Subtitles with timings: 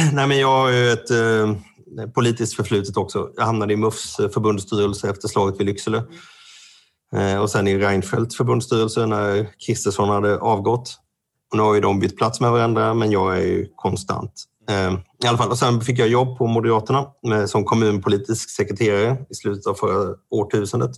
[0.12, 1.54] Nej, men jag har ju ett eh,
[2.14, 3.30] politiskt förflutet också.
[3.36, 6.02] Jag hamnade i MUFs eh, förbundsstyrelse efter slaget vid Lycksele.
[7.16, 10.96] Eh, och sen i Reinfeldts förbundsstyrelse när Kristersson hade avgått.
[11.50, 14.32] Och nu har ju de bytt plats med varandra, men jag är ju konstant.
[14.70, 14.92] Eh,
[15.24, 15.50] I alla fall.
[15.50, 20.14] Och sen fick jag jobb på Moderaterna med, som kommunpolitisk sekreterare i slutet av förra
[20.30, 20.90] årtusendet.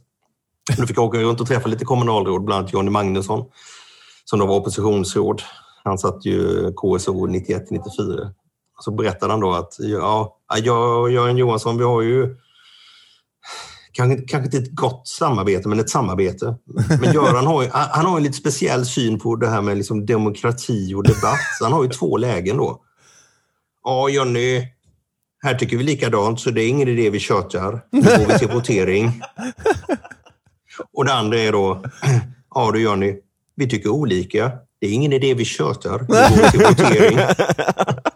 [0.76, 3.44] Då fick jag åka runt och träffa lite kommunalråd, bland annat Johnny Magnusson
[4.24, 5.42] som då var oppositionsråd.
[5.84, 8.32] Han satt ju KSO 91-94.
[8.80, 12.36] Så berättade han då att ja, jag och Göran Johansson, vi har ju
[13.92, 16.54] kanske, kanske inte ett gott samarbete, men ett samarbete.
[17.00, 20.06] Men Göran har ju, han har en lite speciell syn på det här med liksom
[20.06, 21.40] demokrati och debatt.
[21.58, 22.80] Så han har ju två lägen då.
[23.84, 24.68] Ja, Jonny,
[25.42, 27.84] här tycker vi likadant, så det är ingen idé vi tjatar.
[27.90, 29.22] Nu går vi till votering.
[30.92, 31.82] Och det andra är då,
[32.54, 33.16] ja du Jonny,
[33.56, 34.52] vi tycker olika.
[34.80, 35.98] Det är ingen idé vi tjatar.
[35.98, 37.18] Nu går vi till votering.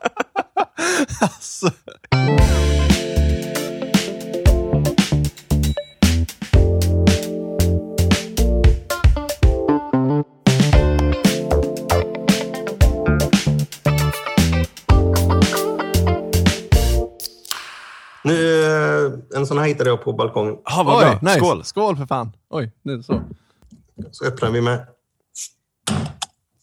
[1.20, 1.70] alltså.
[18.24, 20.56] Nu, eh, en sån här hittade jag på balkongen.
[20.64, 21.18] Ja, vad Oj, bra.
[21.23, 21.38] nice.
[21.38, 21.64] Skål.
[21.64, 22.32] Skål för fan.
[22.51, 23.23] Oj, nu så.
[24.10, 24.86] Så öppnar vi med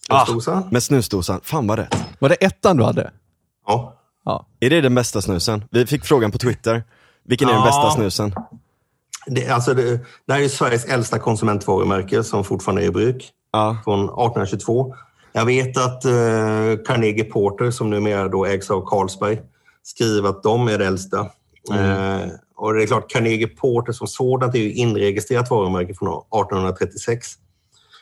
[0.09, 0.63] Ah, snusdosa.
[0.71, 1.39] med snusdosan.
[1.43, 1.95] Fan vad rätt.
[2.19, 3.11] Var det ettan du hade?
[3.67, 3.99] Ja.
[4.25, 4.45] Ja.
[4.59, 5.63] Är det den bästa snusen?
[5.71, 6.83] Vi fick frågan på Twitter.
[7.23, 7.65] Vilken är den Ja.
[7.65, 8.33] bästa snusen?
[9.27, 13.29] Det, alltså det, det här är Sveriges äldsta konsumentvarumärke som fortfarande är i bruk.
[13.51, 13.77] Ja.
[13.83, 14.95] Från 1822.
[15.33, 16.11] Jag vet att eh,
[16.85, 19.41] Carnegie Porter, som numera då ägs av Carlsberg,
[19.83, 21.19] skriver att de är det äldsta.
[21.73, 27.27] Eh, och det är klart, Carnegie Porter som sådant är ju inregistrerat varumärke från 1836.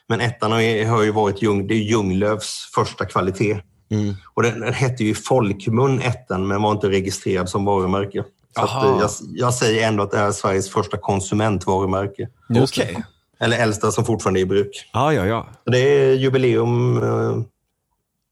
[0.07, 3.61] Men ettan har, ju varit Ljung, det är Ljunglöfs första kvalitet.
[3.91, 4.15] Mm.
[4.33, 8.23] Och den, den hette ju i folkmun ettan, men var inte registrerad som varumärke.
[8.55, 12.27] Så eh, jag, jag säger ändå att det är Sveriges första konsumentvarumärke.
[12.49, 13.03] Okej.
[13.39, 14.89] Eller äldsta som fortfarande är i bruk.
[14.93, 15.47] Ja, ja, ja.
[15.65, 17.43] Det är jubileum eh,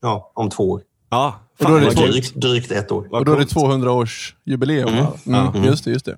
[0.02, 0.82] ja, om två år.
[1.10, 1.96] Ja, Och då fan är det.
[1.96, 3.08] Drygt, drygt ett år.
[3.12, 3.74] Och då är det coolt.
[3.74, 5.14] 200-årsjubileum va?
[5.26, 5.48] Mm.
[5.48, 5.64] Mm.
[5.64, 6.18] Just det, just det.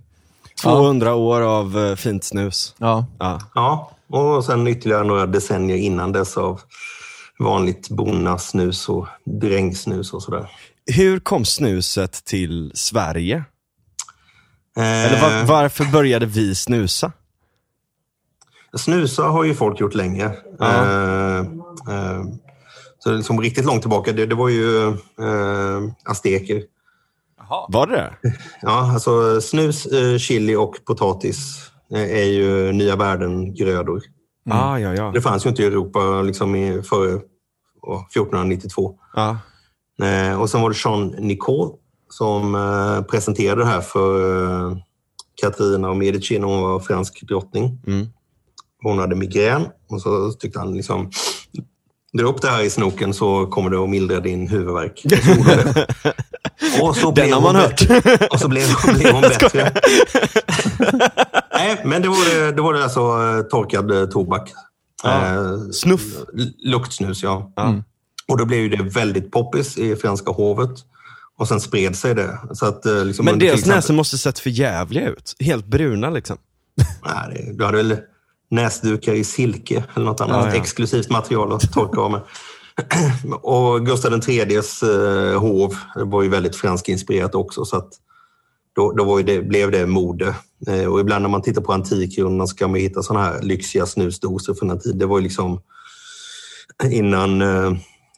[0.61, 2.75] 200 år av eh, fint snus.
[2.77, 3.05] Ja.
[3.19, 3.39] Ja.
[3.55, 6.61] Ja, och sen ytterligare några decennier innan dess av
[7.41, 10.49] vanligt bonnasnus och drängsnus och sådär.
[10.85, 13.43] Hur kom snuset till Sverige?
[14.77, 17.11] Eh, Eller var, varför började vi snusa?
[18.77, 20.25] Snusa har ju folk gjort länge.
[20.61, 22.23] Eh, eh,
[22.99, 26.63] så liksom riktigt långt tillbaka, det, det var ju eh, azteker.
[27.69, 28.33] Var det det?
[28.61, 34.01] Ja, alltså snus, eh, chili och potatis eh, är ju nya världen-grödor.
[34.49, 35.11] Ah, ja, ja.
[35.13, 37.19] Det fanns ju inte i Europa liksom i, före
[37.81, 38.95] åh, 1492.
[39.13, 39.37] ja.
[40.03, 44.77] Eh, och sen var det Jean Nicot som eh, presenterade det här för eh,
[45.41, 47.79] Katarina av Medici när hon var fransk drottning.
[47.87, 48.07] Mm.
[48.83, 51.11] Hon hade migrän och så tyckte han liksom
[52.13, 55.03] Dra upp det här i snoken så kommer det att mildra din huvudvärk.
[56.81, 57.07] Och så.
[57.07, 57.87] Och Den har man hört.
[57.89, 58.27] bättre.
[58.27, 59.73] Och så blev, blev hon bättre.
[61.53, 63.01] Nej, men det var det, var det alltså
[63.49, 64.51] torkad tobak.
[65.03, 65.25] Ja.
[65.35, 66.01] Eh, Snuff.
[66.63, 67.53] Luktsnus, ja.
[67.55, 67.75] Ja.
[68.27, 70.69] Och då blev ju det väldigt poppis i franska hovet.
[71.37, 72.39] Och sen spred sig det.
[72.53, 75.35] Så att, eh, liksom Men deras exempel- näsor måste sett för jävliga ut.
[75.39, 76.37] Helt bruna liksom.
[77.05, 77.97] Nej, det- du hade väl
[78.49, 80.61] näsdukar i silke eller något annat Ja, ja.
[80.61, 82.21] exklusivt material att torka av med.
[83.41, 87.65] och Gustav IIIs eh, hov var ju väldigt franskinspirerat också.
[87.65, 87.89] Så att
[88.75, 90.35] då, då det, blev det mode.
[90.67, 93.85] Eh, och ibland när man tittar på antikrundan så kan man hitta såna här lyxiga
[93.85, 94.99] snusdosor från den tiden.
[94.99, 95.61] Det var ju liksom
[96.91, 97.73] innan eh,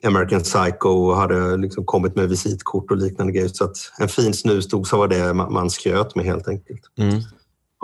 [0.06, 3.48] American Psycho hade liksom kommit med visitkort och liknande grejer.
[3.48, 6.82] Så att en fin snusdosa var det man, skröt med helt enkelt.
[6.98, 7.16] Mm.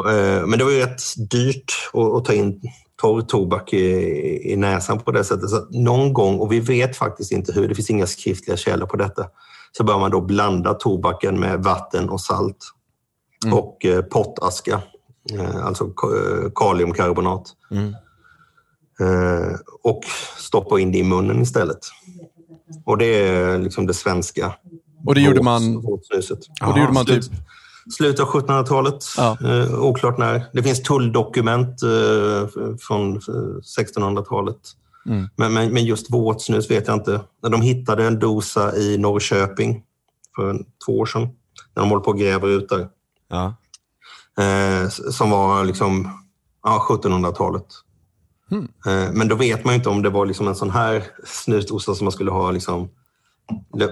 [0.10, 1.02] Eh, Men det var ju rätt
[1.32, 1.74] dyrt
[2.18, 2.62] att, ta in
[3.02, 5.50] torr tobak i, i näsan på det sättet.
[5.50, 8.98] Så någon gång, och vi vet faktiskt inte hur, det finns inga skriftliga källor på
[8.98, 9.26] detta,
[9.72, 12.58] så bör man då blanda tobaken med vatten och salt
[13.54, 14.82] och eh, pottaska,
[15.34, 17.44] eh, alltså eh, kaliumkarbonat.
[17.72, 17.94] Mm.
[19.02, 20.02] Eh, och
[20.38, 21.80] stoppa in det i munnen istället.
[22.86, 24.54] Och det är liksom det svenska
[25.06, 26.40] Och det gjorde man, våtsnuset.
[26.68, 27.24] och det gjorde man typ...
[27.24, 27.32] Slut-
[27.98, 29.38] Slutet av 1700-talet, Ja.
[29.46, 30.44] eh, oklart när.
[30.54, 32.48] Det finns tulldokument eh,
[32.88, 33.22] från eh,
[33.80, 34.58] 1600-talet.
[35.06, 35.30] Mm.
[35.36, 37.22] Men, men, men just våtsnus vet jag inte.
[37.44, 39.84] När de hittade en dosa i Norrköping
[40.36, 41.22] för en, två år sedan,
[41.76, 42.88] när de håller på och gräver ut där,
[43.30, 43.56] Ja.
[44.44, 46.10] eh, som var liksom
[46.64, 47.66] ja, 1700-talet.
[48.52, 48.64] Mm.
[48.64, 51.96] Eh, men då vet man ju inte om det var liksom en sån här snusdosa
[51.96, 52.90] som man skulle ha liksom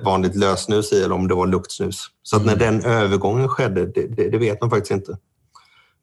[0.04, 2.06] vanligt lösnus i eller om det var luktsnus.
[2.24, 5.18] Så att när den övergången skedde, det, det, det vet man faktiskt inte.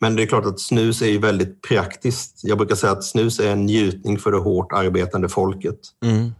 [0.00, 2.40] Men det är klart att snus är ju väldigt praktiskt.
[2.42, 5.78] Jag brukar säga att snus är en njutning för det hårt arbetande folket.
[6.04, 6.32] Mm.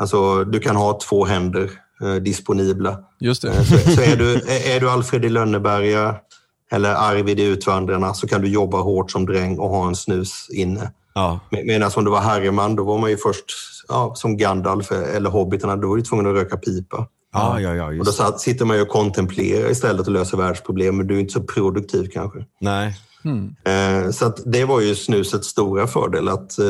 [0.00, 1.70] Alltså, du kan ha två händer
[2.02, 2.98] eh, disponibla.
[3.20, 3.48] Just det.
[3.48, 4.34] Eh, Så, så är, du,
[4.74, 6.16] är du Alfred i Lönneberga
[6.70, 10.46] eller Arvid i Utvandrarna så kan du jobba hårt som dräng och ha en snus
[10.50, 10.92] inne.
[11.14, 11.40] Ja.
[11.50, 13.44] Med- Medan om du var Harriman, då var man ju först
[13.88, 17.06] ja, som Gandalf eller Hobbitarna, då var du tvungen att röka pipa.
[17.32, 21.06] Ja, ja, ja, Och då sitter man ju och kontemplerar istället och löser världsproblem, men
[21.06, 22.38] du är inte så produktiv kanske.
[22.60, 22.96] Nej.
[23.64, 26.66] Eh, så att det var ju snusets stora fördel, att eh,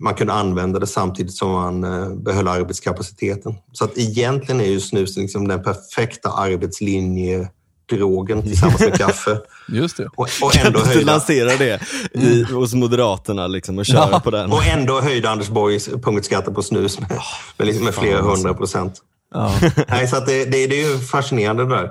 [0.00, 3.54] man kunde använda det samtidigt som man eh, behöll arbetskapaciteten.
[3.72, 9.40] Så att egentligen är ju snus liksom den perfekta arbetslinjedrogen tillsammans med kaffe.
[9.68, 10.08] Just det.
[10.16, 11.80] Och, och Kan ändå du inte höjda, lansera det
[12.12, 14.20] i, hos Moderaterna liksom, och köra Ja.
[14.20, 14.52] på den?
[14.52, 17.10] och ändå höjde Anders Borgs punktskatter på snus med,
[17.56, 18.30] med, liksom med flera alltså.
[18.34, 19.02] hundra procent.
[19.34, 19.54] Ja.
[19.88, 21.90] Nej, så det, det, det är ju fascinerande det där.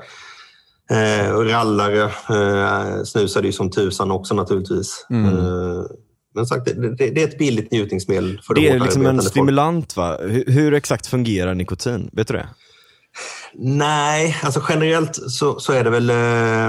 [0.90, 5.06] Eh, och rallare eh, snusade ju som tusan också naturligtvis.
[5.10, 5.26] Mm.
[5.26, 5.84] Eh,
[6.36, 9.24] men sagt, det, det, det är ett billigt njutningsmedel för det, är liksom en arbetande
[9.24, 9.32] folk.
[9.32, 10.18] stimulant va?
[10.22, 12.10] Hur, hur exakt fungerar nikotin?
[12.14, 12.50] Vet du det?
[13.54, 16.68] Nej, alltså generellt så, så är det väl eh,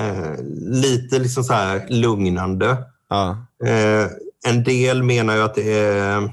[0.00, 0.34] eh,
[0.70, 2.76] lite liksom så här lugnande.
[3.08, 3.46] Ja.
[3.66, 4.06] Eh,
[4.46, 6.30] en del menar ju att det är,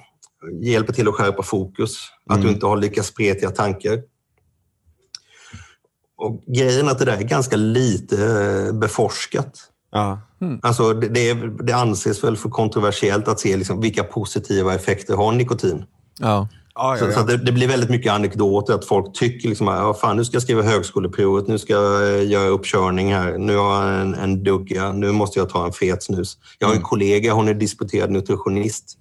[0.62, 1.98] hjälper till att skärpa fokus.
[2.30, 4.02] Att du inte har lika spretiga tankar.
[6.18, 9.72] Och grejen är att det där är ganska lite eh, beforskat.
[9.92, 10.20] Ja.
[10.62, 11.34] Alltså det,
[11.64, 15.86] det, anses väl för kontroversiellt att se liksom vilka positiva effekter har nikotin.
[16.20, 16.48] Ja.
[16.76, 19.94] Ja, Så, så att det, det blir väldigt mycket anekdoter, att folk tycker liksom, ja,
[19.94, 23.84] fan, nu ska jag skriva högskoleprovet, nu ska jag eh, göra uppkörning här, nu har
[23.84, 26.38] jag en, en dugga, nu måste jag ta en fet snus.
[26.60, 28.98] Jag har en kollega, hon är disputerad nutritionist.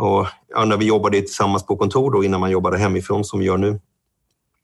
[0.00, 3.46] Och, ja, när vi jobbade tillsammans på kontor då, innan man jobbade hemifrån som vi
[3.46, 3.80] gör nu,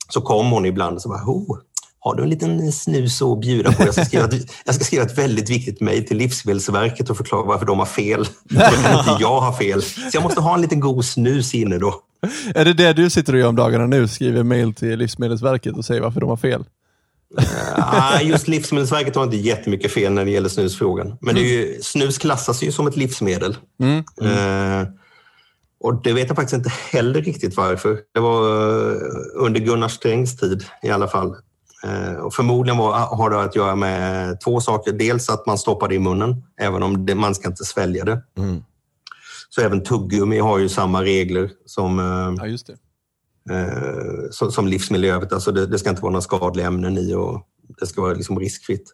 [0.08, 1.58] så kom hon ibland och så bara, oh,
[1.98, 3.82] har du en liten snus att bjuda på?
[3.82, 7.42] Jag ska skriva ett, jag ska skriva ett väldigt viktigt mejl till Livsmedelsverket och förklara
[7.42, 8.24] varför de har fel.
[8.50, 9.82] Kan inte jag ha fel.
[9.82, 12.02] Så jag måste ha en liten god snus inne då.
[12.54, 14.08] Är det det du sitter och gör om dagarna nu?
[14.08, 16.64] Skriver mail till Livsmedelsverket och säger varför de har fel?
[18.22, 21.18] Just Livsmedelsverket har inte jättemycket fel när det gäller snusfrågan.
[21.20, 23.56] Men det är ju, snus klassas ju som ett livsmedel.
[23.80, 23.98] Mm.
[23.98, 24.88] Eh,
[25.80, 28.00] och det vet jag faktiskt inte heller riktigt varför.
[28.14, 28.42] Det var
[28.92, 29.00] eh,
[29.34, 31.36] under Gunnar Strängs tid i alla fall.
[31.84, 34.92] Eh, och förmodligen var, har det att göra med två saker.
[34.92, 38.22] Dels att man stoppar det i munnen, även om det, man ska inte svälja det.
[38.38, 38.62] Mm.
[39.50, 42.76] Så även tuggummi har ju samma regler som eh, Ja, just det.
[43.54, 45.32] eh, som, som övrigt.
[45.32, 47.46] Alltså det, det ska inte vara några skadliga ämnen i och
[47.80, 48.92] det ska vara liksom riskfritt.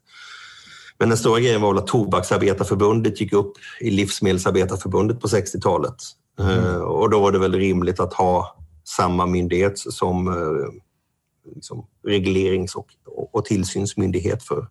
[0.99, 5.95] Men den stora grejen var att Tobaksarbetarförbundet gick upp i Livsmedelsarbetarförbundet på 60-talet.
[6.51, 12.75] Eh, och då var det väl rimligt att ha samma myndighet som eh, liksom reglerings
[12.75, 14.67] och, och, och tillsynsmyndighet för,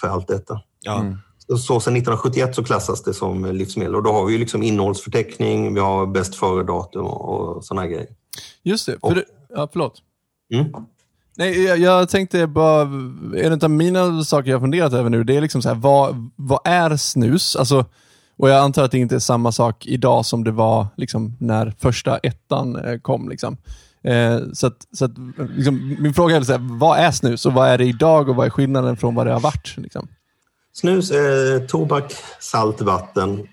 [0.00, 0.60] för allt detta.
[0.80, 1.04] Ja.
[1.46, 5.74] Så sedan 1971 så klassas det som livsmedel och då har vi ju liksom innehållsförteckning,
[5.74, 8.08] vi har bäst före-datum och, och sådana grejer.
[8.62, 8.98] Just det.
[9.00, 10.02] För det ja, förlåt.
[10.54, 10.72] Mm.
[11.36, 12.82] Nej, jag, jag tänkte bara,
[13.36, 16.60] en av mina saker jag funderat över nu, det är liksom så här, vad, vad
[16.64, 17.56] är snus?
[17.56, 17.84] Alltså,
[18.38, 21.74] och jag antar att det inte är samma sak idag som det var liksom, när
[21.78, 23.28] första ettan eh, kom.
[23.28, 23.56] Liksom.
[24.02, 25.10] Eh, så att, så att,
[25.56, 28.36] liksom, min fråga är, så här, vad är snus och vad är det idag och
[28.36, 29.74] vad är skillnaden från vad det har varit?
[29.76, 30.08] Liksom?
[30.72, 33.48] Snus är tobak, salt, vatten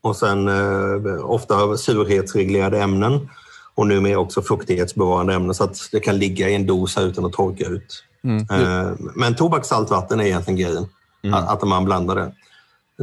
[0.00, 3.28] och sen eh, ofta surhetsreglerade ämnen
[3.74, 7.32] och numera också fuktighetsbevarande ämnen så att det kan ligga i en dosa utan att
[7.32, 8.04] torka ut.
[8.50, 10.86] Eh, men tobak, salt, vatten är egentligen grejen,
[11.34, 12.32] att, att man blandar det.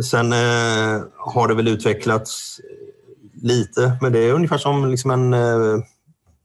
[0.04, 2.60] Sen eh, har det väl utvecklats
[3.42, 5.78] lite, men det är ungefär som liksom en eh,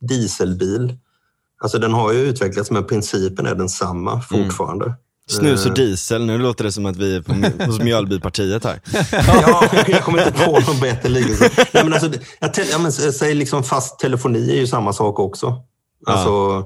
[0.08, 0.96] dieselbil.
[1.62, 4.94] Alltså den har ju utvecklats men principen är densamma fortfarande.
[5.28, 8.80] Snus och diesel, nu låter det som att vi är på, hos Mjölbypartiet här.
[9.12, 11.50] Ja, jag kommer inte på någon bättre liknelse.
[11.74, 15.18] Nej, men alltså, jag, te- ja, men, säg liksom fast telefoni är ju samma sak
[15.18, 15.62] också.
[16.06, 16.64] Alltså,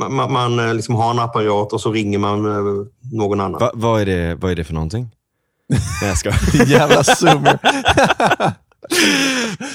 [0.00, 3.60] man, man, man eh, liksom har en apparat och så ringer man eh, någon annan.
[3.60, 5.10] Va, vad, är det, vad är det för någonting?
[5.68, 6.30] Nej jag ska.
[6.66, 7.58] Jävla zoomer.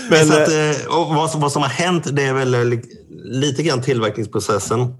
[0.09, 2.65] Men så att, eh, och vad, som- vad som har hänt det är väl eh,
[2.65, 2.81] li-
[3.23, 4.93] lite grann tillverkningsprocessen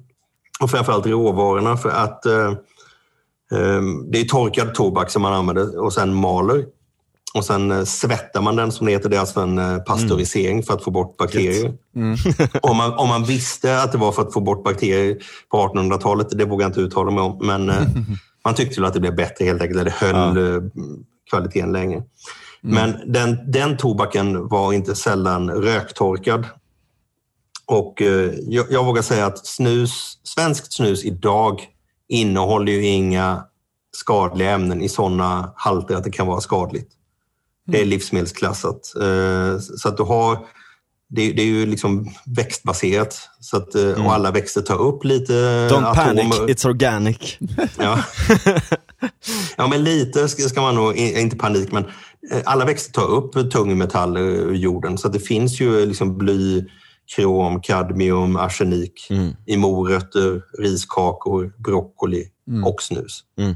[0.59, 1.77] och framförallt råvarorna.
[1.77, 2.47] För att eh,
[3.51, 3.81] eh,
[4.11, 6.65] det är torkad tobak som man använder och sen maler.
[7.33, 10.63] Och sen eh, svettar man den som det heter, det är alltså en eh, pasteurisering
[10.63, 11.73] för att få bort bakterier.
[12.61, 15.17] om, man, om man visste att det var för att få bort bakterier
[15.51, 17.75] på 1800-talet, det vågar jag inte uttala mig om, men eh,
[18.45, 20.61] man tyckte väl att det blev bättre helt enkelt, det höll eh,
[21.29, 22.03] kvaliteten länge.
[22.61, 26.45] Men den, den tobaken var inte sällan röktorkad.
[27.65, 31.67] Och eh, jag, jag vågar säga att snus, svenskt snus idag
[32.07, 33.43] innehåller ju inga
[33.91, 36.91] skadliga ämnen i sådana halter att det kan vara skadligt.
[37.67, 38.93] Det är livsmedelsklassat.
[39.01, 40.37] Eh, Så att du har,
[41.09, 45.33] det, det är ju liksom växtbaserat så att, eh, och alla växter tar upp lite
[45.69, 46.53] Don't panic, atomer.
[46.53, 47.37] it's organic.
[47.79, 48.03] Ja.
[49.57, 51.83] ja, men lite ska, man nog, i- inte panik, men
[52.31, 54.97] eh, alla växter tar upp tungmetaller ur jorden.
[54.97, 56.65] Så det finns ju liksom bly,
[57.15, 59.31] krom, kadmium, arsenik Mm.
[59.45, 62.27] i morötter, riskakor, broccoli
[62.65, 63.23] och snus.
[63.39, 63.55] Mm.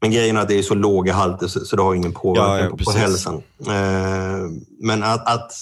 [0.00, 2.50] Men grejen är att det är så låga halter så, så det har ingen påverkan
[2.58, 3.34] Ja, ja, på, på hälsan.
[3.66, 4.50] Eh,
[4.80, 5.52] men att, att,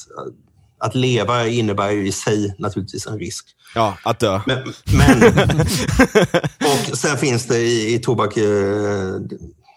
[0.85, 3.47] att leva innebär ju i sig naturligtvis en risk.
[3.75, 4.41] Ja, att dö.
[4.47, 4.59] Men,
[4.97, 5.31] men
[6.91, 9.15] och sen finns det i, i tobak, eh,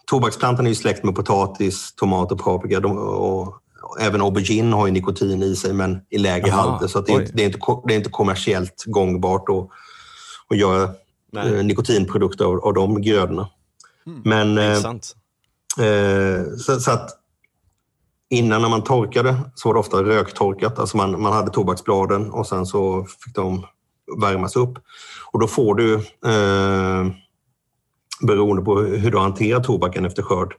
[0.05, 2.79] tobaksplantan är ju släkt med potatis, tomat och paprika.
[2.79, 3.53] De, och,
[3.99, 6.87] även aubergine har ju nikotin i sig, men i lägre halter.
[6.87, 9.67] Så det, är det, är inte, det är inte kommersiellt gångbart att,
[10.49, 10.89] att göra
[11.31, 11.55] Nej.
[11.55, 13.49] eh, nikotinprodukter av, av de grödorna.
[14.23, 14.73] Men, eh.
[15.79, 17.16] Eh, så, så att
[18.29, 20.79] innan när man torkade så var det ofta röktorkat.
[20.79, 23.65] Alltså man, man hade tobaksbladen och sen så fick de
[24.21, 24.77] värmas upp.
[25.31, 25.93] Och då får du,
[26.25, 27.07] eh,
[28.21, 30.53] beroende på hur du hanterar tobaken efter skörd,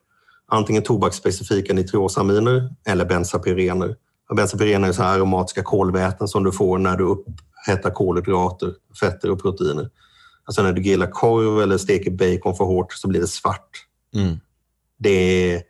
[0.47, 3.97] antingen tobaksspecifika nitrosaminer eller bensapyrener.
[4.37, 9.91] Bensapyrener är så aromatiska kolväten som du får när du upphettar kolhydrater, fetter och proteiner.
[10.45, 13.85] Alltså när du grillar korv eller steker bacon för hårt så blir det svart
[14.15, 14.41] Mm.
[14.99, 15.63] det är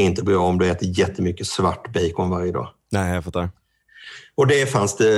[0.00, 2.68] inte bra om du äter jättemycket svart bacon varje dag.
[2.92, 3.50] Nej, jag fattar.
[4.36, 5.10] Och det fanns det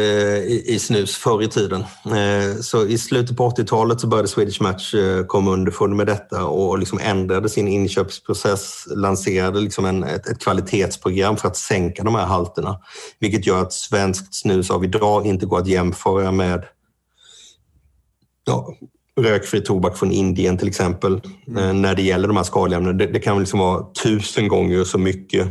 [0.44, 1.80] i, i snus förr i tiden.
[2.04, 6.44] Eh, Så i slutet på 80-talet så började Swedish Match eh, komma underfund med detta
[6.44, 12.14] och liksom ändrade sin inköpsprocess, lanserade liksom en, ett, ett kvalitetsprogram för att sänka de
[12.14, 12.80] här halterna.
[13.18, 16.64] Vilket gör att svenskt snus av idag inte går att jämföra med
[18.46, 18.74] ja,
[19.20, 21.20] rökfri tobak från Indien till exempel.
[21.58, 22.80] eh, När det gäller de här skadliga.
[22.80, 25.48] Det, det kan liksom vara tusen gånger så mycket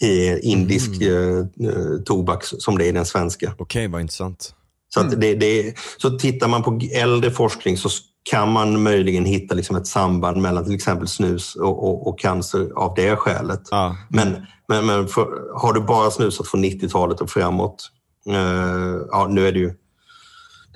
[0.00, 3.54] i indisk eh, eh, tobak som det är i den svenska.
[3.58, 4.54] Okej, vad intressant.
[4.94, 7.88] Så, att det, det, så tittar man på äldre forskning så
[8.30, 12.68] kan man möjligen hitta liksom ett samband mellan till exempel snus och, och, och cancer
[12.76, 13.62] av det skälet.
[13.70, 13.96] Ja.
[14.08, 17.90] Men, men, men för, har du bara snusat från 90-talet och framåt,
[18.28, 19.74] eh, ja, nu är det ju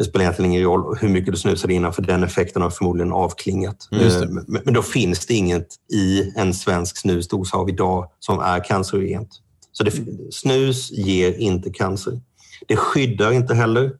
[0.02, 3.12] det spelar egentligen ingen roll hur mycket du snusade innan för den effekten har förmodligen
[3.12, 3.88] avklingat.
[3.90, 4.06] Det.
[4.06, 8.64] Eh, Men, men då finns det inget i en svensk snusdos av idag som är
[8.64, 9.28] cancerogent.
[9.72, 9.92] Så det,
[10.30, 12.20] snus ger inte cancer.
[12.68, 13.92] Det skyddar inte heller.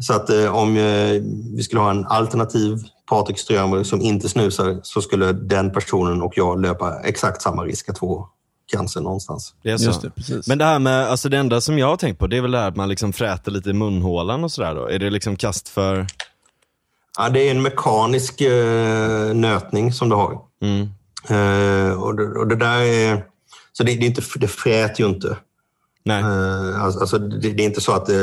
[0.00, 1.22] Så att eh, om eh,
[1.54, 2.78] vi skulle ha en alternativ
[3.10, 7.88] Patrik Strömer som inte snusar så skulle den personen och jag löpa exakt samma risk
[7.88, 8.28] att få
[8.72, 9.54] cancer någonstans.
[9.62, 9.84] Det är så.
[9.84, 10.48] Just det, precis.
[10.48, 12.50] Men det här med, alltså det enda som jag har tänkt på, det är väl
[12.50, 14.86] det här att man liksom fräter lite i munhålan och sådär då?
[14.86, 16.06] Är det liksom kast för...
[17.18, 20.38] Ja, det är en mekanisk eh, nötning som du har.
[20.62, 20.88] Mm.
[21.28, 23.24] Eh, och, det, och det där är...
[23.72, 25.36] Så det, det, är inte, det fräter ju inte.
[26.04, 28.16] Nej, Eh, alltså, alltså det, det är inte så att, eh,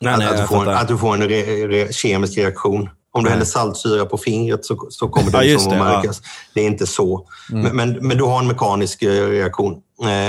[0.00, 2.88] nej, att, nej att, du får att du får en re, re, kemisk reaktion.
[3.14, 5.76] Om du häller saltsyra på fingret så, så kommer det Ja, liksom just att det,
[5.76, 5.84] ja.
[5.84, 5.96] Mm.
[5.96, 6.22] märkas.
[6.54, 7.26] Det är inte så.
[7.50, 9.76] Men, men, men du har en mekanisk eh, reaktion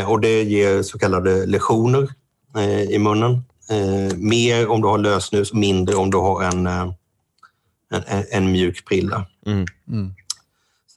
[0.01, 2.09] eh, och det ger så kallade lesioner
[2.57, 3.31] eh, i munnen.
[3.69, 6.81] Eh, mer om du har lösnus, mindre om du har en, eh,
[7.93, 9.25] en, en, en mjuk prilla.
[9.45, 9.65] Mm.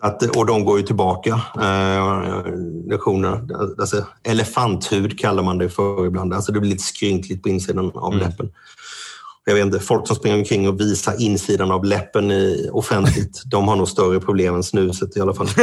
[0.01, 2.45] Så Att, och de går ju tillbaka, eh,
[2.87, 3.49] lektionerna.
[3.79, 6.35] Alltså, elefanthud kallar man det för ibland.
[6.35, 8.29] Alltså det blir lite skrynkligt på insidan av Mm.
[8.29, 8.51] läppen.
[9.49, 13.69] Jag vet inte, folk som springer omkring och visar insidan av läppen i, offentligt, de
[13.69, 15.49] har nog större problem än snuset i alla fall.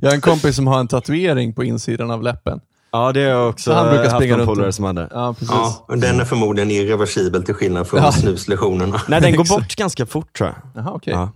[0.00, 2.60] Jag har en kompis som har en tatuering på insidan av läppen.
[2.92, 5.08] Ja, det har jag också Så han brukar haft springa runt polare som hade.
[5.10, 5.50] Ja, precis.
[5.88, 8.12] Ja, den är förmodligen irreversibel till skillnad från Ja.
[8.12, 9.00] snuslektionerna.
[9.08, 10.84] Nej, den går bort ganska fort tror jag.
[10.84, 11.12] Jaha, okej.
[11.14, 11.30] Ja.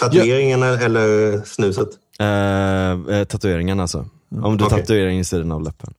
[0.00, 1.88] Tatueringen eller snuset?
[2.20, 4.06] Eh, eh, tatueringen alltså.
[4.42, 4.80] Om du Okej.
[4.80, 5.94] tatuerar insidan av läppen.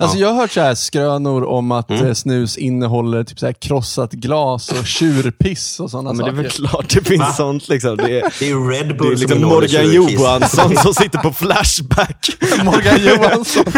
[0.00, 2.06] Alltså jag har hört så här skrönor om att Mm.
[2.06, 6.30] eh, snus innehåller typ så här krossat glas och tjurpiss och sådana Ja, men det
[6.30, 6.62] är saker.
[6.62, 7.32] väl klart det finns Va?
[7.32, 7.96] sånt liksom.
[7.96, 9.92] Det är, Det är Red det Bull är som liksom Morgan.
[9.92, 12.28] Johansson som sitter på Flashback.
[12.64, 13.64] Morgan Johansson.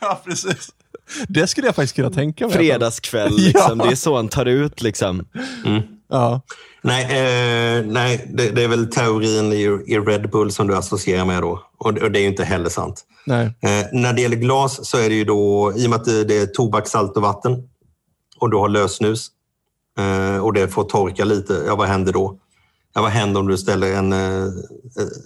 [0.00, 0.68] ja, precis.
[1.28, 2.56] Det skulle jag faktiskt kunna tänka mig.
[2.56, 3.78] Fredagskväll liksom.
[3.80, 3.84] Ja.
[3.86, 5.24] Det är så han tar ut liksom.
[6.18, 6.40] Ja.
[6.82, 9.62] Nej, eh, nej det, det är väl teorin i,
[9.94, 11.62] i Red Bull som du associerar med då.
[11.78, 13.04] Och, det- och det är ju inte heller sant.
[13.60, 16.24] Eh, när det gäller glas så är det ju då, i och med att det,
[16.24, 17.68] det är tobak, salt och vatten
[18.38, 19.26] och du har lösnus
[19.98, 22.38] eh, och det får torka lite, ja vad händer då?
[22.94, 24.44] Ja, vad händer om du ställer en, eh,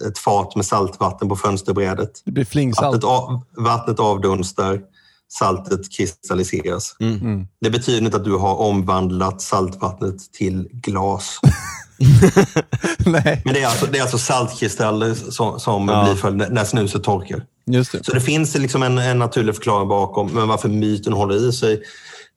[0.07, 2.11] ett fat med saltvatten på fönsterbrädet?
[2.25, 2.85] Det blir flingsalt.
[2.85, 4.81] Vattnet, av, vattnet avdunstar,
[5.29, 6.95] saltet kristalliseras.
[6.99, 7.47] Mm.
[7.61, 11.39] Det betyder inte att du har omvandlat saltvattnet till glas.
[13.05, 16.03] Nej, Men det är alltså, det är alltså saltkristaller som, som Ja.
[16.03, 17.45] blir följden när snuset torkar.
[17.65, 18.03] just det.
[18.03, 21.83] Så det finns liksom en, en naturlig förklaring bakom, men varför myten håller i sig,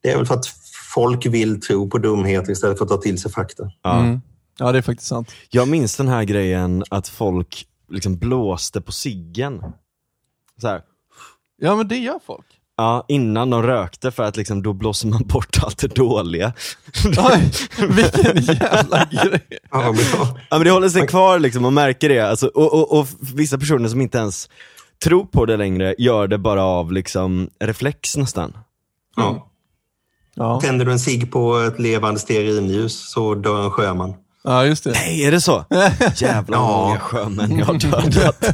[0.03, 0.47] det är väl för att
[0.95, 3.71] folk vill tro på dumheter istället för att ta till sig fakta.
[3.83, 3.99] Ja.
[4.01, 4.21] Mm.
[4.59, 5.31] Ja, det är faktiskt sant.
[5.51, 9.63] Jag minns den här grejen att folk liksom blåste på ciggen.
[10.61, 10.83] Så här.
[11.57, 12.47] Ja, men det gör folk.
[12.77, 16.53] Ja, innan de rökte för att liksom, då blåser man bort allt det dåliga.
[17.05, 17.51] Oj,
[17.89, 19.41] vilken jävla grej.
[19.71, 20.39] Ja, men bra.
[20.51, 22.21] Ja men det håller sig kvar liksom, man märker det.
[22.21, 24.49] Alltså, och, och, och vissa personer som inte ens
[25.05, 28.57] tror på det längre gör det bara av liksom reflex nästan.
[29.17, 29.49] Ja.
[30.35, 34.15] Ja, Tänder du en cigg på ett levande stearinljus så dör en sjöman.
[34.45, 34.91] ja just det.
[34.91, 35.65] Nej, är det så?
[36.17, 36.67] Jävlar Ja.
[36.87, 38.45] många sjömän jag har dödat.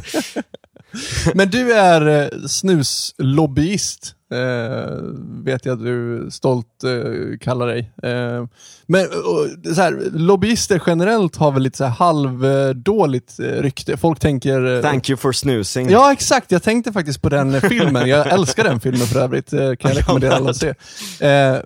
[1.33, 4.95] Men du är eh, snuslobbyist, eh,
[5.43, 7.91] vet jag att du stolt eh, kallar dig.
[8.03, 8.45] Eh,
[8.87, 13.97] men och, så här, lobbyister generellt har väl lite så här halvdåligt eh, rykte.
[13.97, 14.75] Folk tänker...
[14.75, 15.89] eh, Thank you for snoozing.
[15.89, 16.51] Ja, exakt.
[16.51, 18.09] Jag tänkte faktiskt på den filmen.
[18.09, 19.49] Jag älskar den filmen för övrigt.
[19.49, 20.73] Kan jag rekommendera alla att se.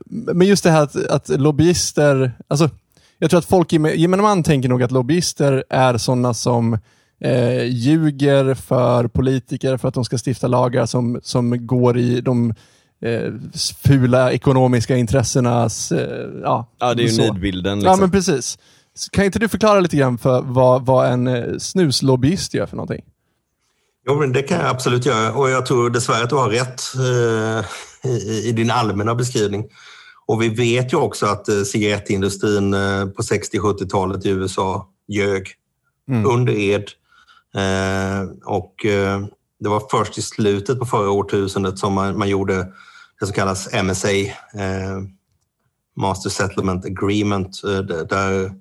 [0.09, 2.69] Men just det här att, att lobbyister, alltså,
[3.19, 6.77] jag tror att folk, i gemene man tänker nog att lobbyister är sådana som
[7.23, 12.53] eh, ljuger för politiker för att de ska stifta lagar som, som går i de
[13.01, 13.31] eh,
[13.83, 15.91] fula ekonomiska intressenas...
[15.91, 17.21] Eh, ja, Ja, det är ju så.
[17.33, 17.99] nidbilden Ja, liksom.
[17.99, 18.57] men precis.
[19.11, 23.03] Kan inte du förklara lite grann för vad, vad en eh, snuslobbyist gör för någonting?
[24.07, 26.81] Jo, men det kan jag absolut göra och jag tror dessvärre att du har rätt
[26.95, 27.65] eh,
[28.11, 29.65] i, i din allmänna beskrivning.
[30.25, 35.47] Och vi vet ju också att eh, cigarettindustrin eh, på 60-70-talet i USA ljög
[36.09, 36.25] Mm.
[36.25, 36.83] under ed.
[37.55, 39.25] Eh, och eh,
[39.59, 42.67] det var först i slutet på förra årtusendet som man, man gjorde
[43.19, 45.01] det som kallas MSA, eh,
[45.95, 47.61] Master Settlement Agreement,
[48.09, 48.51] där,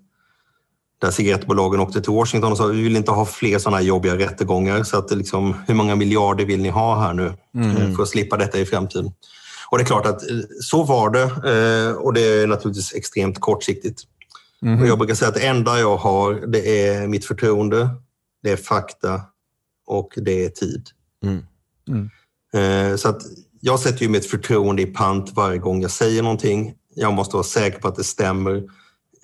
[1.00, 4.18] där cigarettbolagen åkte till Washington och sa vi vill inte ha fler sådana här jobbiga
[4.18, 4.82] rättegångar.
[4.82, 8.36] Så att liksom, hur många miljarder vill ni ha här nu eh, för att slippa
[8.36, 9.12] detta i framtiden?
[9.70, 10.20] Och det är klart att
[10.60, 11.24] så var det
[11.94, 14.02] och det är naturligtvis extremt kortsiktigt.
[14.80, 17.88] Och jag brukar säga att det enda jag har det är mitt förtroende,
[18.42, 19.20] det är fakta
[19.86, 20.88] och det är tid.
[21.24, 22.10] Mm.
[22.54, 23.22] Eh, Så att
[23.60, 26.74] jag sätter ju mitt förtroende i pant varje gång jag säger någonting.
[26.94, 28.62] Jag måste vara säker på att det stämmer.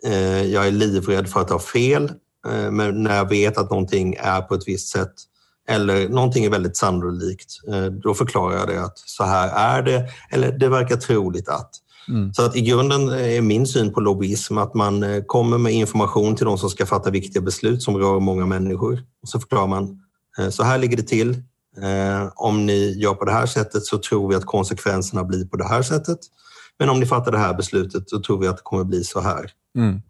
[0.04, 2.12] Eh, Jag är livrädd för att ha fel,
[2.48, 5.12] eh, men när jag vet att någonting är på ett visst sätt
[5.68, 10.08] eller någonting är väldigt sannolikt, eh, då förklarar jag det att så här är det,
[10.30, 11.70] eller det verkar troligt att.
[12.32, 16.36] Så att i grunden är min syn på lobbyism att man eh, kommer med information
[16.36, 19.02] till de som ska fatta viktiga beslut som rör många människor.
[19.22, 20.00] Och så förklarar man,
[20.38, 21.30] eh, så här ligger det till.
[21.82, 25.56] Eh, Om ni gör på det här sättet så tror vi att konsekvenserna blir på
[25.56, 26.18] det här sättet.
[26.78, 29.20] Men om ni fattar det här beslutet så tror vi att det kommer bli så
[29.20, 29.50] här.
[29.76, 30.02] Mm.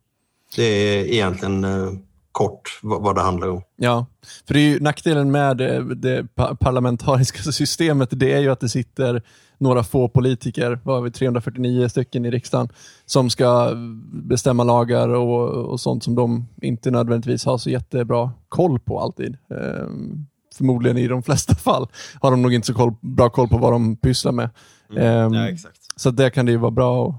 [0.56, 1.92] Det är egentligen eh,
[2.38, 3.62] kort vad det handlar om.
[3.76, 4.06] Ja,
[4.46, 8.60] för det är ju nackdelen med det, det pa- parlamentariska systemet, det är ju att
[8.60, 9.22] det sitter
[9.58, 12.68] några få politiker, vad har vi, 349 stycken i riksdagen,
[13.06, 13.72] som ska
[14.12, 19.36] bestämma lagar och, och sånt som de inte nödvändigtvis har så jättebra koll på alltid.
[19.50, 21.86] Ehm, förmodligen i de flesta fall
[22.20, 24.50] har de nog inte så koll, bra koll på vad de pysslar med.
[24.96, 25.78] Ehm, Ja, exakt.
[25.96, 27.14] så där kan det ju vara bra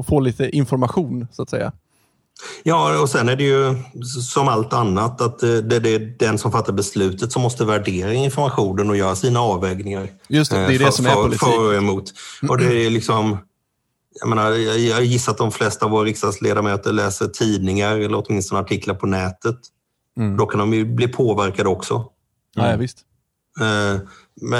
[0.00, 1.72] att få lite information, så att säga.
[2.62, 3.76] Ja, och sen är det ju
[4.22, 8.90] som allt annat att eh, det, är den som fattar beslutet som måste värdera informationen
[8.90, 10.08] och göra sina avvägningar.
[10.28, 11.40] Just det, det är Eh, det för, som är politik.
[11.40, 12.12] För och emot.
[12.48, 13.38] Och det är liksom,
[14.20, 18.94] jag, menar, jag, gissar att de flesta av våra riksdagsledamöter läser tidningar eller åtminstone artiklar
[18.94, 19.58] på nätet.
[20.18, 20.36] Mm.
[20.36, 22.04] Då kan de ju bli påverkade också.
[22.54, 22.98] Ja, ja, visst.
[23.60, 24.00] Eh,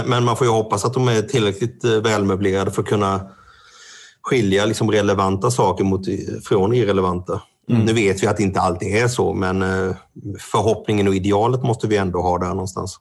[0.06, 3.30] Men, man får ju hoppas att de är tillräckligt eh, välmöblerade för att kunna
[4.22, 6.06] skilja liksom relevanta saker mot,
[6.44, 7.42] från irrelevanta.
[7.70, 7.84] Mm.
[7.84, 9.96] Nu vet vi att det inte alltid är så, men eh,
[10.38, 12.98] förhoppningen och idealet måste vi ändå ha där någonstans.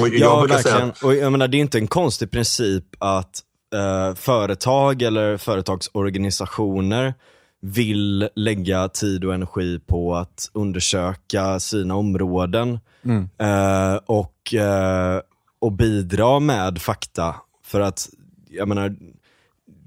[0.00, 1.10] Och jag Ja, brukar säga verkligen.
[1.10, 3.40] Och jag menar, det är inte en konstig princip att
[3.74, 7.14] eh, företag eller företagsorganisationer
[7.62, 13.28] vill lägga tid och energi på att undersöka sina områden Mm.
[13.38, 15.20] eh, och, eh,
[15.60, 17.34] och bidra med fakta.
[17.64, 18.08] För att,
[18.50, 18.96] jag menar,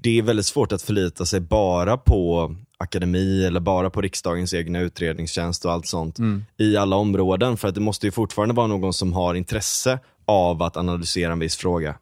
[0.02, 4.80] det är väldigt svårt att förlita sig bara på akademi eller bara på riksdagens egna
[4.80, 6.18] utredningstjänst och allt sånt
[6.58, 7.56] i alla områden.
[7.56, 11.38] För att det måste ju fortfarande vara någon som har intresse av att analysera en
[11.38, 11.94] viss fråga.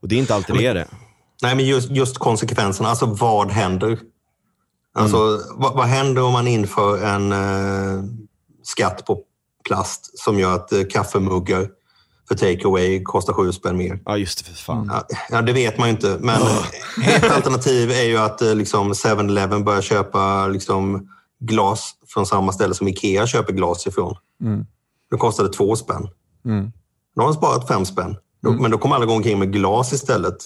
[0.00, 0.86] Och det är inte alltid det är det.
[1.42, 2.88] Nej, men just, just konsekvenserna.
[2.88, 3.98] Alltså vad händer?
[4.94, 8.04] Alltså, vad, vad händer om man inför en eh,
[8.62, 9.20] skatt på
[9.68, 11.68] plast som gör att eh, kaffemuggar
[12.30, 14.00] för takeaway kostar sju spänn mer.
[14.04, 14.44] Ja, just det.
[14.44, 14.90] För fan.
[15.30, 16.18] Ja, det vet man ju inte.
[16.20, 16.40] Men
[17.06, 21.08] ett alternativ är ju att eh, liksom 7-Eleven börjar köpa liksom,
[21.40, 24.16] glas från samma ställe som Ikea köper glas ifrån.
[24.42, 24.66] Mm.
[25.10, 26.08] Då kostar det två spänn.
[26.44, 26.72] Mm.
[27.16, 28.16] Då har de sparat fem spänn.
[28.42, 30.36] Då, Men då kommer alla gå omkring med glas istället.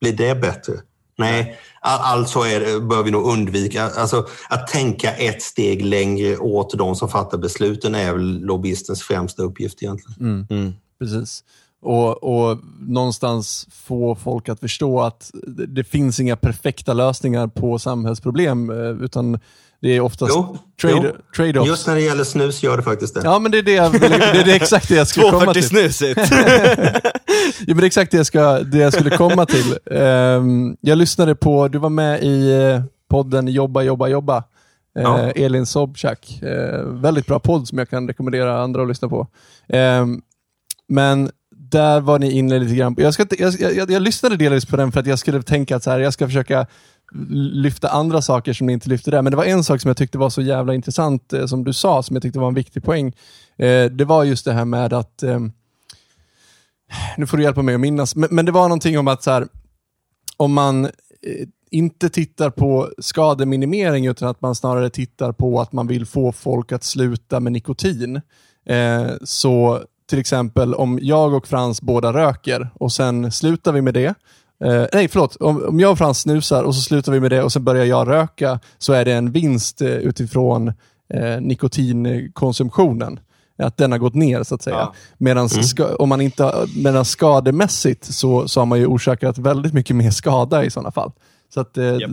[0.00, 0.72] Blir det bättre?
[1.18, 3.90] Nej, all- alltså är bör vi nog undvika.
[3.90, 9.42] Alltså, att tänka ett steg längre åt de som fattar besluten är väl lobbyistens främsta
[9.42, 10.46] uppgift egentligen.
[10.50, 10.72] Mm.
[11.00, 11.44] Precis.
[11.82, 15.30] Och, och någonstans få folk att förstå att
[15.68, 19.38] det, finns inga perfekta lösningar på samhällsproblem, eh, utan
[19.82, 21.20] det är oftast Jo, trade, jo.
[21.36, 21.66] trade-offs.
[21.66, 23.20] Just när det gäller snus gör det faktiskt det.
[23.24, 25.60] Ja, men det är, det, jag, det är det exakt det jag skulle komma 240
[25.60, 25.68] till.
[25.68, 26.20] snusigt.
[27.66, 29.78] Ja, men det är exakt det jag, ska, det jag skulle komma till.
[29.90, 34.36] Ehm, jag lyssnade på, du var med i eh, podden Jobba, jobba, jobba.
[34.36, 35.18] Eh, Ja.
[35.30, 36.42] Elin Sobchak.
[36.42, 39.26] Eh, väldigt bra podd som jag kan rekommendera andra att lyssna på.
[39.68, 40.22] Ehm,
[40.90, 42.94] men där var ni inne lite grann.
[42.98, 45.82] Jag, ska jag, jag, jag lyssnade delvis på den för att jag skulle tänka att
[45.82, 46.66] så här, jag ska försöka
[47.52, 49.22] lyfta andra saker som ni inte lyfte där.
[49.22, 51.72] Men det var en sak som jag tyckte var så jävla intressant, eh, som du
[51.72, 53.12] sa, som jag tyckte var en viktig poäng.
[53.58, 55.52] Eh, det var just det här med att ehm,
[57.16, 59.30] nu får du hjälpa mig att minnas, men, men det var någonting om att så
[59.30, 59.46] här,
[60.36, 60.90] om man eh,
[61.70, 66.72] inte tittar på skademinimering utan att man snarare tittar på att man vill få folk
[66.72, 68.20] att sluta med nikotin.
[68.66, 73.94] Eh, så till exempel om jag och Frans båda röker och sen slutar vi med
[73.94, 74.14] det.
[74.64, 75.36] Eh, nej, förlåt.
[75.36, 77.84] Om, om jag och Frans snusar och så slutar vi med det och sen börjar
[77.84, 80.68] jag röka så är det en vinst eh, utifrån
[81.14, 83.20] eh, nikotinkonsumtionen.
[83.58, 84.76] Att den har gått ner så att säga.
[84.76, 84.94] Ja.
[85.18, 89.74] Medan ska, om man inte, har- medan skademässigt så, så har man ju orsakat väldigt
[89.74, 91.12] mycket mer skada i sådana fall.
[91.54, 92.10] Så att eh, Japp.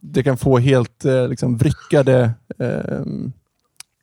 [0.00, 2.68] det kan få helt eh, liksom, vrickade eh,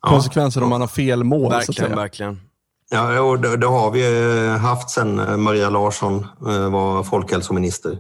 [0.02, 0.10] Ja.
[0.10, 1.52] konsekvenser om man har fel mål.
[1.52, 1.95] Så att verkligen, säga.
[1.95, 2.39] verkligen.
[2.89, 7.99] Ja, och det, det har vi eh, haft sedan eh, Maria Larsson eh, var folkhälsominister.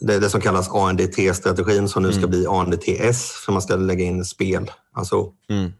[0.00, 4.24] Det, det som kallas ANDT-strategin som nu ska bli ANDTS, för man ska lägga in
[4.24, 4.70] spel.
[4.94, 5.72] Alltså Mm.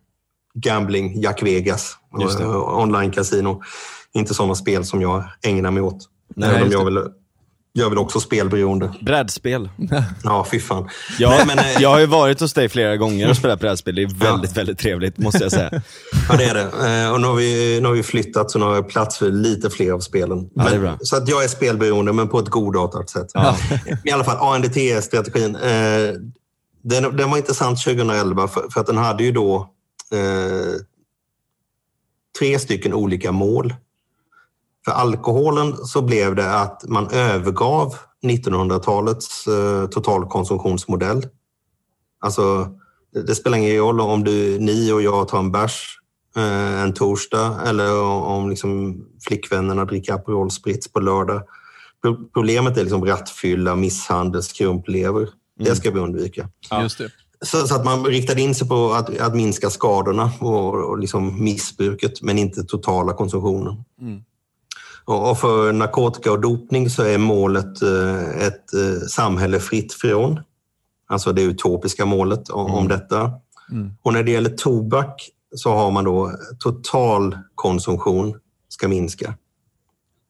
[0.54, 1.96] gambling, Jack Vegas,
[2.66, 3.62] online-casino.
[4.12, 6.08] Inte sådana spel som jag ägnar mig åt.
[6.36, 7.04] Nej, Även om jag vill,
[7.76, 8.92] jag vill också spelberoende.
[9.00, 9.68] Brädspel.
[10.24, 10.88] Ja, fy fan.
[11.18, 13.94] Ja, Nej, men, eh, jag har ju varit hos dig flera gånger och spelat brädspel.
[13.94, 15.70] Det är väldigt, väldigt trevligt måste jag säga.
[16.28, 16.60] Ja, det är det.
[17.04, 19.30] Eh, Och nu har, vi, nu har vi flyttat så nu har jag plats för
[19.30, 20.50] lite fler av spelen.
[20.54, 20.96] Ja, är Men-.
[21.00, 23.26] Så att jag är spelberoende, men på ett godartat sätt.
[23.34, 23.56] Ja.
[24.04, 25.56] I alla fall, ANDT-strategin.
[25.56, 26.14] Eh,
[26.82, 29.70] den, den var intressant 2011 för, för att den hade ju då
[30.12, 30.80] eh,
[32.38, 33.74] tre stycken olika mål.
[34.84, 37.94] För alkoholen så blev det att man övergav
[38.26, 41.26] 1900-talets eh, totalkonsumtionsmodell.
[42.20, 42.68] Alltså,
[43.26, 45.98] det, spelar ingen roll om du, ni och jag tar en bärs
[46.36, 51.42] eh, en torsdag eller om, om liksom flickvännerna dricker Aperol Spritz på lördag.
[52.02, 55.28] Pro- Problemet är liksom rattfylla, misshandel, skrumplever.
[55.58, 56.48] Det ska vi undvika.
[56.70, 56.76] Ja.
[57.40, 61.44] Så, så att man riktade in sig på att, att minska skadorna och, och liksom
[61.44, 63.84] missbruket, men inte totala konsumtionen.
[64.00, 64.22] Mm.
[65.04, 70.40] Och, för narkotika och dopning så är målet eh, ett eh, samhälle fritt från.
[71.06, 73.30] Alltså det utopiska målet om, om detta.
[73.70, 73.90] Mm.
[74.02, 79.34] Och när det gäller tobak så har man då total konsumtion ska minska.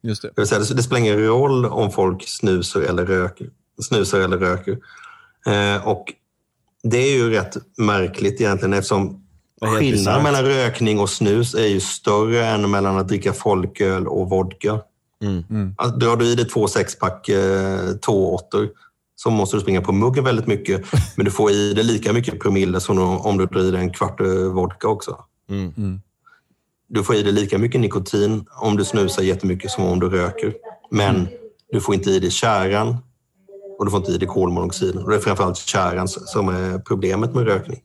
[0.03, 0.31] Just det.
[0.37, 3.51] Det, säga, det, spelar ingen roll om folk snusar eller röker.
[3.83, 4.79] Snusar eller röker.
[5.47, 6.05] Eh, och
[6.83, 9.24] det är ju rätt märkligt egentligen eftersom
[9.67, 14.81] skillnaden mellan rökning och snus är ju större än mellan att dricka folköl och vodka.
[15.23, 15.75] Mm.
[15.79, 18.69] Alltså, drar du i dig två sexpack eh, tååttor
[19.17, 20.83] så måste du springa på muggen väldigt mycket.
[21.17, 23.91] Men du får i dig lika mycket promille som om- du drar i dig en
[23.93, 25.17] kvart eh, vodka också.
[25.51, 26.01] Mm.
[26.89, 30.55] Du får i dig lika mycket nikotin om du snusar jättemycket som om du röker.
[30.91, 31.29] Men
[31.73, 32.97] du får inte i dig tjäran
[33.79, 34.97] och du får inte i dig kolmonoxid.
[34.97, 37.83] Och det är framförallt tjäran som är problemet med rökning.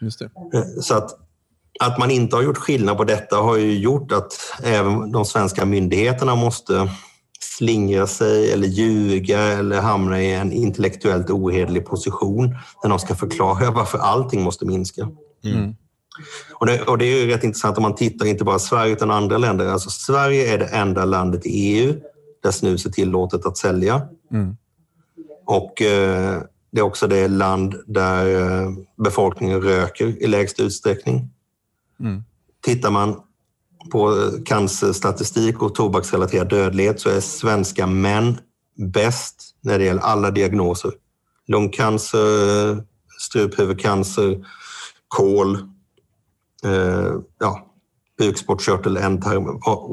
[0.00, 0.24] Just det.
[0.54, 1.10] Eh, Så att,
[1.80, 4.32] att man inte har gjort skillnad på detta har ju gjort att
[4.62, 6.90] även de svenska myndigheterna måste
[7.40, 13.70] slingra sig eller ljuga eller hamna i en intellektuellt ohederlig position när de ska förklara
[13.74, 15.08] varför allting måste minska.
[15.44, 15.74] Mm.
[16.54, 19.10] Och det, och det är ju rätt intressant om man tittar inte bara Sverige utan
[19.10, 19.66] andra länder.
[19.66, 21.94] Alltså Sverige är det enda landet i EU
[22.42, 24.02] där snus är tillåtet att sälja.
[24.32, 24.56] Mm.
[25.46, 31.30] Och eh, det är också det land där eh, befolkningen röker i lägst utsträckning.
[32.00, 32.22] Mm.
[32.62, 33.20] Tittar man
[33.90, 38.38] på eh, cancerstatistik och tobaksrelaterad dödlighet så är svenska män
[38.76, 40.92] bäst när det gäller alla diagnoser.
[41.46, 42.84] Lungcancer,
[43.18, 44.46] struphuvudcancer,
[45.08, 45.54] kol,
[46.64, 47.66] eh, ja,
[48.18, 49.44] bukspottkörtel, ändtarm,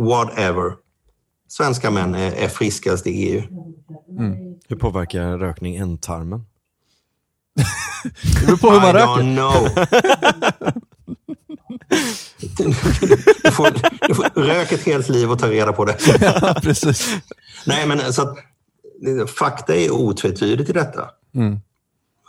[0.08, 0.74] whatever.
[1.48, 3.42] svenska män är, är friskast i EU.
[4.68, 6.46] Hur påverkar rökning ändtarmen?
[8.40, 9.22] Det beror på hur man I röker.
[9.22, 9.68] don't know.
[13.44, 13.70] du, får,
[14.08, 15.98] du får rök ett helt liv och ta reda på det.
[16.22, 17.16] Ja, precis.
[17.66, 18.38] Nej, men så att,
[19.36, 21.10] fakta är otvetydigt i detta.
[21.36, 21.60] Mm.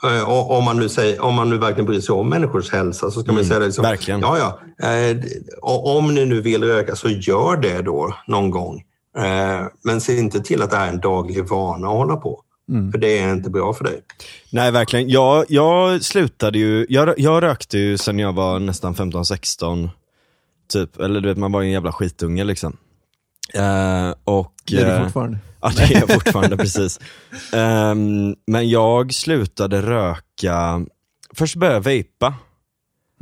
[0.05, 3.21] Eh, Om man, nu säger, om man nu verkligen bryr sig om människors hälsa så
[3.21, 3.67] ska man säga det.
[3.67, 4.21] Liksom, verkligen.
[4.21, 4.89] Ja, ja.
[4.89, 5.17] Eh,
[5.95, 8.83] om ni nu vill röka så gör det då någon gång.
[9.19, 12.43] Eh, Men se inte till att det är en daglig vana att hålla på.
[12.93, 14.03] För det är inte bra för dig.
[14.51, 15.09] Nej, verkligen.
[15.09, 19.89] Jag, jag slutade ju, jag, jag rökte ju sen jag var nästan 15-16,
[20.73, 21.01] typ.
[21.01, 22.77] Eller du vet, man var ju en jävla skitunge liksom.
[23.55, 25.39] Eh, och, Det är du eh, fortfarande.
[25.61, 27.01] Ja, det är jag fortfarande, precis.
[27.53, 30.87] Ehm, men jag slutade röka,
[31.35, 32.35] först började jag vapa.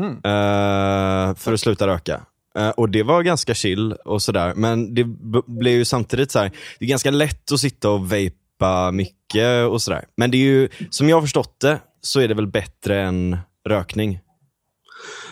[0.08, 2.20] eh, för att sluta röka.
[2.58, 5.04] Eh, och det var ganska chill och sådär, men det
[5.46, 8.12] blev ju samtidigt så här, det är ganska lätt att sitta och
[8.58, 10.04] vapa mycket och sådär.
[10.16, 13.36] Men det är ju, som jag har förstått det, så är det väl bättre än
[13.68, 14.20] rökning.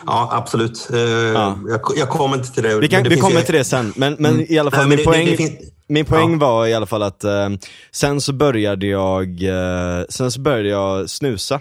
[0.07, 0.89] Ja, absolut.
[0.93, 2.79] Eh, Jag, jag kommer inte till det.
[2.81, 4.89] Vi, kan, det vi kommer ju- till det sen, men, men i alla fall, Nej,
[4.89, 6.39] min det- poäng, det finns- min poäng Ja.
[6.39, 7.49] var i alla fall att eh,
[7.93, 11.61] sen så började jag, eh, sen så började jag snusa.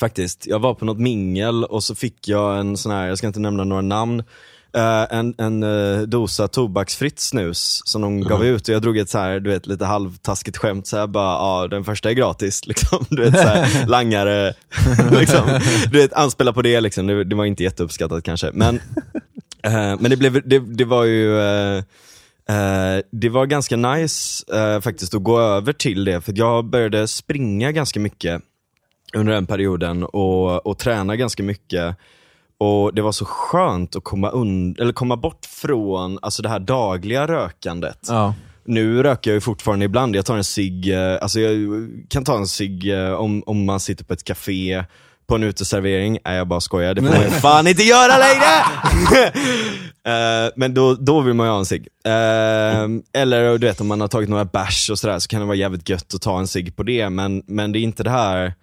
[0.00, 0.46] Faktiskt.
[0.46, 3.40] Jag var på något mingel och så fick jag en sån här, jag ska inte
[3.40, 4.22] nämna några namn,
[4.74, 9.10] eh, en, en eh, dosa tobaksfritt snus som de gav ut och jag drog ett
[9.10, 12.66] så här, du vet, lite halvtaskigt skämt så här, bara, ja den första är gratis,
[12.66, 13.04] liksom.
[13.10, 14.54] Du vet, så här, langare,
[15.10, 15.60] liksom.
[15.90, 18.50] Du vet, anspela på det liksom, det, det var inte jätteuppskattat kanske.
[18.52, 18.74] Men,
[19.62, 21.82] eh, men det, blev, det, det var ju, eh,
[23.12, 27.72] det var ganska nice eh, faktiskt att gå över till det, för jag började springa
[27.72, 28.42] ganska mycket
[29.14, 31.96] under den perioden och, och träna ganska mycket.
[32.58, 36.58] Och det var så skönt att komma, und- eller komma bort från alltså det här
[36.60, 37.98] dagliga rökandet.
[38.08, 38.34] Ja.
[38.66, 42.36] Nu röker jag ju fortfarande ibland, jag tar en cigg, eh, alltså jag kan ta
[42.36, 44.84] en cigg eh, om, om man sitter på ett café,
[45.26, 49.32] på en uteservering, nej jag bara skojar, det får man fan inte göra längre!
[50.06, 51.88] Eh, men då, då vill man ju ha en cigg.
[52.06, 52.84] Eh,
[53.22, 55.56] eller du vet om man har tagit några bärs och sådär så kan det vara
[55.56, 58.54] jävligt gött att ta en cigg på det, men, men det är inte det här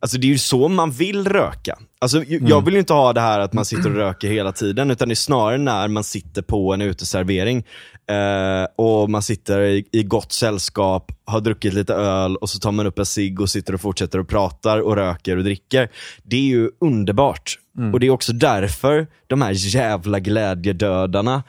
[0.00, 1.78] Alltså det är ju så man vill röka.
[2.02, 4.90] Alltså, Jag vill ju inte ha det här att man sitter och röker hela tiden,
[4.90, 7.64] utan det är snarare när man sitter på en uteservering
[8.10, 12.72] eh, och man sitter i, i gott sällskap, har druckit lite öl och så tar
[12.72, 15.88] man upp en cigg och sitter och fortsätter och pratar och röker och dricker.
[16.22, 17.58] Det är ju underbart.
[17.92, 21.42] Och det är också därför de här jävla glädjedödarna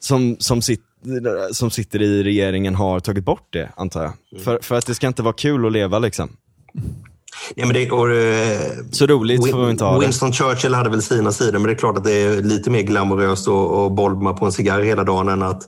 [0.00, 0.82] som, som, sit,
[1.52, 4.40] som sitter i regeringen har tagit bort det, antar jag.
[4.40, 6.36] För, för att det ska inte vara kul att leva liksom.
[7.54, 8.60] Ja, men det, och, eh,
[8.92, 10.00] Så roligt får vi inte ha det.
[10.00, 12.82] Winston Churchill hade väl sina sidor, men det är klart att det är lite mer
[12.82, 15.62] glamoröst att, bolma på en cigarr hela dagen än att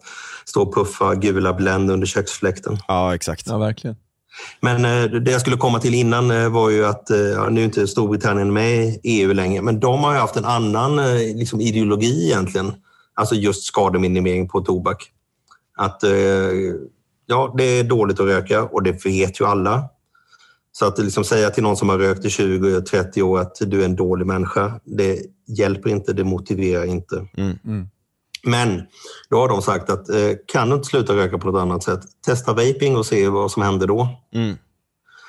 [0.45, 2.79] stå och puffa gula Blend under köksfläkten.
[2.89, 3.47] Ja, exakt.
[3.47, 3.97] ja, verkligen.
[4.61, 7.65] Men eh, det jag skulle komma till innan eh, var ju att, ja, nu är
[7.65, 12.27] inte Storbritannien med i EU längre, men de har ju haft en annan liksom, ideologi
[12.27, 12.73] egentligen.
[13.15, 15.11] Alltså just skademinimering på tobak.
[15.77, 16.05] Att
[17.27, 19.89] ja, det är dåligt att röka och det vet ju alla.
[20.81, 23.85] Så att liksom säga till någon som har rökt i 20-30 år att du är
[23.85, 27.27] en dålig människa, det hjälper inte, det motiverar inte.
[27.37, 27.87] Mm.
[28.45, 28.83] Men
[29.31, 32.01] då har de sagt att eh, kan du inte sluta röka på något annat sätt,
[32.27, 34.09] testa vaping och se vad som händer då.
[34.35, 34.57] Mm.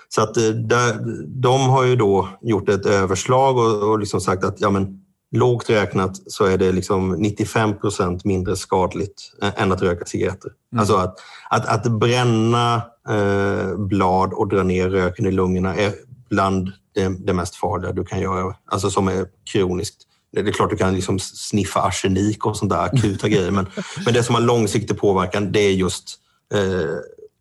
[0.09, 0.97] Så att eh, där,
[1.41, 5.69] de har ju då gjort ett överslag och, och liksom sagt att ja, men, lågt
[5.69, 10.51] räknat så är det liksom 95 procent mindre skadligt än att röka cigaretter.
[10.77, 15.93] Alltså att, att, att bränna eh, blad och dra ner röken i lungorna är
[16.29, 19.97] bland det, det mest farliga du kan göra, alltså som är kroniskt.
[20.33, 23.67] Det är klart du kan liksom sniffa arsenik och sånt där akuta grejer, men,
[24.05, 26.17] men det som har långsiktig påverkan det är just
[26.53, 26.95] eh,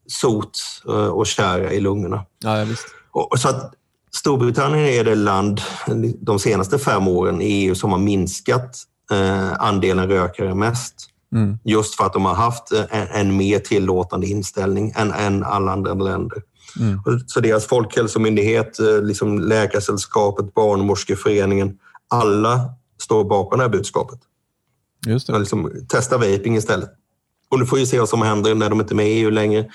[0.08, 2.24] sot eh, och tjära i lungorna.
[2.38, 2.66] Ja.
[3.10, 3.74] Och, så att
[4.12, 5.60] Storbritannien är det land
[6.20, 8.76] de senaste fem åren i EU som har minskat
[9.12, 11.09] eh, andelen rökare mest.
[11.34, 11.58] Mm.
[11.64, 15.94] Just för att de har haft en, en mer tillåtande inställning än, än alla andra
[15.94, 16.42] länder.
[16.80, 17.00] Mm.
[17.26, 22.60] Så deras folkhälsomyndighet, eh, liksom Läkarsällskapet, Barnmorskeföreningen, alla
[23.02, 24.18] står bakom det här budskapet.
[25.06, 25.38] Just det.
[25.38, 26.90] Liksom, testa vaping istället.
[27.48, 29.30] Och nu får vi se vad som händer när de inte är med i EU
[29.30, 29.70] längre.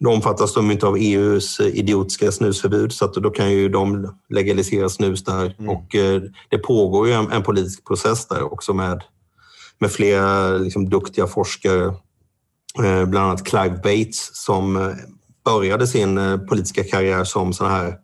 [0.00, 4.88] Då omfattas de inte av EUs idiotiska snusförbud så att då kan ju de legalisera
[4.88, 5.56] snus där.
[5.68, 9.02] Och eh, det pågår ju en, en politisk process där också med,
[9.80, 11.94] med flera liksom, duktiga forskare.
[12.84, 14.92] Eh, bland annat Clive Bates som eh,
[15.44, 17.94] började sin eh, politiska karriär som sån här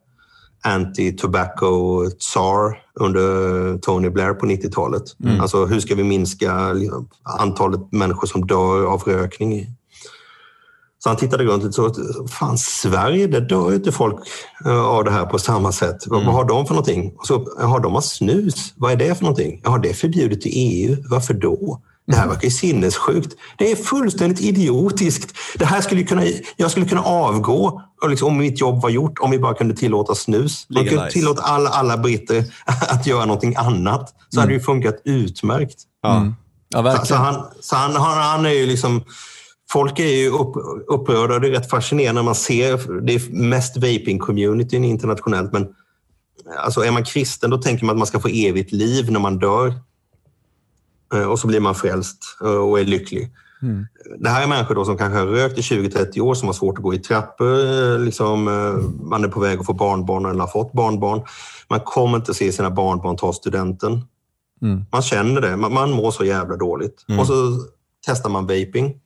[0.64, 5.02] anti-tobacco tsar under Tony Blair på 90-talet.
[5.24, 5.40] Mm.
[5.40, 9.66] Alltså hur ska vi minska liksom, antalet människor som dör av rökning?
[11.06, 11.94] Så han tittade runt lite så,
[12.28, 14.16] fan Sverige, där dör ju inte folk
[14.64, 15.96] eh, av det här på samma sätt.
[16.06, 17.12] Vad- Vad har de för någonting?
[17.18, 19.60] Och så, har de har snus, vad är det för någonting?
[19.64, 21.80] Ja, det är förbjudet i EU, varför då?
[22.06, 23.32] Det här verkar ju sinnessjukt.
[23.58, 25.36] Det är fullständigt idiotiskt.
[25.58, 26.22] Det här skulle kunna,
[26.56, 29.74] jag skulle kunna avgå och liksom, om mitt jobb var gjort, om vi bara kunde
[29.76, 30.66] tillåta snus.
[30.68, 31.18] Man kunde Legalize.
[31.18, 32.44] tillåta alla, alla britter
[32.88, 34.14] att göra någonting annat.
[34.28, 35.76] Så hade det ju funkat utmärkt.
[36.02, 36.32] Ja.
[36.68, 39.02] Ja, Så, så, han, så han, han, han är ju liksom...
[39.70, 40.54] Folk är ju upp,
[40.88, 41.38] upprörda.
[41.38, 43.00] Det är rätt fascinerande när man ser...
[43.00, 45.68] Det är mest vaping-communityn internationellt, men
[46.58, 49.38] alltså är man kristen då tänker man att man ska få evigt liv när man
[49.38, 49.74] dör.
[51.14, 53.30] Eh, Och så blir man frälst eh, och är lycklig.
[54.18, 56.78] Det här är människor då som kanske har rökt i 20-30 år, som har svårt
[56.78, 57.58] att gå i trappor.
[57.64, 58.44] eh, Liksom,
[59.02, 61.22] man är på väg att få barnbarn eller har fått barnbarn.
[61.68, 64.04] Man kommer inte se sina barnbarn ta studenten.
[64.62, 64.84] Mm.
[64.92, 65.56] Man känner det.
[65.56, 67.04] Man, man mår så jävla dåligt.
[67.20, 67.34] Och så
[68.06, 69.00] testar man vaping.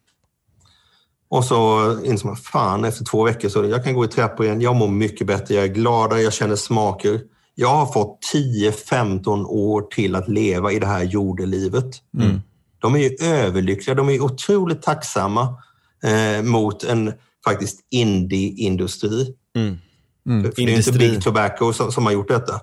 [1.31, 4.61] Och så inser man, fan efter två veckor så jag kan gå i trappor igen.
[4.61, 7.21] Jag mår mycket bättre, jag är gladare, jag känner smaker.
[7.55, 11.87] Jag har fått 10-15 år till att leva i det här jordelivet.
[12.79, 15.55] De är ju överlyckliga, de är otroligt tacksamma
[16.05, 17.13] eh, mot en
[17.45, 19.35] faktiskt indie-industri.
[19.57, 19.79] Mm.
[20.25, 20.99] För det är inte Industri.
[20.99, 22.55] Big Tobacco som, som har gjort detta.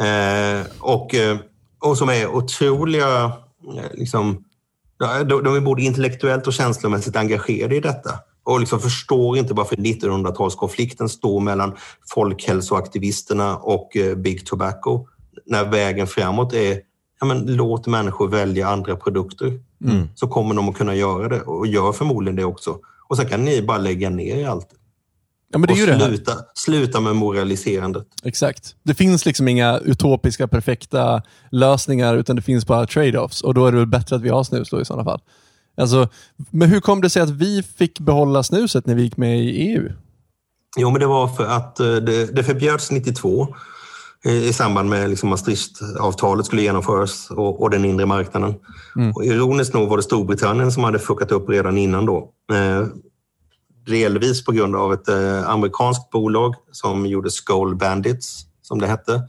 [0.00, 1.38] Eh, och, eh,
[1.80, 3.24] och som är otroliga,
[3.76, 4.44] eh, liksom,
[5.00, 8.10] de, de är både intellektuellt och känslomässigt engagerade i detta.
[8.44, 11.76] Och liksom förstår inte varför 1900-talskonflikten står mellan
[12.14, 15.06] folkhälsoaktivisterna och eh, Big Tobacco.
[15.46, 16.80] När vägen framåt är,
[17.20, 19.60] ja, men, låt människor välja andra produkter.
[20.14, 22.78] Så kommer de att kunna göra det och gör förmodligen det också.
[23.08, 24.68] Och sen kan ni bara lägga ner allt.
[25.52, 28.06] Ja, men det är ju det sluta, sluta med moraliserandet.
[28.24, 28.74] Exakt.
[28.82, 33.42] Det finns liksom inga utopiska, perfekta lösningar, utan det finns bara trade-offs.
[33.42, 35.20] Och då är det väl bättre att vi har snus då i sådana fall.
[35.76, 36.08] Alltså,
[36.50, 39.50] men hur kom det sig att vi fick behålla snuset när vi gick med i
[39.50, 39.92] EU?
[40.78, 43.54] Jo, men det var för att eh, det, det förbjöds 92
[44.24, 48.54] eh, i samband med liksom Maastricht-avtalet skulle genomföras och, och den inre marknaden.
[49.14, 52.30] Och ironiskt nog var det Storbritannien som hade fuckat upp redan innan då.
[52.52, 52.86] Eh,
[53.90, 59.22] delvis på grund av ett eh, amerikanskt bolag som gjorde Skull Bandits, som det hette.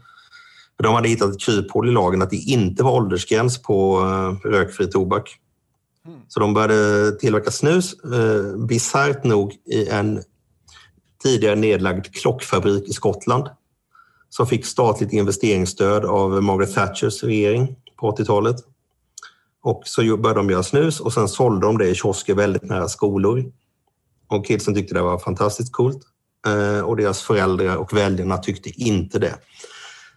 [0.82, 4.86] De hade hittat ett kryphål i lagen att det inte var åldersgräns på eh, rökfri
[4.86, 5.38] tobak.
[6.28, 10.22] Så de började tillverka snus, eh, bisarrt nog, i en
[11.22, 13.48] tidigare nedlagd klockfabrik i Skottland
[14.28, 18.56] som fick statligt investeringsstöd av Margaret Thatchers regering på 80-talet.
[19.62, 22.88] Och så började de göra snus och sen sålde de det i kiosker väldigt nära
[22.88, 23.44] skolor.
[24.28, 26.02] Och kidsen tyckte det var fantastiskt coolt.
[26.46, 29.34] Eh, och deras föräldrar och väljarna tyckte inte det.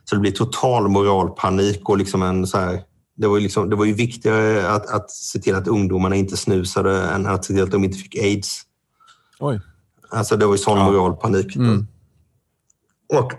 [0.05, 2.81] Så det blev total moralpanik och liksom en så här,
[3.17, 6.37] det var ju, liksom, det var ju viktigare att, att se till att ungdomarna inte
[6.37, 8.61] snusade än att se till att de inte fick aids.
[9.39, 9.59] Oj.
[10.09, 11.55] Alltså det var ju sån moralpanik.
[13.13, 13.33] Och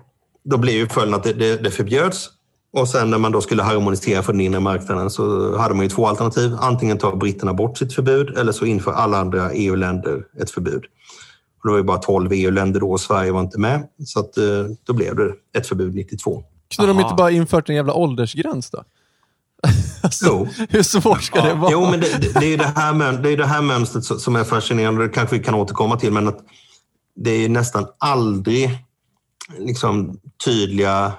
[0.45, 2.31] då blev ju följden att det, det, det förbjöds.
[2.81, 5.91] Och sen när man då skulle harmonisera för den inre marknaden så hade man ju
[5.91, 6.57] två alternativ.
[6.61, 10.85] Antingen tar britterna bort sitt förbud eller så inför alla andra EU-länder ett förbud.
[11.63, 13.89] Och det var ju bara 12 EU-länder då och Sverige var inte med.
[14.05, 14.45] Så att, eh,
[14.85, 16.43] då blev det ett förbud 92.
[16.77, 17.07] Kunde de Aha.
[17.09, 18.83] inte bara infört en jävla åldersgräns då?
[20.03, 20.49] alltså, Jo.
[20.69, 21.73] Hur svårt ska det vara?
[21.73, 24.19] Jo, men det, det, det är det här, mön- det är det här mönstret som-
[24.21, 25.03] som är fascinerande.
[25.03, 26.39] Det kanske vi kan återkomma till, men att
[27.17, 28.79] det är nästan aldrig
[29.59, 31.13] liksom, tydliga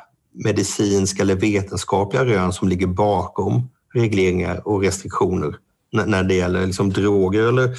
[0.44, 5.56] medicinska eller vetenskapliga rön som ligger bakom regleringar och restriktioner
[5.92, 7.78] när, det gäller liksom, droger eller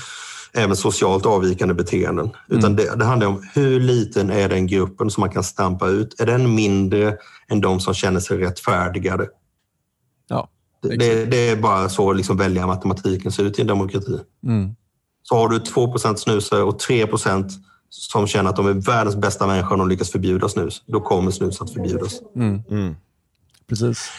[0.52, 2.30] även socialt avvikande beteenden.
[2.48, 6.20] Utan det, det handlar om hur liten är den gruppen som man kan stampa ut?
[6.20, 7.16] Är den mindre
[7.48, 9.28] än de som känner sig rättfärdigade?
[10.28, 10.48] Ja.
[10.82, 14.20] Det, det, det är bara så liksom välja matematiken ser ut i en demokrati.
[14.46, 14.74] Mm.
[15.22, 17.06] Så har du 2% snusare och 3
[17.90, 21.30] som känner att de är världens bästa människor och de lyckas förbjuda snus, då kommer
[21.30, 22.20] snus att förbjudas.
[23.68, 24.10] Precis.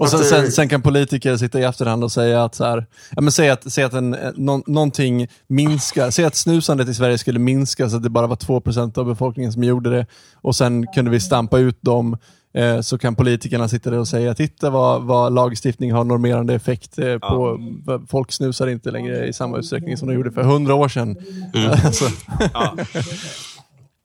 [0.00, 3.20] Och sen, sen, sen kan politiker sitta i efterhand och säga att, så här, ja,
[3.22, 6.10] men säg att, säg att en, eh, nå, någonting minskar.
[6.10, 9.52] Säg att snusandet i Sverige skulle minska så att det bara var 2% av befolkningen
[9.52, 10.06] som gjorde det.
[10.34, 12.16] Och sen kunde vi stampa ut dem.
[12.54, 16.98] Eh, så kan politikerna sitta där och säga, titta vad, vad lagstiftning har normerande effekt
[16.98, 20.74] eh, på, vad- folk snusar inte längre i samma utsträckning som de gjorde för 100
[20.74, 21.16] år sedan.
[21.84, 22.04] alltså,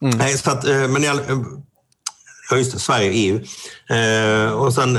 [0.02, 1.42] Nej, så att, eh, men all, eh,
[2.52, 3.40] ja, just det, Sverige och EU.
[3.98, 4.98] Eh, och sen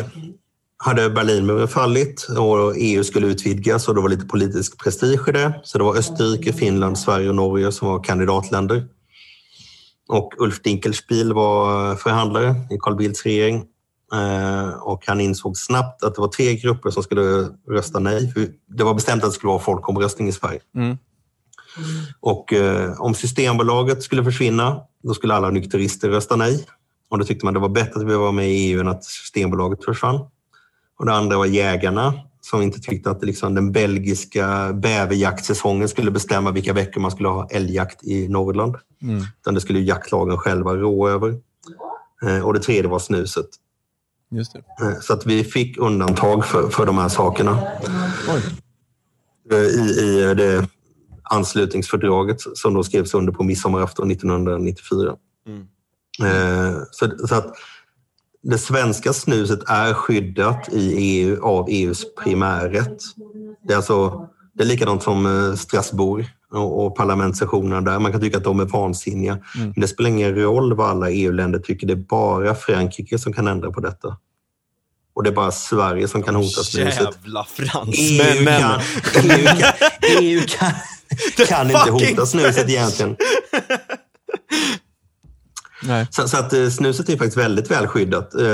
[0.84, 5.60] hade Berlinmuren fallit och EU skulle utvidgas och det var lite politisk prestige i det.
[5.64, 8.84] Så det var Österrike, Finland, Sverige och Norge som var kandidatländer.
[10.08, 13.64] Och Ulf Dinkelspiel var förhandlare i Carl Bildts regering.
[14.12, 18.32] Eh, och han insåg snabbt att det var tre grupper som skulle rösta nej.
[18.68, 20.60] Det var bestämt att det skulle vara folkomröstning i Sverige.
[20.74, 20.98] Mm.
[22.20, 26.66] Och eh, om Systembolaget skulle försvinna, då skulle alla nykterister rösta nej.
[27.10, 29.04] Och då tyckte man det var bättre att vi var med i EU än att
[29.04, 30.20] Systembolaget försvann.
[30.98, 32.14] Och det andra var jägarna
[32.50, 37.48] som inte tyckte att liksom, den belgiska bäverjaktsäsongen skulle bestämma vilka veckor man skulle ha
[37.50, 38.76] älgjakt i Norrland.
[39.02, 39.24] Mm.
[39.40, 41.40] Utan det skulle ju jaktlagen själva rå över.
[42.22, 43.46] Eh, och det tredje var snuset.
[44.30, 44.86] Just det.
[44.86, 47.58] Eh, Så att vi fick undantag för, för de här sakerna.
[48.28, 48.42] Oj.
[49.52, 50.68] Eh, I, I det
[51.22, 55.16] anslutningsfördraget som då skrevs under på midsommarafton 1994.
[56.22, 57.54] Eh, Så, så att
[58.50, 62.98] det svenska snuset är skyddat i EU av EUs primärrätt.
[63.66, 67.98] Det är, alltså, det är likadant som eh, Strasbourg och, och parlamentssessionerna där.
[67.98, 69.38] Man kan tycka att de är vansinniga.
[69.54, 71.86] Men det spelar ingen roll vad alla EU-länder tycker.
[71.86, 74.16] Det är bara Frankrike som kan ändra på detta.
[75.14, 77.02] Och det är bara Sverige som kan hota snuset.
[77.02, 78.80] Jävla EU fransmän.
[79.12, 79.72] kan, EU kan,
[80.20, 80.72] EU kan,
[81.46, 83.16] kan inte hota snuset egentligen.
[85.86, 86.06] Nej.
[86.10, 88.34] Så, så att eh, snuset är faktiskt väldigt väl skyddat.
[88.34, 88.46] Eh,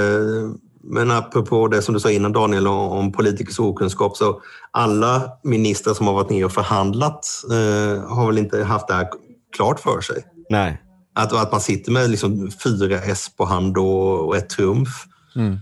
[0.84, 6.06] Men apropå det som du sa innan Daniel om, politikers okunskap så alla ministrar som
[6.06, 9.08] har varit ner och förhandlat eh, har väl inte haft det här
[9.56, 10.24] klart för sig.
[10.50, 10.82] Nej.
[11.14, 14.88] Att, att man sitter med liksom fyra S på hand och, ett trumf.
[15.36, 15.58] Mm.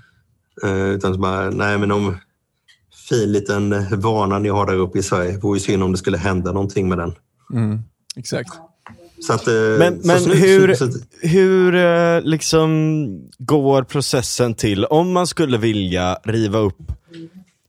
[0.94, 2.16] Utan så bara, nej men om
[3.08, 6.18] fin liten vana ni har där uppe i Sverige, vore ju synd om det skulle
[6.18, 7.12] hända någonting med den.
[7.52, 7.78] Mm.
[8.16, 8.50] Exakt.
[9.26, 13.06] Så att, eh, Men, så men snus- hur, snus- hur eh, liksom
[13.38, 16.92] går processen till om man skulle vilja riva upp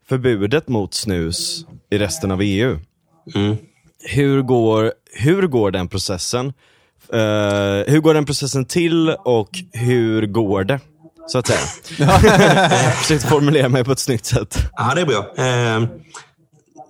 [0.10, 2.80] förbudet mot snus i resten av EU?
[3.36, 3.56] Mm.
[4.04, 6.47] Hur går, hur går den processen?
[7.14, 7.20] Eh,
[7.93, 10.80] hur går den processen till och hur går det?
[11.28, 11.60] Så att säga.
[12.70, 14.58] Jag försökte formulera mig på ett snyggt sätt.
[14.74, 15.34] Ja, det är bra.
[15.38, 15.88] Eh,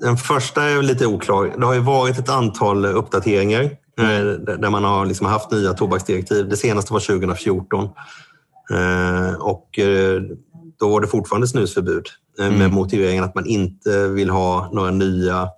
[0.01, 1.53] den första är lite oklar.
[1.59, 6.49] Det har ju varit ett antal uppdateringar där man har liksom haft nya tobaksdirektiv.
[6.49, 7.89] Det senaste var 2014.
[8.71, 10.21] Eh, och eh,
[10.79, 12.05] då var det fortfarande snusförbud
[12.39, 15.49] eh, med motiveringen att man inte vill ha några nya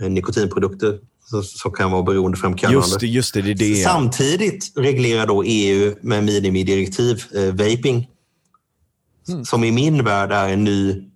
[0.00, 0.98] eh, nikotinprodukter
[1.42, 2.86] som, kan vara beroendeframkallande.
[2.86, 3.74] Just det, just det, det det.
[3.74, 8.08] Samtidigt reglerar då EU med minimidirektiv eh, vaping.
[9.44, 11.09] Som i min värld är en ny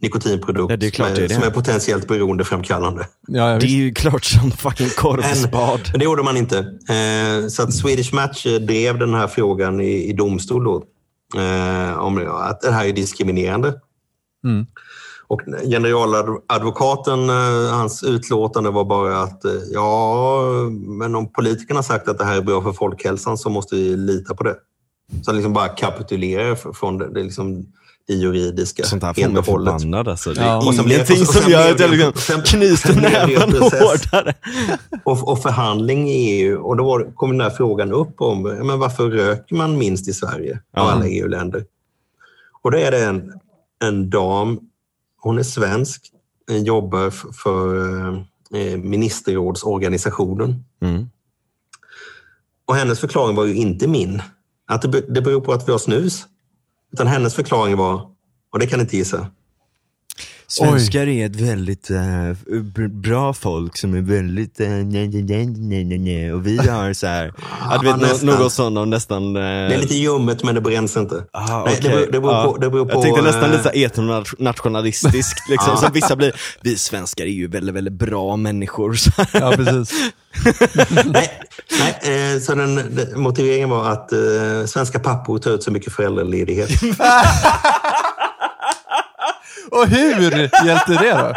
[0.00, 1.34] nikotinprodukt det är klart som, det är det.
[1.34, 3.08] som är potentiellt beroendeframkallande.
[3.28, 5.80] Ja, ja, Det är ju klart som fucking korvspad.
[5.90, 6.58] Men det gjorde man inte.
[6.88, 10.84] Eh, så att Swedish Match eh, drev den här frågan i, i domstol då,
[11.40, 13.74] eh, om att det här är diskriminerande.
[14.44, 14.66] Mm.
[15.28, 15.40] Och
[15.70, 20.42] generaladvokaten, eh, hans utlåtande var bara att eh, ja,
[20.72, 23.96] men om politikerna har sagt att det här är bra för folkhälsan så måste vi
[23.96, 24.56] lita på det.
[25.22, 27.66] Så han liksom bara kapitulerar från det, det, är liksom
[28.08, 30.32] det juridiska Sånt här får mig förbannad alltså.
[30.32, 30.56] Det är Ja.
[30.56, 34.34] Och ingenting och som gör att jag liksom knyter näven hårdare.
[35.04, 36.60] och, och förhandling i EU.
[36.62, 40.12] Och då var, kom den här frågan upp om men varför röker man minst i
[40.12, 40.90] Sverige av Ja.
[40.92, 41.64] alla EU-länder.
[42.62, 43.32] Och då är det en,
[43.84, 44.60] en dam,
[45.20, 46.02] hon är svensk,
[46.50, 47.84] eh, jobbar för
[48.54, 50.64] eh, ministerrådsorganisationen.
[50.82, 51.06] Mm.
[52.66, 54.22] Och hennes förklaring var ju inte min.
[54.66, 56.26] Att det, det beror på att vi har snus.
[56.92, 58.02] Utan hennes förklaring var,
[58.52, 59.26] och det kan ni inte gissa.
[60.50, 61.88] Svenskar är ett väldigt
[62.74, 66.32] b- bra folk som är väldigt, uh, nej, nej, nej, nej, nej, nej.
[66.32, 68.28] och vi har så här, att du vet, nästan.
[68.28, 71.24] något sånt nästan eh, Det är lite ljummet men det bränns inte.
[71.32, 72.44] Ah, Nej, det beror- det beror Ja.
[72.52, 76.32] på- det beror på, Jag tänkte nästan lite så etnonationalistiskt, liksom, som vissa blir.
[76.62, 78.94] Vi svenskar är ju väldigt, väldigt bra människor.
[78.94, 79.92] Så ja, precis.
[81.04, 81.30] Nej,
[82.02, 84.10] nej så den, den, motiveringen var att
[84.70, 86.70] svenska pappor tar ut så mycket föräldraledighet.
[89.70, 90.20] Och hur
[90.66, 91.34] hjälpte det då?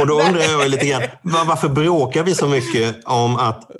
[0.00, 3.70] Och då undrar jag lite grann, var, varför bråkar vi så mycket om att,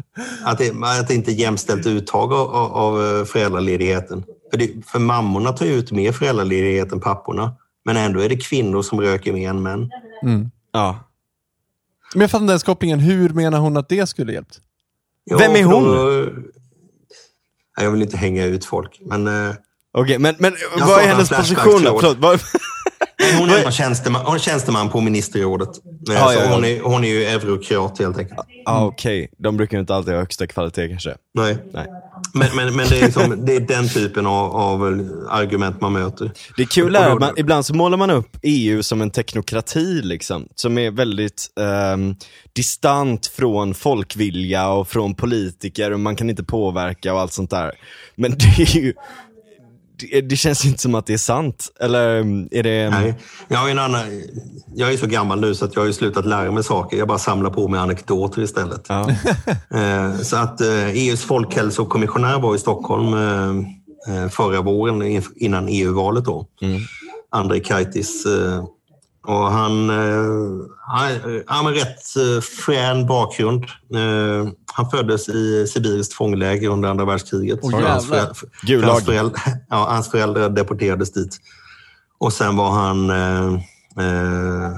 [0.45, 4.25] att, det, att det inte är jämställt uttag av, av- eh, föräldraledigheten?
[4.51, 7.55] För, det, för mammorna tar ju ut mer föräldraledighet än papporna.
[7.85, 9.91] Men ändå är det kvinnor som röker mer än män.
[10.73, 10.99] Ja.
[12.15, 13.01] Men jag fattar inte ens kopplingen.
[13.01, 14.61] Hur menar hon att det skulle hjälpt?
[15.25, 15.85] Ja, Vem är hon?
[15.85, 16.27] Då,
[17.81, 19.29] jag vill inte hänga ut folk, men
[19.95, 21.99] eh, Okej, men, men Jag vad är hennes en position då?
[22.01, 22.41] Förlåt, vad,
[23.39, 25.69] hon är tjänsteman, hon är tjänsteman på ministerrådet.
[25.69, 26.55] Eh, Ja, så ja, ja.
[26.55, 28.41] Hon, är, hon är ju eurokrat helt enkelt.
[28.67, 31.15] ah, okej, de brukar ju inte alltid ha högsta kvalitet kanske.
[31.35, 31.57] Nej.
[31.73, 31.87] Nej.
[32.35, 34.83] Men, men, men det, är liksom, det är den typen av, av
[35.31, 36.33] argument man möter.
[36.57, 40.03] Det är kul är att man, ibland så målar man upp EU som en teknokrati
[40.03, 42.17] liksom, som är väldigt ehm,
[42.53, 47.73] distant från folkvilja och från politiker och man kan inte påverka och allt sånt där.
[48.17, 48.95] Men det är ju
[50.23, 51.69] det, känns inte som att det är sant.
[51.81, 52.91] Eller mm, är det...
[52.91, 53.15] Nej,
[53.49, 54.23] jag, har en annan,
[54.75, 56.97] jag är så gammal nu så att jag har slutat lära mig saker.
[56.97, 58.87] Jag bara samlar på mig anekdoter istället.
[58.89, 59.09] Ja.
[59.75, 66.25] Eh, Så att eh, EUs folkhälsokommissionär var i Stockholm eh, förra våren innan EU-valet.
[66.25, 66.47] då.
[66.63, 66.81] Mm.
[67.31, 68.27] Andrei Kaitis.
[69.29, 73.65] Eh, Och han eh, han han har rätt eh, frän bakgrund.
[73.95, 77.59] Eh, Han föddes i sibiriskt fångläger under andra världskriget.
[77.63, 81.39] Åh, hans, föräldrar, hans, föräldrar, ja, hans föräldrar deporterades dit.
[82.19, 83.53] Och sen var han eh,
[83.99, 84.73] eh,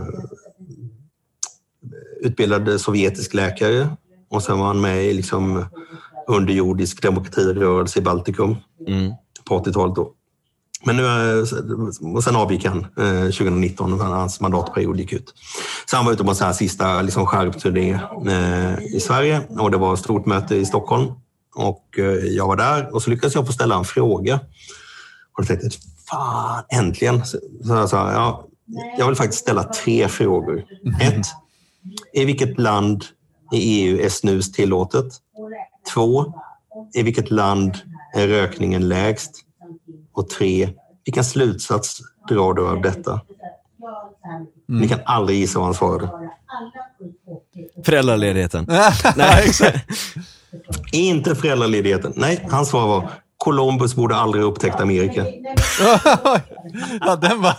[2.21, 3.89] utbildad sovjetisk läkare
[4.31, 5.65] och sen var han med i liksom
[6.29, 8.57] underjordisk demokratirörelse i Baltikum
[8.89, 9.13] Mm.
[9.45, 9.95] på 80-talet.
[9.97, 10.13] Då.
[10.87, 15.35] Men nu, är- och sen avgick han eh, 2019 när hans mandatperiod gick ut.
[15.87, 19.93] Så han var ute på en sista liksom, skärpturné eh, i Sverige och det var
[19.95, 21.07] ett stort möte i Stockholm.
[21.57, 24.35] Och eh, jag var där och så lyckades jag få ställa en fråga.
[25.37, 25.73] Och då tänkte jag,
[26.11, 27.25] fan, äntligen!
[27.25, 28.47] Så så jag sa, ja,
[28.99, 30.65] jag vill faktiskt ställa tre frågor.
[31.01, 31.27] Ett,
[32.13, 33.05] i vilket land
[33.53, 35.07] i EU är snus tillåtet?
[35.95, 36.25] Två,
[36.95, 37.79] i vilket land
[38.15, 39.31] är rökningen lägst?
[40.15, 40.69] Och tre,
[41.05, 43.21] vilken slutsats drar du av detta?
[44.69, 46.11] Ni kan aldrig gissa vad han svarade.
[47.85, 48.67] Föräldraledigheten.
[49.17, 49.53] Nej.
[50.93, 52.13] Inte föräldraledigheten.
[52.17, 55.27] Nej, hans svar var Columbus borde aldrig ha upptäckt Amerika.
[57.01, 57.57] ja, den var...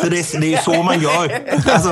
[0.00, 1.40] För det, är- det är så man gör.
[1.72, 1.90] Alltså,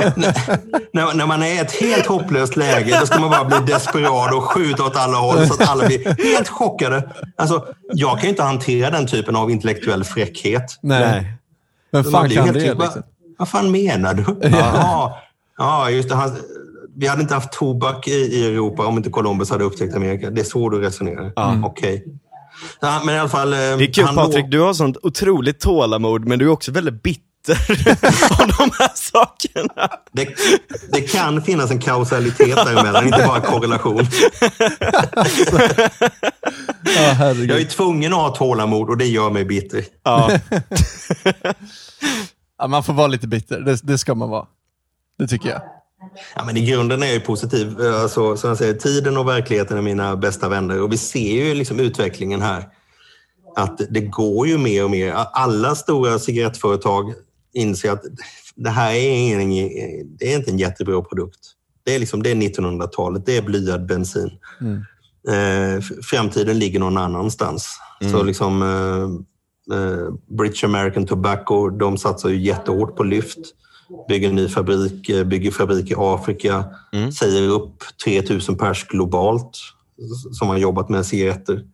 [0.93, 4.35] när, när man är i ett helt hopplöst läge, då ska man bara bli desperat
[4.35, 7.11] och skjuta åt alla håll så att alla blir helt chockade.
[7.37, 10.79] Alltså, jag kan ju inte hantera den typen av intellektuell fräckhet.
[10.83, 11.33] Nej.
[11.93, 12.61] Man fan kan helt det?
[12.61, 12.79] typ, Liksom?
[12.79, 13.03] vad,
[13.39, 14.25] vad fan menar du?
[14.49, 15.19] Ja,
[15.59, 16.15] ja just det.
[16.15, 16.37] Han,
[16.97, 20.31] vi hade inte haft tobak i, i Europa om inte Columbus hade upptäckt Amerika.
[20.31, 21.33] Det är så du resonerar?
[21.37, 21.55] Ja.
[21.65, 22.05] Okej.
[22.81, 23.53] Ja, men i alla fall...
[23.53, 27.03] eh, Det är kul Patrik, du har sånt otroligt tålamod men du är också väldigt
[27.03, 27.23] bitter
[28.39, 29.89] om de här sakerna.
[30.13, 30.29] Det,
[30.93, 34.07] det kan finnas en kausalitet däremellan, inte bara korrelation.
[36.97, 39.85] Ja, Jag är tvungen att ha tålamod och det gör mig bitter.
[40.03, 40.31] Ja.
[42.59, 44.47] Ja, man får vara lite bitter, det, det ska man vara.
[45.19, 45.63] Det tycker jag.
[46.35, 47.81] Ja, men I grunden är jag ju positiv.
[47.81, 50.83] Alltså, som jag säger, tiden och verkligheten är mina bästa vänner.
[50.83, 52.69] Och vi ser ju liksom utvecklingen här.
[53.57, 55.13] Att det går ju mer och mer.
[55.33, 57.15] Alla stora cigarettföretag
[57.55, 58.03] inser att
[58.55, 59.79] det här är, ingen,
[60.19, 61.39] det är inte en jättebra produkt.
[61.85, 64.31] Det är, liksom, det är 1900-talet, det är blyad bensin.
[65.29, 67.77] Eh, f- framtiden ligger någon annanstans.
[68.11, 73.39] Så liksom, eh, eh, British American Tobacco, de satsar ju jättehårt på lyft.
[74.09, 76.65] Bygger en ny fabrik, eh, bygger fabrik i Afrika,
[77.13, 79.51] säger upp 3000 pers globalt
[80.33, 81.65] som har jobbat med cigaretter.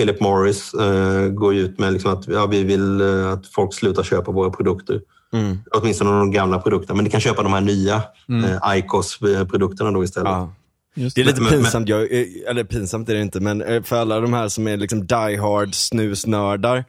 [0.00, 3.74] Philip Morris eh, går ju ut med liksom att ja, vi vill eh, att folk
[3.74, 5.00] slutar köpa våra produkter.
[5.32, 5.58] Mm.
[5.72, 6.94] Åtminstone de gamla produkterna.
[6.94, 7.94] Men ni kan köpa de här nya
[8.28, 10.28] eh, ICOS-produkterna då istället.
[10.30, 10.54] Ja.
[10.94, 13.62] Just Det är lite Men- men- pinsamt, jag, eh, eller pinsamt är det inte, men
[13.62, 16.84] eh, för alla de här som är liksom die hard snusnördar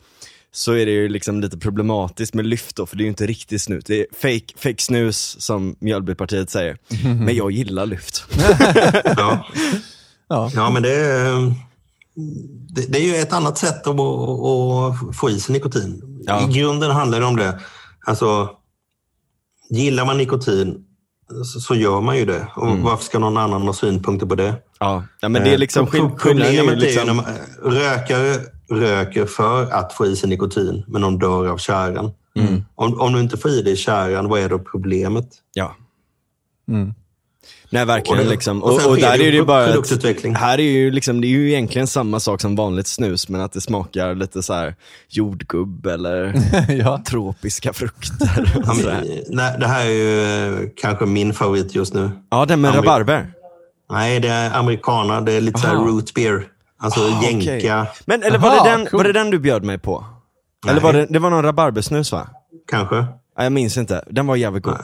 [0.53, 3.25] så är det ju liksom lite problematiskt med lyft då, för det är ju inte
[3.27, 3.83] riktigt snus.
[3.83, 6.77] Det är fake, fake snus som Mjölbypartiet säger.
[7.25, 8.23] Men jag gillar lyft.
[9.17, 9.45] Ja.
[10.29, 10.51] Ja.
[10.55, 11.53] Ja, men det är,
[12.69, 16.21] det, det är ju ett annat sätt att, att få i sig nikotin.
[16.25, 16.49] Ja.
[16.49, 17.59] I grunden handlar det om det.
[18.05, 18.49] Alltså,
[19.69, 20.85] gillar man nikotin
[21.43, 22.47] så, så gör man ju det.
[22.55, 22.83] Och Mm.
[22.83, 24.55] Varför ska någon annan ha synpunkter på det?
[24.79, 27.25] Ja, ja men det är liksom Eh, är ju Problemet är ju när liksom, man,
[27.63, 28.37] rökare
[28.69, 32.11] röker för att få i sig nikotin, men de dör av käran.
[32.35, 32.63] Mm.
[32.75, 35.29] Om, om du inte får i dig käran, vad är då problemet?
[35.53, 35.75] ja.
[36.67, 36.93] Mm.
[37.73, 38.63] Nej verkligen Och liksom.
[38.63, 40.33] och Och, och där är det ju bara produktutveckling.
[40.33, 43.41] att, här är ju liksom, det är ju egentligen samma sak som vanligt snus men
[43.41, 44.75] att det smakar lite så här
[45.09, 46.33] jordgubb eller
[46.69, 47.01] ja.
[47.07, 48.53] tropiska frukter.
[48.65, 50.23] Ja, men, nej, det här är ju
[50.63, 52.09] eh, kanske min favorit just nu.
[52.29, 53.31] Ja, den med Ameri- rabarber.
[53.91, 55.21] Nej, det är americana.
[55.21, 55.85] Det är lite så här Aha.
[55.85, 56.43] root beer.
[56.79, 58.97] Alltså Ah, jänka, Men eller var, Aha, det den, cool.
[58.97, 60.05] var det den du bjöd mig på?
[60.65, 60.71] Nej.
[60.71, 62.27] Eller var det, det var någon rabarbersnus va?
[62.71, 62.95] kanske.
[63.37, 64.03] Ja, jag minns inte.
[64.09, 64.77] Den var jävligt god.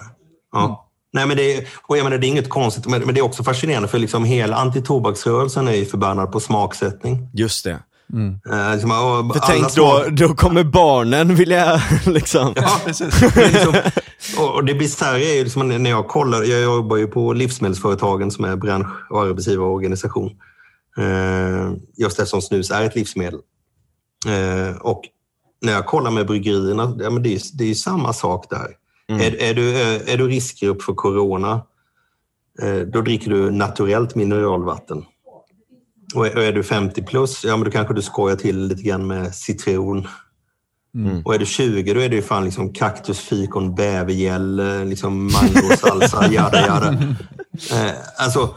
[0.53, 0.86] Ja.
[1.13, 3.25] Nej, men det, är, och jag menar, det är inget konstigt, men, men det är
[3.25, 7.29] också fascinerande för liksom hela antitobaksrörelsen är ju förbannad på smaksättning.
[7.33, 7.79] Just det.
[8.51, 12.53] Eh, liksom, och För tänk då, då kommer barnen vilja liksom.
[12.55, 13.21] Ja, precis.
[13.21, 13.75] Liksom,
[14.37, 18.31] och, och det bisarra är ju liksom när jag kollar, jag jobbar ju på Livsmedelsföretagen
[18.31, 20.31] som är bransch och arbetsgivarorganisation.
[20.97, 23.39] Eh, just eftersom snus är ett livsmedel.
[24.27, 25.01] Eh, och
[25.61, 28.67] när jag kollar med bryggerierna, ja, men det, är, det är ju samma sak där.
[29.07, 31.61] Är, är, du, eh, är du riskgrupp för corona,
[32.61, 35.05] eh, då dricker du naturellt mineralvatten.
[36.15, 39.35] Och är, du 50 plus, ja men då kanske du skojar till lite grann med
[39.35, 40.07] citron.
[40.95, 41.21] Mm.
[41.25, 45.31] Och är du 20 då är det ju fan liksom kaktus, fikon, bävergäll, eh, liksom
[45.33, 46.97] mangosalsa, jada jada.
[47.71, 48.55] Eh, alltså,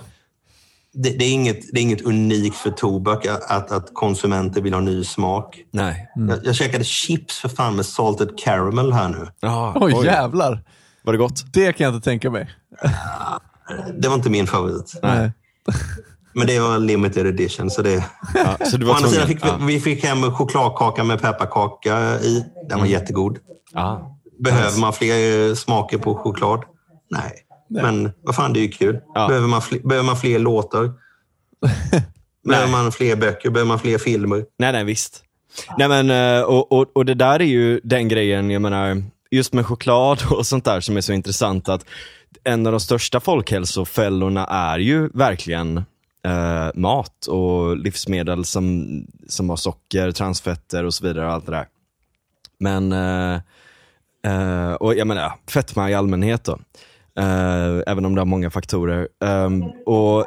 [0.92, 4.80] det, det, är inget, det är inget unikt för tobak att, att konsumenter vill ha
[4.80, 5.58] ny smak.
[5.72, 6.08] Nej.
[6.14, 9.28] Jag, jag käkade chips för fan med salted caramel här nu.
[9.40, 10.62] Ja, Oj, jävlar.
[11.02, 11.52] Var det gott?
[11.52, 12.50] Det kan jag inte tänka mig.
[13.98, 15.00] Det var inte min favorit.
[15.02, 15.32] Nej.
[16.32, 17.70] Men det var limited edition.
[17.70, 18.04] Så det...
[18.34, 19.56] Ja, så du Å var andra sidan fick vi, Ja.
[19.66, 22.44] vi fick hem chokladkaka med pepparkaka i.
[22.68, 23.38] Den var jättegod.
[23.72, 24.16] Ja.
[24.44, 26.64] Behöver man fler smaker på choklad?
[27.10, 27.32] Nej.
[27.70, 29.00] Men vad fan, det är ju kul.
[29.14, 29.28] Ja.
[29.28, 30.92] Behöver, man fler, behöver man fler låtar?
[32.48, 33.50] behöver man fler böcker?
[33.50, 34.44] Behöver man fler filmer?
[34.58, 35.24] Nej, nej, visst.
[35.78, 39.52] Nej, men, eh, och, och, och det där är ju den grejen, jag menar, just
[39.52, 41.84] med choklad och sånt där som är så intressant att
[42.44, 45.76] en av de största folkhälsofällorna är ju verkligen
[46.24, 48.86] eh, mat och livsmedel som,
[49.28, 51.26] som har socker, transfetter och så vidare.
[51.26, 51.66] och allt det där.
[52.58, 53.40] Men, eh,
[54.24, 56.58] eh, och jag menar, fetma i allmänhet då.
[57.20, 59.08] Eh, även om det har många faktorer.
[59.24, 60.26] Ehm, och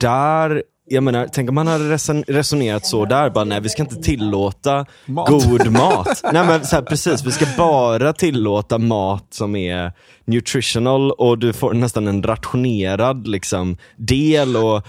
[0.00, 3.82] där, jag menar, tänk om man hade reson- resonerat så där, bara nej vi ska
[3.82, 5.28] inte tillåta Mat.
[5.28, 6.20] god mat.
[6.32, 9.92] nej men så här, precis, vi ska bara tillåta mat som är
[10.24, 14.82] nutritional och du får nästan en rationerad liksom, del och,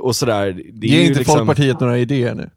[0.00, 0.52] och sådär.
[0.72, 2.50] Det är Ge ju inte liksom, Folkpartiet några idéer nu.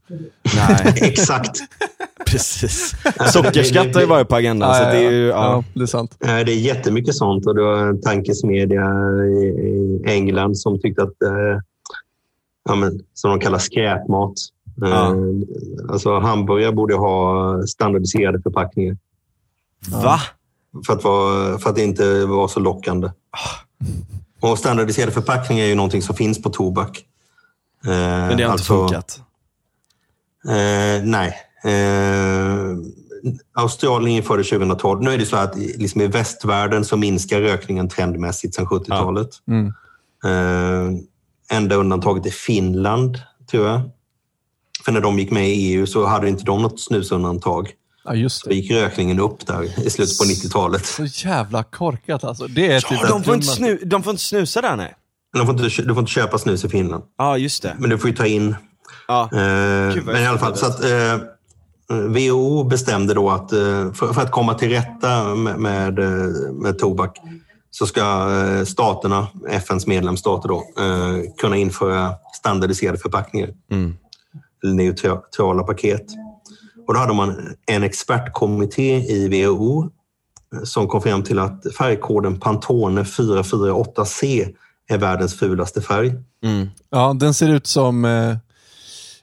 [0.55, 1.59] Nej, Exakt.
[2.25, 2.95] precis.
[3.33, 4.75] Sockerskatt har ju varit på agendan.
[4.75, 5.33] så det är ju, ja.
[5.35, 6.17] ja, det är sant.
[6.19, 8.85] Eh, Det är jättemycket sånt och det var en tankesmedja
[9.25, 11.61] i England som tyckte att, eh,
[12.69, 14.33] ja, men, som de kallar skräpmat.
[14.83, 15.15] Eh, Ja.
[15.89, 18.97] Alltså hamburgare borde ha standardiserade förpackningar
[20.03, 20.19] Va?
[20.85, 23.09] för att, vara, för att det inte var så lockande.
[24.39, 27.05] Och standardiserade förpackningar är ju någonting som finns på tobak.
[27.85, 29.21] Eh, Men det har inte funkat.
[30.47, 31.35] Eh, nej.
[31.63, 32.77] Eh,
[33.53, 35.01] Australien införde 2012.
[35.01, 39.29] Nu är det så att liksom i västvärlden så minskar rökningen trendmässigt sedan 70-talet.
[39.47, 39.73] Mm.
[40.25, 40.99] Eh,
[41.57, 43.19] enda undantaget är Finland,
[43.51, 43.81] tror jag.
[44.85, 47.71] För när de gick med i EU så hade inte de något snusundantag.
[48.05, 48.55] Ja, just Då det.
[48.55, 50.85] gick rökningen upp där i slutet på 90-talet.
[50.85, 52.47] Så jävla korkat alltså.
[52.47, 54.95] Det är typ Ja, de, får inte snu, de får inte snusa där nej.
[55.37, 57.03] De får inte, du får inte köpa snus i Finland.
[57.17, 57.75] Ja, just det.
[57.79, 58.55] Men du får ju ta in
[59.07, 59.29] Ja.
[59.33, 61.17] Eh, men i alla fall, så att, eh,
[61.89, 66.79] WHO bestämde då att eh, för, för att komma till rätta med, med, eh, med
[66.79, 67.17] tobak
[67.71, 73.49] så ska eh, staterna, FNs medlemsstater, då, eh, kunna införa standardiserade förpackningar.
[73.71, 73.95] Mm.
[74.63, 76.05] Neutrala paket.
[76.87, 79.83] Och då hade man en expertkommitté i WHO
[80.55, 84.47] eh, som kom fram till att färgkoden Pantone 448C
[84.89, 86.13] är världens fulaste färg.
[86.43, 86.67] Mm.
[86.89, 88.35] Ja, den ser ut som eh,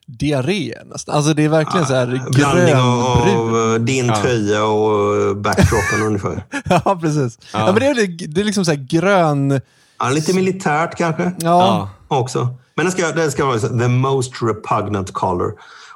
[0.07, 1.15] diarré nästan.
[1.15, 3.73] Alltså det är verkligen så här Blandning av, grönbrun.
[3.75, 4.17] av din Ja.
[4.17, 6.45] tröja och backdropen ungefär.
[6.65, 7.39] Ja, precis.
[7.53, 7.67] Ja.
[7.67, 9.61] men det är, det är liksom så här grön...
[9.99, 12.17] Ja, lite militärt kanske Ja, Ja.
[12.19, 12.49] också.
[12.75, 15.53] Men det ska, det ska vara så- the most repugnant color.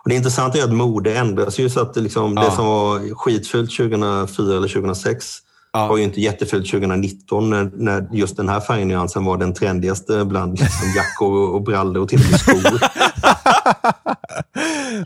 [0.07, 2.51] Och det intressanta är att mode ändras ju så att det, liksom, det Ja.
[2.51, 5.37] som var skitfult 2004 eller 2006
[5.73, 5.87] Ja.
[5.87, 10.59] var ju inte jättefult 2019 när, när just den här färgnyansen var den trendigaste bland
[10.61, 12.81] liksom, jackor och brallor och till och med skor.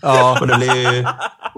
[0.03, 1.07] ja, Och det ju,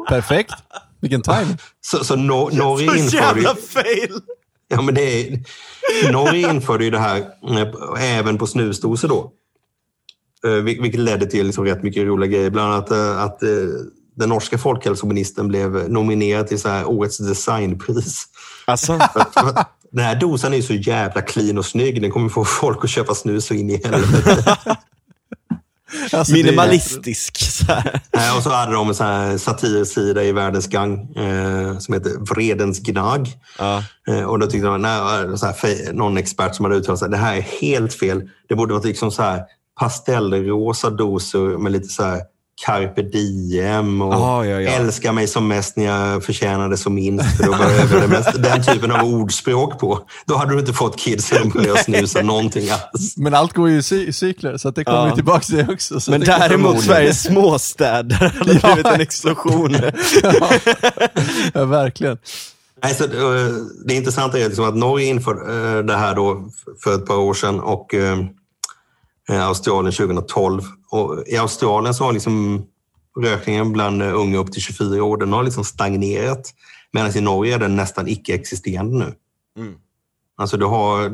[0.08, 0.54] perfekt.
[1.00, 1.56] Vilken time.
[1.80, 3.46] så, så Nor- Norge Så införde ju...
[3.46, 4.20] jävla fail!
[4.68, 5.42] Ja, men det är,
[6.12, 7.18] Norge införde ju det här
[7.98, 9.30] eh, även på snusdosor då.
[10.46, 12.50] Eh, vil- Vilket ledde till liksom rätt mycket roliga grejer.
[12.50, 13.48] Bland annat eh, att eh,
[14.16, 18.24] den norska folkhälsoministern blev nominerad till så här årets designpris.
[18.64, 18.98] Alltså,
[19.92, 22.02] Den här dosan är ju så jävla clean och snygg.
[22.02, 24.56] Den kommer få folk att köpa snus så in i helvete.
[26.12, 27.36] Alltså, minimalistisk.
[27.50, 28.00] Så här.
[28.36, 32.80] Och så hade de en sån här satirsida i Världens Gang eh, som heter Vredens
[32.80, 33.28] Gnag.
[33.58, 33.82] Ja.
[34.08, 37.16] Eh, Och då tyckte de, nej, så här, någon expert som hade uttalat sig, det
[37.16, 38.28] här är helt fel.
[38.48, 39.42] Det borde vara liksom så här
[39.80, 42.20] pastellrosa doser med lite så här
[42.66, 44.70] carpe diem och Ah, ja, ja.
[44.70, 47.36] älska mig som mest när jag förtjänar det som minst.
[47.36, 48.42] För då behöver jag det mest.
[48.42, 49.98] Den typen av ordspråk på.
[50.26, 53.16] Då hade du inte fått kidsen att börja snusa någonting alls.
[53.16, 55.08] Men allt går ju i cy- cykler, så att det kommer Ja.
[55.08, 56.00] ju tillbaka till det också.
[56.00, 56.82] Så Men det däremot.
[56.82, 58.74] Sveriges småstäder hade Ja.
[58.74, 59.72] blivit en explosion.
[61.54, 62.18] ja, verkligen.
[62.84, 63.46] Nej, så, eh,
[63.86, 65.40] det intressanta är liksom att Norge införde
[65.78, 66.48] eh, det här då
[66.84, 68.16] för ett par år sedan och eh,
[69.28, 70.62] Australien 2012.
[70.90, 72.66] Och I Australien så har liksom
[73.20, 76.54] rökningen bland eh, unga upp till 24 år den har liksom stagnerat.
[76.92, 79.14] Medan i Norge är den nästan icke-existerande nu.
[79.58, 79.74] Mm.
[80.36, 81.08] Alltså du har,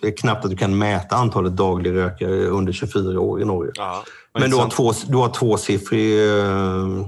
[0.00, 3.72] det är knappt att du kan mäta antalet dagligrökare under 24 år i Norge.
[3.74, 4.04] Ja.
[4.38, 7.06] Men du har, två, du har tvåsiffrig eh,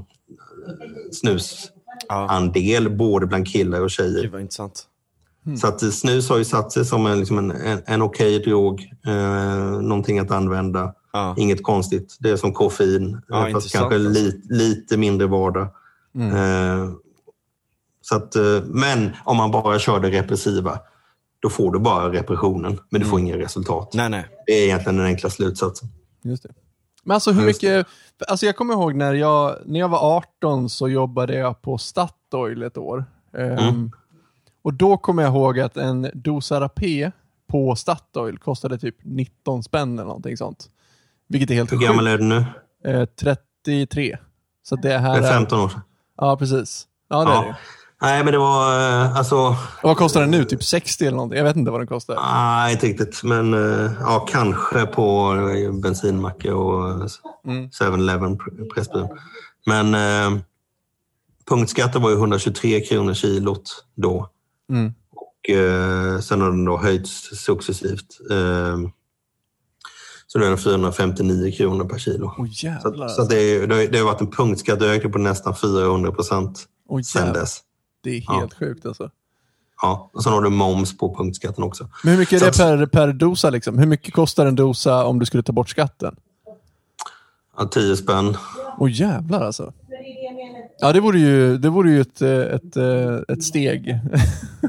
[1.13, 4.23] snusandel både bland killar och tjejer.
[4.23, 4.87] Gud vad intressant.
[5.61, 8.93] Så att snus har ju satt sig som en, liksom en, en, en okej drog.
[9.07, 10.95] Eh, någonting att använda.
[11.13, 11.35] Ja.
[11.39, 12.17] Inget konstigt.
[12.21, 14.23] Det är som koffein, Ja, eh, fast intressant kanske alltså.
[14.23, 15.67] li, lite mindre vardag.
[16.19, 16.91] Eh,
[18.01, 20.79] så att, eh, men om man bara kör det repressiva,
[21.41, 23.91] då får du bara repressionen, men du får inga resultat.
[23.95, 24.27] Nej, nej.
[24.47, 25.89] Det är egentligen den enkla slutsatsen.
[26.23, 26.49] Just det.
[27.05, 27.87] Men alltså hur Ja, mycket,
[28.29, 32.63] alltså jag kommer ihåg när jag, när jag var 18 så jobbade jag på Statoil
[32.63, 33.05] ett år.
[33.37, 33.91] Mm.
[34.63, 37.11] Och då kommer jag ihåg att en dosa rapé
[37.51, 40.67] på Statoil kostade typ 19 spänn eller någonting sånt.
[41.29, 42.45] Vilket är helt Hur gammal är du nu?
[42.85, 44.19] Eh, 33.
[44.63, 45.81] Så det Det här är 15 år sedan.
[46.17, 46.87] Ja, precis.
[47.09, 47.49] Ja, det är det.
[47.49, 47.55] Ja.
[48.03, 49.57] Nej, men det var eh, alltså...
[49.83, 50.45] Vad kostar den nu?
[50.45, 51.39] Typ 60 eller någonting?
[51.39, 52.15] Jag vet inte vad den kostar.
[52.15, 53.23] Nej, inte riktigt.
[53.23, 57.07] Men eh, ja, kanske på eh, bensinmackar och eh,
[57.45, 57.69] Mm.
[57.71, 58.39] 7-Eleven,
[58.75, 59.09] Pressbyrån.
[59.67, 60.41] Men eh,
[61.49, 64.29] punktskatten var ju 123 kronor kilot då.
[64.73, 64.93] Mm.
[65.15, 68.21] Och eh, sen har den då höjts successivt.
[68.31, 68.79] Eh,
[70.27, 72.33] så nu är den 459 kronor per kilo.
[72.39, 72.47] Åh
[72.83, 77.33] Så, så det, det, det har varit en punktskatteökning på nästan 400 procent Åh, sen
[77.33, 77.61] dess.
[78.03, 79.11] Det är helt sjukt alltså.
[79.83, 81.89] Ja, och sen har du moms på punktskatten också.
[82.05, 83.51] Men hur mycket är det Så per, per dosa?
[83.51, 83.79] Liksom?
[83.79, 86.17] Hur mycket kostar en dosa om du skulle ta bort skatten?
[87.57, 88.37] Ja, 10 spänn.
[88.79, 89.73] Åh jävlar alltså.
[90.81, 93.89] Ja, det vore ju, det vore ju ett, eh, ett, eh, ett steg.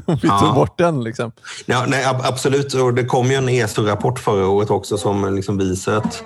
[0.06, 0.38] om vi Ja.
[0.40, 1.32] tog bort den liksom.
[1.66, 2.74] Ja, nej, ab- absolut.
[2.74, 6.22] Och det kom ju en ESO-rapport förra året också som liksom visar att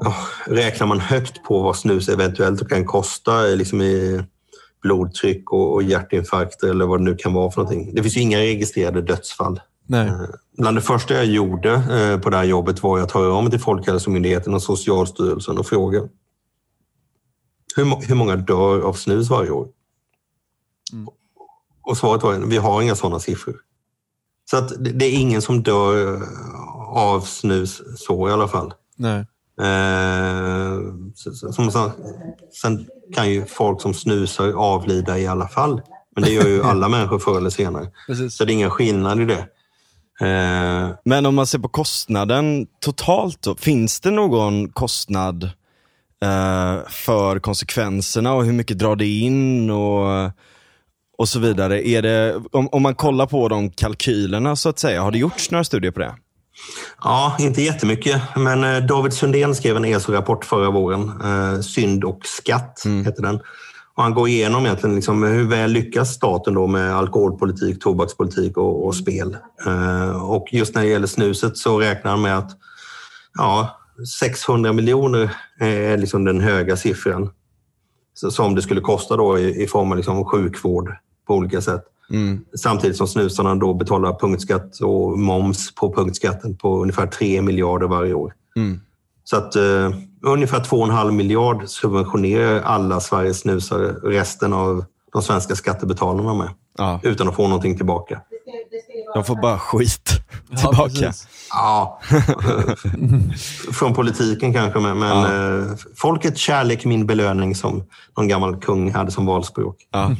[0.00, 0.14] ja,
[0.46, 4.22] räknar man högt på vad snus eventuellt kan kosta liksom i
[4.82, 7.94] blodtryck och, och hjärtinfarkter eller vad det nu kan vara för någonting.
[7.94, 9.60] Det finns ju inga registrerade dödsfall.
[9.86, 10.06] Nej.
[10.08, 10.14] Eh,
[10.58, 13.60] Bland det första jag gjorde eh, på det här jobbet var att höra mig till
[13.60, 16.00] Folkhälsomyndigheten och Socialstyrelsen och fråga
[17.76, 19.68] hur, hur många dör av snus varje år?
[21.82, 23.56] Och svaret var vi har inga sådana siffror.
[24.50, 26.22] Så att det, är ingen som dör eh,
[26.96, 28.74] av snus så i alla fall.
[28.96, 29.26] Nej.
[29.62, 30.78] Eh,
[31.52, 31.92] som, sa-
[32.62, 35.80] sen kan ju folk som snusar avlida i alla fall.
[36.14, 37.90] Men det gör ju alla människor förr eller senare.
[38.06, 38.36] Precis.
[38.36, 39.46] Så det är ingen skillnad i det.
[40.26, 45.50] Eh, Men om man ser på kostnaden totalt då, finns det någon kostnad
[46.22, 50.30] eh, för konsekvenserna och hur mycket drar det in och,
[51.18, 51.88] och så vidare?
[51.88, 55.50] Är det, om, om man kollar på de kalkylerna så att säga, har det gjorts
[55.50, 56.14] några studier på det?
[57.02, 58.22] Ja, inte jättemycket.
[58.36, 61.12] Men eh, David Sundén skrev en ESO-rapport förra våren.
[61.24, 63.40] Eh, Synd och skatt heter den.
[63.94, 68.86] Och han går igenom egentligen liksom hur väl lyckas staten då med alkoholpolitik, tobakspolitik och,
[68.86, 69.36] och spel.
[69.66, 72.50] Eh, och just när det gäller snuset så räknar han med att
[73.38, 73.80] ja,
[74.20, 75.36] 600 miljoner
[75.66, 77.30] är liksom den höga siffran
[78.14, 80.92] så- som det skulle kosta då i, i form av liksom sjukvård
[81.26, 81.84] på olika sätt.
[82.58, 88.14] Samtidigt som snusarna då betalar punktskatt och moms på punktskatten på ungefär 3 miljarder varje
[88.14, 88.34] år.
[89.24, 89.90] Så att eh,
[90.22, 96.48] ungefär 2,5 miljard subventionerar alla Sveriges snusare resten av de svenska skattebetalarna med.
[96.78, 97.00] Ja.
[97.02, 98.20] Utan att få någonting tillbaka.
[99.14, 100.10] De får bara skit
[100.56, 100.88] tillbaka.
[100.88, 101.28] precis.
[101.50, 102.00] Ja,
[103.72, 105.24] från politiken kanske, men, men
[105.60, 107.82] eh, folket kärlek min belöning som
[108.16, 109.76] någon gammal kung hade som valspråk.
[109.90, 110.10] Ja.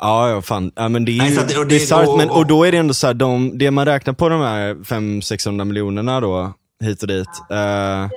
[0.00, 0.72] Ja, ja, fan.
[0.76, 2.64] Ja, men det är Nej, ju att det- och det- bisarrt, och- men och- då
[2.64, 6.52] är det ändå så här, de, det man räknar på de här 500-600 miljonerna då,
[6.84, 7.28] hit och dit.
[7.50, 8.08] Eh,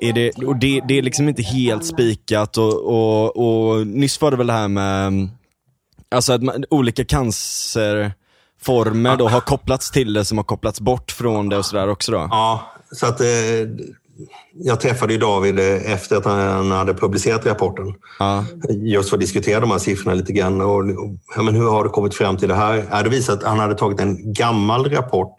[0.00, 3.36] är det, och det, det är liksom inte helt spikat och, och,
[3.76, 5.28] och nyss var det väl det här med,
[6.14, 7.04] alltså att man, olika
[8.66, 12.12] cancerformer då har kopplats till det som har kopplats bort från det och sådär också
[12.12, 12.28] då.
[12.30, 13.26] Ja, så att eh,
[14.54, 17.94] jag träffade ju David eh, efter att han hade publicerat rapporten.
[18.18, 18.44] Ja.
[18.70, 20.60] Just för att diskutera de här siffrorna lite grann.
[20.60, 22.84] Och, och, ja, men hur har du kommit fram till det här?
[22.90, 25.34] Ja, det visar att han hade tagit en gammal rapport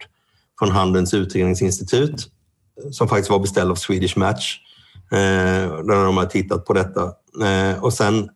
[0.58, 2.26] från Handelns utredningsinstitut
[2.90, 4.58] som faktiskt var beställd av Swedish Match.
[5.12, 7.02] Eh, där de har tittat på detta.
[7.44, 8.28] Eh, och sen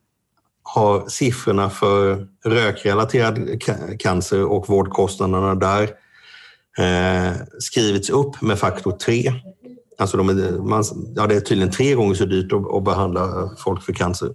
[0.74, 5.82] har siffrorna för rökrelaterad ca- cancer och vårdkostnaderna där
[6.78, 9.32] eh, skrivits upp med faktor 3.
[9.98, 10.84] Alltså de är, man,
[11.16, 14.28] ja, det är tydligen tre gånger så dyrt att, att behandla folk för cancer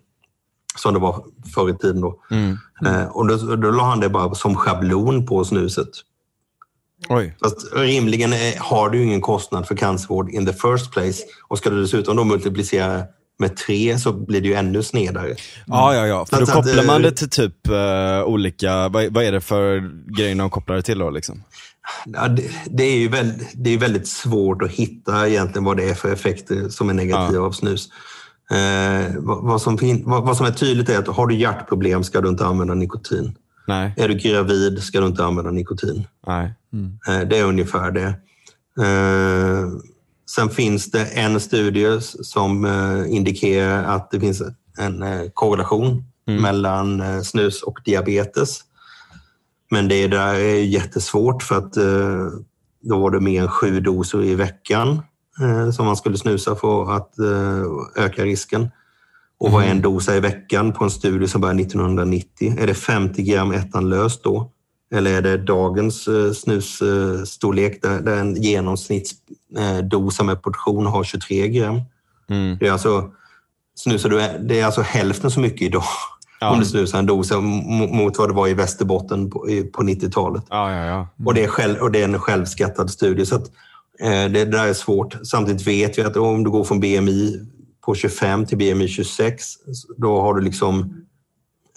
[0.76, 1.26] som det var
[1.56, 2.02] förr i tiden.
[2.02, 2.20] Då.
[2.86, 5.90] Eh, och då, då la han det bara som schablon på snuset.
[7.10, 7.38] Oj.
[7.44, 11.24] Fast rimligen är, har du ingen kostnad för cancervård in the first place.
[11.48, 13.04] Och ska du dessutom då multiplicera
[13.40, 15.36] med tre så blir det ju ännu snedare.
[15.66, 16.26] Ja, ja, ja.
[16.26, 19.42] För då att- kopplar eh, man det till typ eh, olika, vad, vad är det
[19.42, 21.44] för grejer de kopplar det till då liksom?
[22.06, 25.90] Ja, det, det, är ju väldigt, det är väldigt svårt att hitta egentligen vad det
[25.90, 27.90] är för effekter som är negativa av snus.
[28.52, 32.04] Eh, vad, vad, som fin, vad, vad, som är tydligt är att har du hjärtproblem
[32.04, 33.36] ska du inte använda nikotin.
[33.68, 33.94] Nej.
[33.98, 36.08] Är du gravid ska du inte använda nikotin.
[36.28, 36.54] Nej.
[37.08, 38.14] Eh, det är ungefär det.
[40.30, 44.42] Sen finns det en studie som eh, indikerar att det finns
[44.78, 48.62] en eh, korrelation mellan eh, snus och diabetes.
[49.72, 51.74] Men det där är jättesvårt för att
[52.82, 55.02] då var det mer än sju doser i veckan
[55.76, 57.14] som man skulle snusa för att
[57.96, 58.70] öka risken.
[59.40, 62.56] Och vad är en dosa i veckan på en studie som började 1990?
[62.60, 64.52] Är det 50 gram ettanlöst då?
[64.94, 68.42] Eller är det dagens snusstorlek där, en
[69.50, 71.82] genomsnittsdosa med portion har 23 gram?
[72.30, 72.58] Mm.
[72.60, 73.12] Det är alltså,
[73.76, 74.18] snusar du,
[74.48, 75.84] det är alltså hälften så mycket idag
[76.40, 76.52] Ja.
[76.52, 79.40] om du snusar en dosa mo- mot vad det var i Västerbotten på,
[79.74, 80.44] på 90-talet.
[80.50, 81.08] Ja, ja, ja.
[81.26, 83.26] Och, det är själv, och det är en självskattad studie.
[83.26, 83.48] Så att,
[84.00, 85.18] eh, det, det där är svårt.
[85.24, 87.40] Samtidigt vet vi att om du går från BMI
[87.86, 89.46] på 25 till BMI 26,
[89.98, 91.06] då har du liksom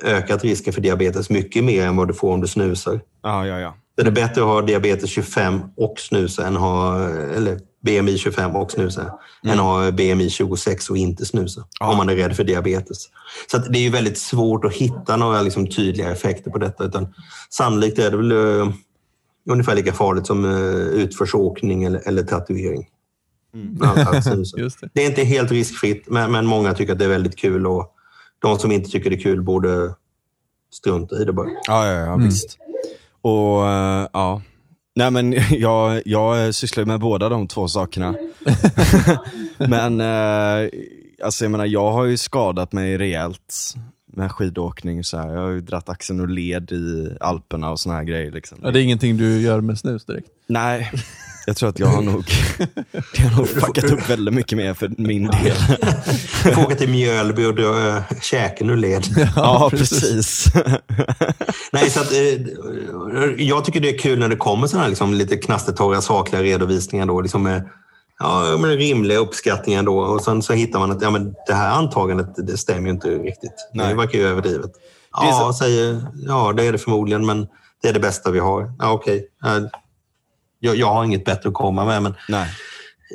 [0.04, 3.00] ökat risken för diabetes mycket mer än vad du får om du snusar.
[3.22, 3.74] Ja, ja, ja.
[3.96, 8.70] Det är bättre att ha diabetes 25 och snusa än ha, eller BMI 25 och
[8.70, 11.64] snusa, än att ha BMI 26 och inte snusa.
[11.80, 13.06] Om man är rädd för diabetes.
[13.50, 16.84] Så det är ju väldigt svårt att hitta några liksom tydliga effekter på detta.
[16.84, 17.14] Utan
[17.50, 18.72] sannolikt är det väl uh,
[19.50, 22.86] ungefär lika farligt som uh, utförsåkning eller, eller tatuering.
[24.56, 24.90] Just det.
[24.94, 27.66] Det är inte helt riskfritt, men, men många tycker att det är väldigt kul.
[27.66, 27.94] Och
[28.38, 29.94] de som inte tycker det är kul borde
[30.72, 31.48] strunta i det bara.
[31.66, 32.58] Ja, ja, ja visst.
[33.22, 34.42] Och eh, ja,
[34.94, 38.14] nej men jag, jag sysslar med båda de två sakerna.
[39.58, 40.70] men eh,
[41.24, 43.74] alltså jag menar, jag har ju skadat mig rejält
[44.12, 45.34] med skidåkning så här.
[45.34, 48.58] Jag har ju dratt axeln och led i Alperna och såna här grejer liksom.
[48.62, 50.28] Ja, det är ingenting du gör med snus direkt.
[50.46, 50.92] Nej,
[51.46, 52.24] jag tror att jag har nog,
[53.16, 55.56] det har nog fuckat upp väldigt mycket mer för min del.
[56.44, 59.04] Du får åka till Mjölby och dra uh, käken ur led.
[59.36, 60.44] Ja, precis.
[61.72, 62.18] Nej, så att, eh,
[63.38, 67.06] jag tycker det är kul när det kommer sådana här liksom, lite knastertorra, sakliga redovisningar.
[67.06, 67.68] Då, liksom med,
[68.18, 69.82] ja, med rimliga uppskattningar.
[69.82, 72.90] Då, och sen så hittar man att ja, men det här antagandet det stämmer ju
[72.90, 73.68] inte riktigt.
[73.74, 73.88] Nej.
[73.88, 74.70] Det verkar ju överdrivet.
[75.12, 77.46] Ja, säger, ja, det är det förmodligen, men
[77.82, 78.72] det är det bästa vi har.
[78.78, 79.26] Ja, Okej.
[79.42, 79.60] Ja,
[80.60, 82.48] Jag, jag har inget bättre att komma med, men Nej.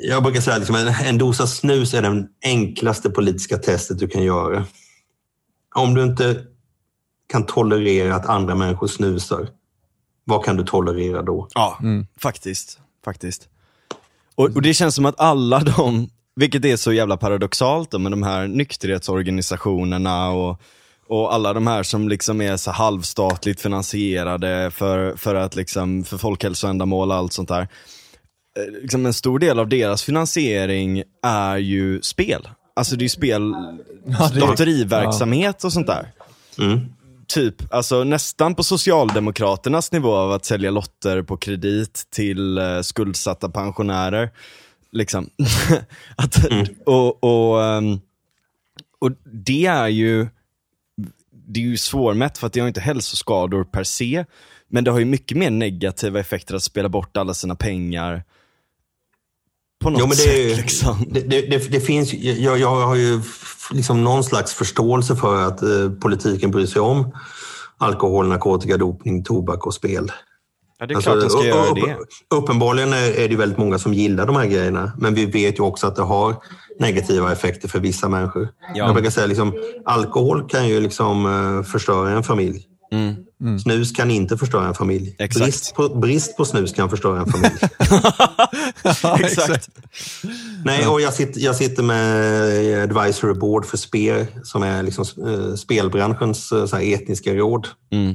[0.08, 4.22] jag brukar säga liksom, en, en dosa snus är det enklaste politiska testet du kan
[4.22, 4.64] göra.
[5.74, 6.44] Om du inte
[7.32, 9.48] kan tolerera att andra människor snusar,
[10.24, 11.48] vad kan du tolerera då?
[11.54, 11.78] Ja,
[12.20, 12.78] faktiskt.
[13.04, 13.48] faktiskt.
[14.34, 18.12] Och, och det känns som att alla de, vilket är så jävla paradoxalt då, med
[18.12, 20.60] de här nykterhetsorganisationerna och,
[21.08, 26.18] och alla de här som liksom är så halvstatligt finansierade för, för, att liksom, för
[26.18, 27.60] folkhälsoändamål och allt sånt där.
[28.58, 32.48] Eh, Liksom en stor del av deras finansiering är ju spel.
[32.76, 33.42] Alltså det är ju spel,
[34.06, 36.12] Ja, det är- lotteriverksamhet och sånt där
[36.58, 36.80] Mm.
[37.26, 43.48] typ, alltså nästan på Socialdemokraternas nivå av att sälja lotter på kredit till eh, skuldsatta
[43.48, 44.30] pensionärer.
[44.92, 45.30] Liksom.
[46.16, 46.36] att,
[46.86, 48.00] och, och, ehm,
[48.98, 50.26] och det är ju
[51.46, 54.24] det är ju svårmätt för att det har inte hälsoskador per se.
[54.68, 58.24] Men det har ju mycket mer negativa effekter att spela bort alla sina pengar
[59.82, 60.56] på något Jo, men det, sätt.
[60.56, 61.04] liksom.
[61.10, 63.20] det, det, det, finns, jag, jag har ju
[63.72, 67.12] liksom någon slags förståelse för att eh, politiken bryr sig om
[67.78, 70.12] alkohol, narkotika, dopning, tobak och spel.
[70.78, 71.96] Ja, det är Alltså, klart de ska göra det.
[72.34, 75.86] Uppenbarligen är det väldigt många som gillar de här grejerna, men vi vet ju också
[75.86, 76.36] att det har
[76.80, 78.48] negativa effekter för vissa människor.
[78.74, 78.86] Ja.
[78.86, 79.54] Jag brukar säga liksom,
[79.84, 82.66] alkohol kan ju liksom eh, förstöra en familj.
[82.92, 83.58] Mm.
[83.58, 85.16] Snus kan inte förstöra en familj.
[85.18, 87.54] Brist på, brist på snus kan förstöra en familj.
[89.02, 89.68] Ja, Exakt.
[90.64, 95.54] Nej, och jag sitter, jag sitter med Advisory Board för SPER som är liksom, eh,
[95.54, 97.68] spelbranschens eh, etniska råd.
[97.92, 98.14] Mm.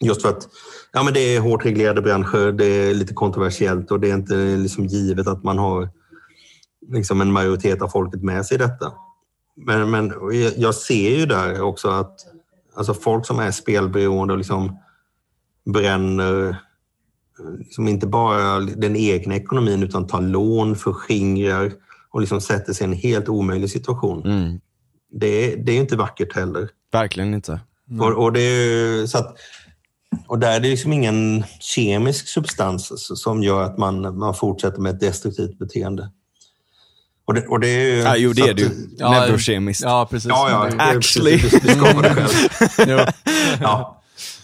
[0.00, 0.48] Just för att
[0.92, 4.34] ja, men det är hårt reglerade branscher, det är lite kontroversiellt och det är inte
[4.34, 5.88] liksom givet att man har
[6.88, 8.92] liksom en majoritet av folket med sig i detta.
[9.56, 10.12] Men, men
[10.56, 12.16] jag- ser ju där också att
[12.76, 14.78] alltså folk som är spelberoende och liksom
[15.72, 16.56] bränner
[17.58, 21.72] liksom inte bara den egna ekonomin utan tar lån, förskingrar
[22.10, 24.22] och liksom sätter sig i en helt omöjlig situation.
[24.26, 24.60] Mm.
[25.12, 26.68] Det, är- det är inte vackert heller.
[26.92, 27.60] Verkligen inte.
[28.00, 28.66] Och, och, det är,
[29.00, 29.36] ju- så att,
[30.26, 32.92] och där är det liksom ingen kemisk substans
[33.22, 36.10] som gör att man, man fortsätter med ett destruktivt beteende.
[37.24, 38.02] Och det, och det är ju...
[38.02, 38.70] Ja, jo, det är ju.
[38.98, 39.82] Ja, Neurokemiskt.
[39.84, 40.28] Ja, precis.
[40.28, 40.64] Ja, ja.
[40.64, 41.38] Det- det är Actually.
[41.38, 42.98] precis- Du, du skapar det själv.
[43.60, 44.02] Ja.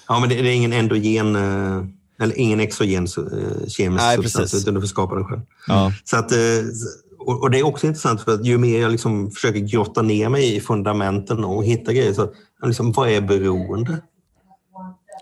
[0.08, 1.84] ja, men det, det är ingen endogen eh,
[2.24, 4.62] Eller ingen exogen eh, kemisk Nej, substans, precis.
[4.62, 5.40] utan du får skapa den själv.
[5.66, 5.92] Ja.
[6.04, 6.38] Så att, eh,
[7.18, 10.28] och och det är också intressant för att ju mer jag liksom försöker grotta ner
[10.28, 12.30] mig i fundamenten och hitta grejer, så
[12.66, 13.98] liksom, vad är beroende?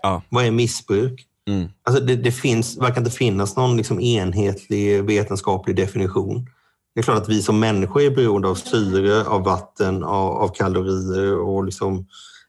[0.03, 0.21] Ja.
[0.29, 1.27] Vad är missbruk?
[1.47, 1.69] Mm.
[1.83, 6.45] Alltså det, det finns, verkar inte finnas någon liksom enhetlig vetenskaplig definition.
[6.93, 10.47] Det är klart att vi som människor är beroende av syre, av vatten, av, av
[10.47, 12.07] kalorier och liksom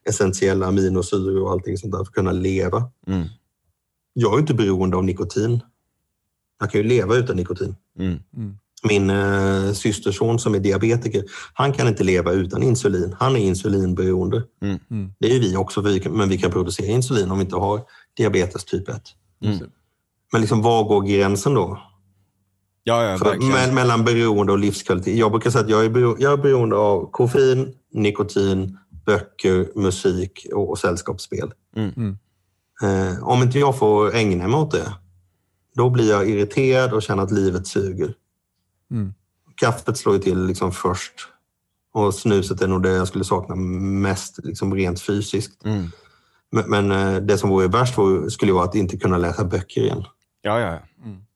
[0.09, 2.91] essentiella aminosyror och allting sånt där för att kunna leva.
[3.07, 3.27] Mm.
[4.13, 5.59] Jag är inte beroende av nikotin.
[6.59, 7.75] Jag kan ju leva utan nikotin.
[7.99, 8.19] Mm.
[8.87, 11.23] Min eh, systerson som är diabetiker,
[11.53, 13.15] han kan inte leva utan insulin.
[13.19, 14.43] Han är insulinberoende.
[14.61, 14.79] Mm.
[14.91, 15.11] Mm.
[15.19, 17.43] Det är ju vi också, för vi kan, men vi kan producera insulin om vi
[17.43, 17.81] inte har
[18.17, 19.01] diabetes typ 1.
[19.45, 19.59] Mm.
[20.31, 21.79] Men liksom, var går gränsen då?
[22.87, 25.17] Ja, ja, För, mellan beroende och livskvalitet.
[25.17, 30.47] Jag brukar säga att jag är, bero, jag är beroende av koffein, nikotin, böcker, musik
[30.53, 31.51] och, och sällskapsspel.
[31.75, 31.91] Mm.
[31.97, 32.17] Mm.
[32.83, 34.93] Eh, om inte jag får ägna mig åt det,
[35.75, 38.13] då blir jag irriterad och känner att livet suger.
[38.91, 39.13] Mm.
[39.55, 41.13] Kaffet slår ju till liksom först.
[41.93, 45.65] Och snuset är nog det jag skulle sakna mest liksom rent fysiskt.
[45.65, 45.91] Mm.
[46.51, 49.81] Men, men eh, det som vore värst vore, skulle vara att inte kunna läsa böcker
[49.81, 50.03] igen.
[50.41, 50.79] Ja, ja, ja.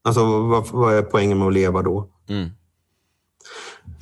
[0.01, 2.09] Alltså, vad, vad är poängen med att leva då?
[2.29, 2.49] Mm.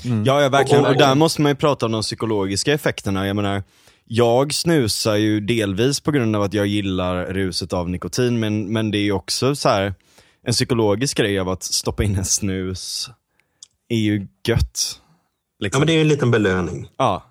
[0.06, 0.24] Mm.
[0.26, 0.82] Ja, ja verkligen.
[0.84, 3.28] Och- Och, och- där måste man ju prata om de psykologiska effekterna.
[3.28, 3.64] Jag menar,
[4.06, 8.92] jag snusar ju delvis på grund av att jag gillar ruset av nikotin, men, men
[8.92, 9.94] det är ju också så här
[10.44, 13.10] en psykologisk grej av att stoppa in en snus
[13.90, 15.02] är ju gött.
[15.60, 15.80] Ja, Liksom.
[15.80, 16.90] men det är ju en liten belöning.
[16.98, 17.24] ja.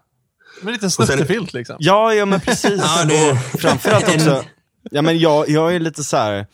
[0.61, 1.76] Men en liten sen- snuttefilt liksom.
[1.78, 2.80] Ja, ja men precis.
[2.96, 4.44] Ja, det- Och framförallt också,
[4.90, 6.46] ja men jag, jag är lite så här.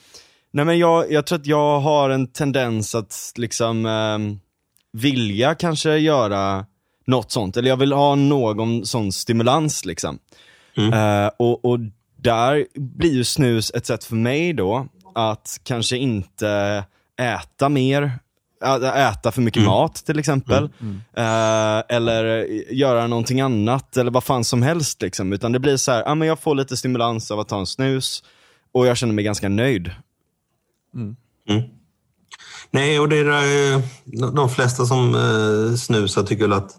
[0.52, 4.40] nej men jag, jag tror att jag har en tendens att liksom ehm,
[4.92, 6.66] vilja kanske göra
[7.06, 10.18] något sånt, eller jag vill ha någon sån stimulans liksom.
[10.76, 10.92] Mm.
[11.24, 11.78] Eh, och, och
[12.16, 16.84] där blir ju snus ett sätt för mig då att kanske inte
[17.20, 18.12] äta mer,
[18.96, 19.70] äta för mycket Mm.
[19.70, 20.64] mat till exempel.
[21.16, 25.32] Eh, eller göra någonting annat eller vad fan som helst liksom.
[25.32, 27.66] Utan det blir så här, ah, men jag får lite stimulans av att ta en
[27.66, 28.22] snus
[28.72, 29.90] och jag känner mig ganska nöjd.
[32.70, 36.70] Nej, och det är där, eh, de de flesta som eh, snusar tycker väl att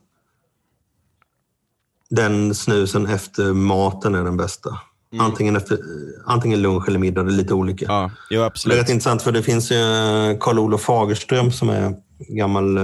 [2.09, 4.79] den snusen efter maten är den bästa.
[5.19, 5.79] Antingen, efter,
[6.25, 7.85] antingen lunch eller middag, det är lite olika.
[7.85, 8.77] Ja, jo Det är absolut.
[8.77, 11.95] rätt intressant för det finns ju eh, Carl-Olof Fagerström som är
[12.29, 12.83] gammal eh,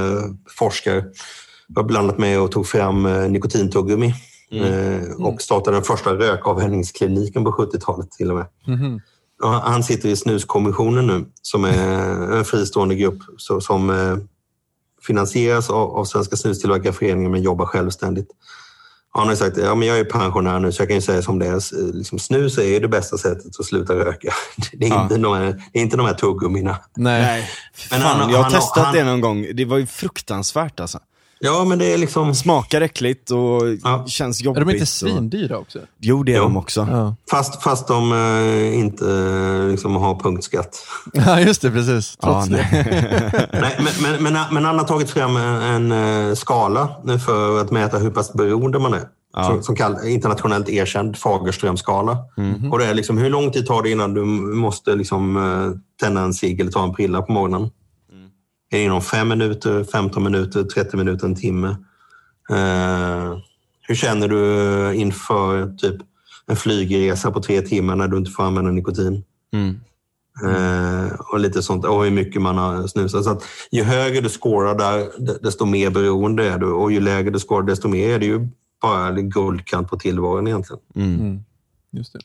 [0.58, 1.06] forskare.
[1.76, 4.14] Har blandat med och tog fram eh, nikotintuggummi.
[4.52, 8.46] Eh, och startade den första rökavvänjningskliniken på 70-talet till och med.
[8.68, 9.02] Mhm.
[9.44, 13.20] Och han sitter i snuskommissionen nu som är en fristående grupp
[13.60, 14.18] som eh,
[15.08, 18.28] finansieras av, av Svenska snustillverkarföreningen men jobbar självständigt.
[19.12, 21.39] Han har sagt ja, men jag är pensionär nu så jag kan ju säga som
[21.39, 21.57] det är.
[21.57, 24.34] S- Liksom, snus är ju det bästa sättet att sluta röka.
[24.74, 25.03] Det är, Ja.
[25.03, 26.78] inte, de här, det är inte de här tuggummina.
[26.95, 27.49] Nej,
[27.91, 29.47] Men fan, han- jag har han- testat han- det någon gång.
[29.53, 30.99] Det var ju fruktansvärt alltså.
[31.42, 32.36] Ja, men det är liksom...
[32.36, 34.06] Smakar äckligt och Ja.
[34.08, 34.68] känns Är jobbigt.
[34.68, 35.80] de inte svindyra också?
[36.00, 36.44] Jo, det är Jo.
[36.44, 36.88] de också.
[36.92, 37.16] Ja.
[37.32, 40.80] Fast, fast de eh, inte eh, liksom, har punktskatt.
[41.14, 41.72] ja, just det.
[41.72, 42.18] Precis.
[42.22, 42.68] Ja, Trots det.
[42.72, 43.48] nej.
[43.62, 47.62] Nej, men, men, men, men han har tagit fram en, en eh, skala nu för
[47.62, 49.04] att mäta hur pass beroende man är.
[49.34, 49.44] Ja.
[49.44, 52.18] Som, som kallas internationellt erkänd Fagerströmskala.
[52.72, 54.22] Och det är liksom, hur lång tid tar det innan du
[54.56, 55.38] måste liksom,
[56.02, 57.70] tända en cigg eller ta en prilla på morgonen?
[58.70, 61.68] Är det inom fem minuter, 15 minuter, 30 minuter, en timme?
[62.50, 63.38] Eh,
[63.82, 65.96] hur känner du inför typ
[66.48, 69.24] en flygresa på tre timmar när du inte får använda nikotin?
[69.54, 69.80] Mm.
[70.44, 71.86] Eh, och lite sånt.
[71.86, 73.24] Och hur mycket man har snusat.
[73.24, 75.10] Så att ju högre du scorar där,
[75.44, 76.72] desto mer beroende är du.
[76.72, 78.48] Och ju lägre du scorar, desto mer är det ju
[78.82, 80.82] bara guldkant på tillvaron egentligen.
[80.96, 81.20] Mm.
[81.20, 81.44] Mm.
[81.92, 82.20] Just det.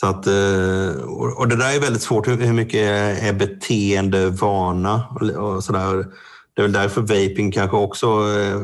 [0.00, 1.02] Så att, eh,
[1.36, 2.28] och det där är väldigt svårt.
[2.28, 2.80] Hur mycket
[3.22, 5.06] är beteende, vana
[5.38, 6.06] och, sådär.
[6.54, 8.60] Det är väl därför vaping kanske också, eh,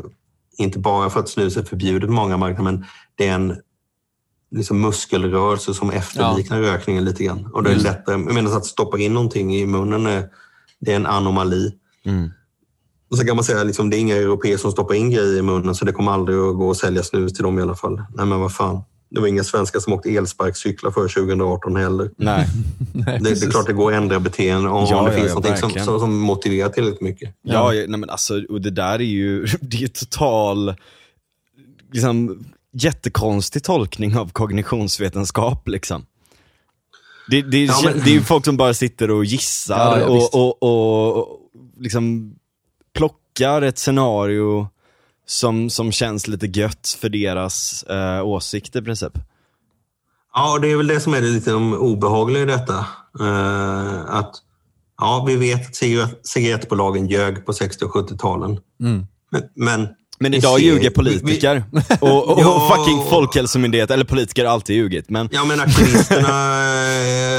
[0.59, 2.85] inte bara för att snus är förbjudet på många marknader, men
[3.15, 3.57] det är en
[4.51, 7.51] liksom muskelrörelse som efterliknar rökningen lite grann.
[7.53, 10.29] Och det är lättare, medan att stoppa in någonting i munnen är,
[10.81, 11.73] det är en anomali.
[12.05, 12.31] Mm.
[13.11, 15.39] Och så kan man säga att liksom, det är inga europeer som stoppar in grejer
[15.39, 17.75] i munnen så det kommer aldrig att gå att sälja snus till dem i alla
[17.75, 18.03] fall.
[18.15, 18.83] Nej men vad fan.
[19.09, 22.11] Det var inga svenskar som åkte elsparkcyklar för 2018 heller.
[22.17, 22.47] Nej.
[22.93, 25.35] Det, det är klart det går att ändra beteende om, Ja, det ja, finns ja,
[25.35, 27.35] någonting som, som, som motiverar tillräckligt mycket.
[27.43, 30.75] Ja, ja nej men alltså, och det där är ju, det är ju total,
[31.93, 36.07] liksom, jättekonstig tolkning av kognitionsvetenskap liksom.
[37.31, 40.15] Det, det, Ja, men- det är ju folk som bara sitter och gissar Ja, ja,
[40.15, 40.35] visst.
[40.35, 41.41] och, och, och
[41.81, 42.35] liksom
[42.95, 44.69] plockar ett scenario
[45.27, 49.13] som, som känns lite gött för deras eh, åsikt i princip.
[50.35, 52.87] Ja, och det är väl det som är det lite obehagliga i detta.
[53.21, 54.33] Eh, att
[54.99, 58.51] ja, vi vet att cigaret- cigarettbolagen ljög på 60 och 70-talen.
[58.81, 59.07] Mm.
[59.31, 61.65] Men, men Men vi idag ser- ljuger vi- politiker.
[62.01, 62.55] Och, och, Ja.
[62.71, 65.11] och fucking folkhälsomyndighet, eller politiker har alltid ljugit.
[65.11, 66.29] Men Ja, men aktivisterna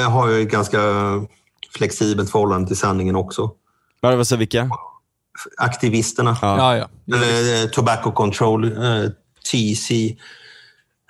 [0.02, 0.80] eh, har ju ett ganska
[1.78, 3.52] flexibelt förhållande till sanningen också.
[4.00, 4.70] vad vad sa vilka?
[5.58, 6.78] Aktivisterna, Ja.
[6.78, 7.18] Ja, ja.
[7.64, 9.10] eh, Tobacco Control, eh,
[9.52, 10.18] TC,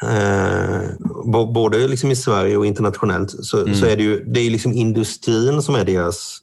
[0.03, 0.89] eh,
[1.25, 4.73] bo- både liksom i Sverige och internationellt, så, så är det ju det är liksom
[4.73, 6.37] industrin som är deras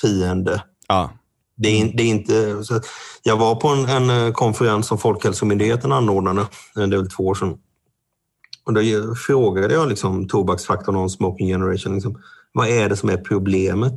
[0.00, 0.62] fiende.
[0.88, 1.10] Ja.
[1.56, 2.80] Det är, det är inte, så
[3.22, 7.26] jag var på en, en eh, konferens som Folkhälsomyndigheten anordnade, eh, det är väl två
[7.26, 7.54] år sedan.
[8.66, 8.80] Och då
[9.14, 11.94] frågade jag liksom tobaksfaktorn om Smoking Generation.
[11.94, 12.22] Liksom,
[12.52, 13.94] vad är det som är problemet?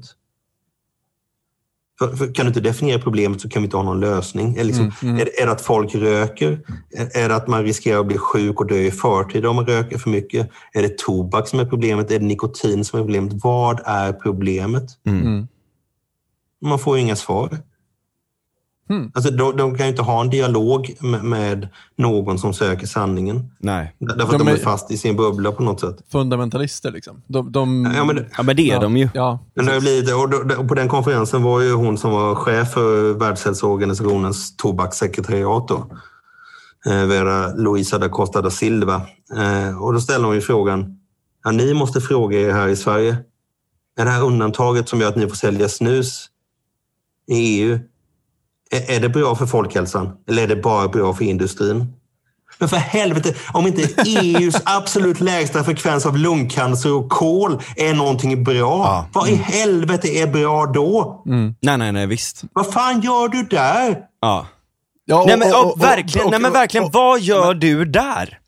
[1.99, 4.57] För, för kan du inte definiera problemet så kan vi inte ha någon lösning.
[4.57, 6.59] Är, liksom, är, är det att folk röker?
[6.97, 9.65] Är, är det att man riskerar att bli sjuk och dö i förtid om man
[9.65, 10.49] röker för mycket?
[10.73, 12.11] Är det tobak som är problemet?
[12.11, 13.33] Är det nikotin som är problemet?
[13.43, 14.85] Vad är problemet?
[15.05, 15.47] Mm.
[16.61, 17.57] Man får ju inga svar.
[18.89, 19.11] Hmm.
[19.13, 21.67] Alltså, de, de kan ju inte ha en dialog med, med
[21.97, 23.51] någon som söker sanningen.
[23.59, 23.95] Nej.
[23.99, 25.95] Därför att De de, är- är fast i sin bubbla på något sätt.
[26.11, 27.21] Fundamentalister liksom.
[27.27, 29.09] De, de, Ja, men, det- Ja men det är ja, de ju.
[29.13, 32.71] Ja, men det blivit, och, och på den konferensen var ju hon som var chef
[32.71, 35.67] för Världshälsoorganisationens tobakssekretariat.
[35.67, 35.87] Då,
[36.91, 39.01] eh, Vera Luisa da Costa da Silva.
[39.37, 40.99] Eh, och då ställer hon ju frågan,
[41.43, 43.17] ja, ni måste fråga er här i Sverige,
[43.99, 46.25] är det här undantaget som gör att ni får sälja snus
[47.27, 47.79] i EU,
[48.95, 51.93] är, det bra för folkhälsan eller är det bara bra för industrin?
[52.59, 58.43] Men för helvete, om inte EUs absolut lägsta frekvens av lungcancer och kol är någonting
[58.43, 59.05] bra, Ja.
[59.13, 61.21] vad i helvete är bra då?
[61.61, 62.43] Nej nej nej visst.
[62.53, 63.97] Vad fan gör du där?
[64.21, 64.47] Ja.
[65.05, 67.85] ja och- Nej men, och- och, verkligen, och- nej men verkligen, och- vad gör du
[67.85, 68.39] där?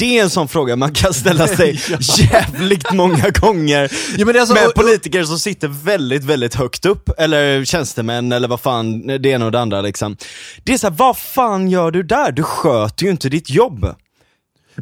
[0.00, 1.80] Det är en sån fråga man kan ställa sig
[2.18, 7.10] jävligt många gånger Ja, men alltså- med och- politiker som sitter väldigt, väldigt högt upp,
[7.18, 10.16] eller tjänstemän eller vad fan, det ena och det andra liksom.
[10.64, 12.32] Det är såhär, vad fan gör du där?
[12.32, 13.94] Du sköter ju inte ditt jobb.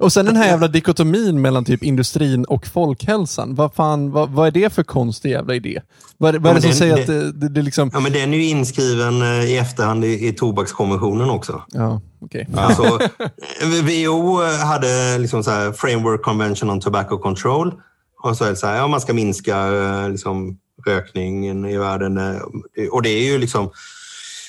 [0.01, 3.55] Och sen den här jävla dikotomin mellan typ industrin och folkhälsan.
[3.55, 5.81] Vad fan, vad, vad är det för konstig jävla idé?
[6.19, 7.91] Vad, vad är det som säger det- att det, det, det liksom...
[7.95, 11.63] Ja, men den är ju inskriven eh, i efterhand i, i tobakskonventionen också.
[11.69, 12.49] Ja, okej.
[12.57, 17.75] Alltså, eh, WHO hade liksom så här Framework Convention on Tobacco Control.
[18.23, 22.17] Och så är det så här, ja, man ska minska eh, liksom, rökningen i världen.
[22.19, 23.71] eh, Och det är ju liksom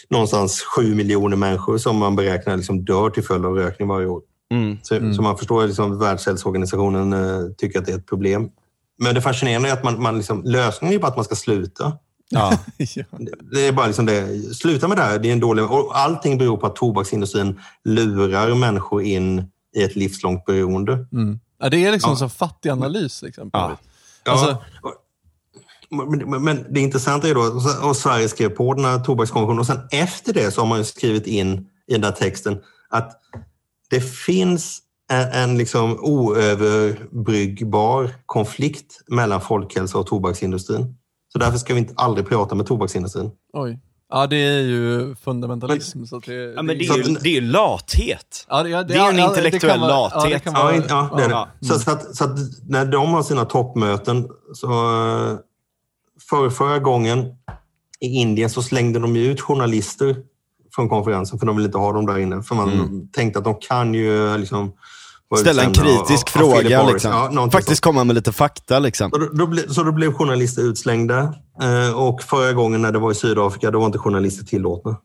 [0.10, 4.22] någonstans sju miljoner människor som man beräknar liksom dör till följd av rökning varje år.
[4.50, 4.78] Mm.
[4.84, 8.50] Så, så man förstår liksom att Världshälsoorganisationen eh, tycker att det är ett problem.
[9.02, 11.94] Men det fascinerande är att man, man liksom, lösningen är bara att man ska sluta.
[12.30, 12.54] Ja.
[12.96, 13.04] ja.
[13.52, 14.28] Det är bara liksom det.
[14.56, 15.20] Sluta med det här.
[15.20, 15.66] Det är en dålig...
[15.66, 19.44] Och allting beror på att tobaksindustrin lurar människor in
[19.76, 21.08] i ett livslångt beroende.
[21.14, 21.40] Mm.
[21.60, 22.16] ja, det är liksom Ja.
[22.18, 23.22] så fattig analys.
[23.22, 23.78] Liksom, Ja.
[24.24, 24.58] Ja, Alltså-
[25.92, 27.42] men, men, men det intressanta är då,
[27.90, 30.84] och Sverige skrev på den här tobakskonventionen och sen efter det så har man ju
[30.84, 32.58] skrivit in i den där texten
[32.90, 33.12] att
[33.90, 34.80] det finns
[35.12, 40.96] en, en liksom oöverbrygbar konflikt mellan folkhälsa och tobaksindustrin.
[41.34, 43.32] Så därför ska vi inte aldrig prata med tobaksindustrin.
[43.54, 43.80] Oj.
[44.12, 46.06] Ja, det är ju fundamentalism.
[46.06, 48.46] så att det, ja men det är ju, att- det är ju lathet.
[48.50, 50.42] ja, ja, det är en intellektuell vara- det lathet.
[50.46, 51.68] Ja, vara, in- ja, det är det.
[51.68, 52.38] Så, så, att, så att
[52.68, 55.38] när de har sina toppmöten, så eh,
[56.30, 57.26] för, förra gången
[58.00, 60.16] i Indien så slängde de ut journalister
[60.76, 62.44] från konferensen för de vill inte ha dem där inne.
[62.44, 64.72] För man tänkte att de kan ju liksom...
[65.40, 66.94] Ställa en kritisk Philip fråga Morris.
[66.94, 67.12] liksom.
[67.12, 69.12] Ja, någonting Faktiskt komma med lite fakta liksom.
[69.12, 71.34] så då, då, så då blev journalister utslängda.
[71.62, 74.98] Eh, och förra gången när det var i Sydafrika, då var inte journalister tillåtna.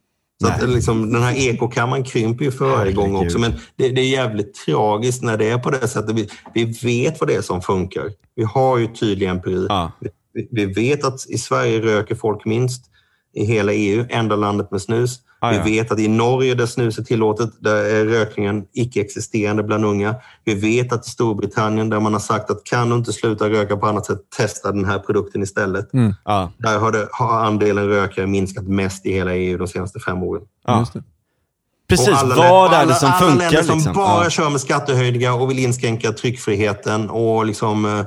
[0.42, 3.38] Så att, liksom, den här ekokammaren krymper ju för varje gång också.
[3.38, 6.16] Men det, det är jävligt tragiskt när det är på det sättet.
[6.16, 8.10] Vi, vi vet vad det är som funkar.
[8.36, 9.66] Vi har ju tydlig empiri.
[9.68, 9.92] Ja.
[10.32, 12.84] Vi, vi vet att i Sverige röker folk minst
[13.34, 15.18] i hela EU, enda landet med snus.
[15.44, 15.62] Ah, ja.
[15.64, 20.14] Vi vet att i Norge där snus är tillåtet, där är rökningen icke-existerande bland unga.
[20.44, 23.76] Vi vet att i Storbritannien där man har sagt att kan du inte sluta röka
[23.76, 25.88] på annat sätt, testa den här produkten istället.
[26.24, 26.52] Ja.
[26.58, 30.42] Där har, det, har andelen rökare minskat mest i hela EU de senaste fem åren.
[30.66, 31.02] Det.
[31.88, 33.92] Precis, alla vad lä- är det som alla, Alla funkar länder som liksom?
[33.94, 34.30] bara Ja.
[34.30, 37.98] kör med skattehöjningar och vill inskränka tryckfriheten och liksom, eh,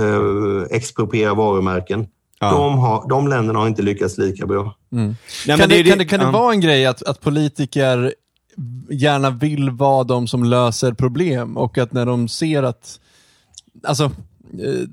[0.00, 2.06] eh, expropriera varumärken.
[2.42, 2.50] Ja.
[2.50, 4.74] De, har, de länderna har inte lyckats lika bra.
[4.88, 5.14] Nej,
[5.46, 8.14] men kan, det, ju kan, det, kan det vara en grej att, att politiker
[8.90, 13.00] gärna vill vara de som löser problem och att när de ser att,
[13.82, 14.88] alltså, eh,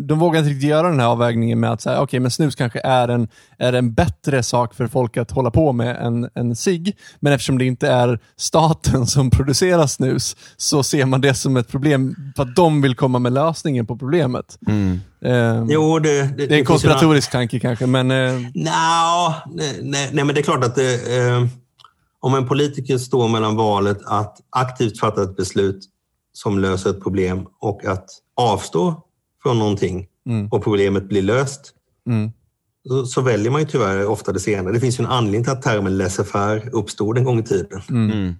[0.00, 2.80] de vågar inte riktigt göra den här avvägningen med att säga, okej, men snus kanske
[2.80, 3.28] är en,
[3.58, 6.96] är en bättre sak för folk att hålla på med än, än cigg.
[7.20, 11.68] Men eftersom det inte är staten som producerar snus så ser man det som ett
[11.68, 14.58] problem för att de vill komma med lösningen på problemet.
[14.68, 15.00] Mm.
[15.24, 19.80] Eh, Jo, det, det, det är en ju konspiratorisk tanke kanske, men eh, Nja, nej,
[19.82, 21.46] nej, nej, men det är klart att det, eh,
[22.20, 25.84] om en politiker står mellan valet att aktivt fatta ett beslut
[26.32, 28.06] som löser ett problem och att
[28.36, 29.02] avstå
[29.46, 30.48] från någonting Mm.
[30.50, 31.72] och problemet blir löst,
[32.08, 32.30] mm,
[32.88, 34.72] så, så väljer man ju tyvärr ofta det senare.
[34.72, 37.80] Det finns ju en anledning till att termen laissez-faire uppstod en gång i tiden.
[37.90, 38.34] Mm.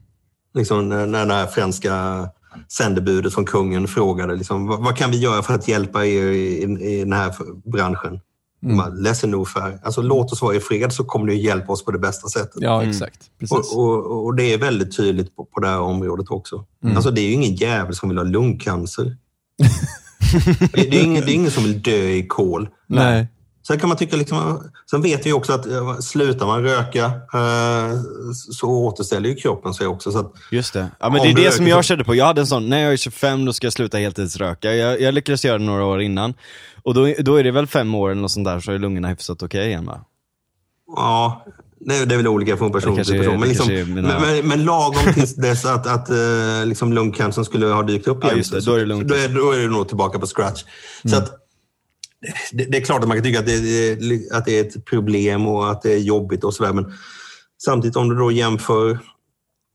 [0.54, 2.28] Liksom när, när det här franska
[2.68, 6.62] sändebudet från kungen frågade liksom, vad, vad kan vi göra för att hjälpa er i,
[6.62, 7.34] i, i den här
[7.70, 8.20] branschen?
[8.64, 9.04] Mm.
[9.04, 9.78] Laissez-nous faire.
[9.82, 12.62] Alltså, låt oss vara i fred så kommer ni hjälpa oss på det bästa sättet.
[12.62, 13.30] ja exakt.
[13.38, 13.72] Precis.
[13.72, 16.64] Och, och, och det är väldigt tydligt på, på det här området också.
[16.84, 16.96] Mm.
[16.96, 19.16] Alltså, det är ju ingen jävel som vill ha lungcancer.
[20.72, 22.68] det, det, är ingen, det är ingen som vill dö i kol.
[22.86, 23.28] Nej.
[23.66, 27.04] Sen kan man tycka liksom, sen vet vi också att eh, slutar man röka
[27.34, 28.00] eh,
[28.32, 30.12] så återställer ju kroppen sig också.
[30.12, 30.90] Så Just det.
[31.00, 32.14] Ja men det är det som jag kände på.
[32.14, 34.74] Jag hade en sån, när jag är 25 då ska jag sluta heltidsröka.
[34.74, 36.34] Jag, jag lyckades göra det några år innan.
[36.82, 39.08] Och då, då är det väl fem år eller något sånt där så är lungorna
[39.08, 40.00] hyfsat okej igen va?
[40.86, 41.44] ja,
[41.80, 43.40] det, det är väl olika från person till person.
[43.40, 43.84] Men, liksom, mina-
[44.20, 46.16] men, men, men lagom tills dess att, att eh,
[46.66, 48.38] liksom lungcancern skulle ha dykt upp Ja, igen.
[48.38, 48.60] just det.
[48.60, 49.08] Då är det lugnt.
[49.08, 50.64] Då är, då är det nog tillbaka på scratch.
[51.04, 51.30] Så att,
[52.52, 54.84] det, det är klart att man kan tycka att det, är- att det är ett
[54.84, 56.72] problem och att det är jobbigt och sådär.
[56.72, 56.92] Men
[57.64, 58.98] samtidigt om du då jämför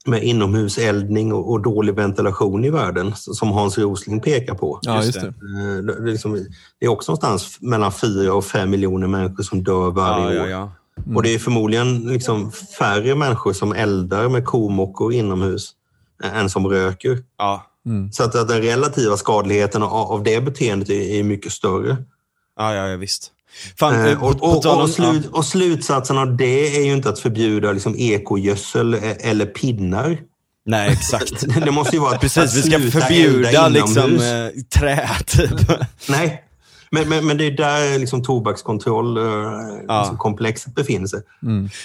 [0.06, 4.80] med inomhuseldning och, och dålig ventilation i världen, som Hans Rosling pekar på.
[4.82, 5.20] Ja, Just det.
[5.20, 5.92] det.
[5.92, 6.34] Eh, Det, liksom,
[6.80, 10.50] det är också någonstans mellan fyra och fem miljoner människor som dör varje Ja, år.
[10.50, 10.72] ja, ja.
[11.16, 15.72] Och det är förmodligen liksom färre människor som eldar med komockor inomhus
[16.24, 17.18] än som röker.
[17.38, 17.66] Ja,
[18.12, 21.98] Så att, att den relativa skadligheten av, av det beteendet är, är mycket större.
[22.58, 23.32] ja, ja, ja visst.
[23.80, 27.20] Fan, Eh, eh, och, och, och, slut, och slutsatsen av det är ju inte att
[27.20, 30.18] förbjuda liksom ekogödsel eller pinnar.
[30.66, 31.46] Nej, exakt.
[31.66, 35.70] Det måste ju vara att, Precis, att vi ska förbjuda liksom eh, trä typ.
[36.10, 36.44] Nej,
[36.92, 39.24] men, men, men det är där liksom tobakskontroll eh,
[39.88, 40.00] Ja.
[40.02, 41.20] liksom komplexet befinner sig.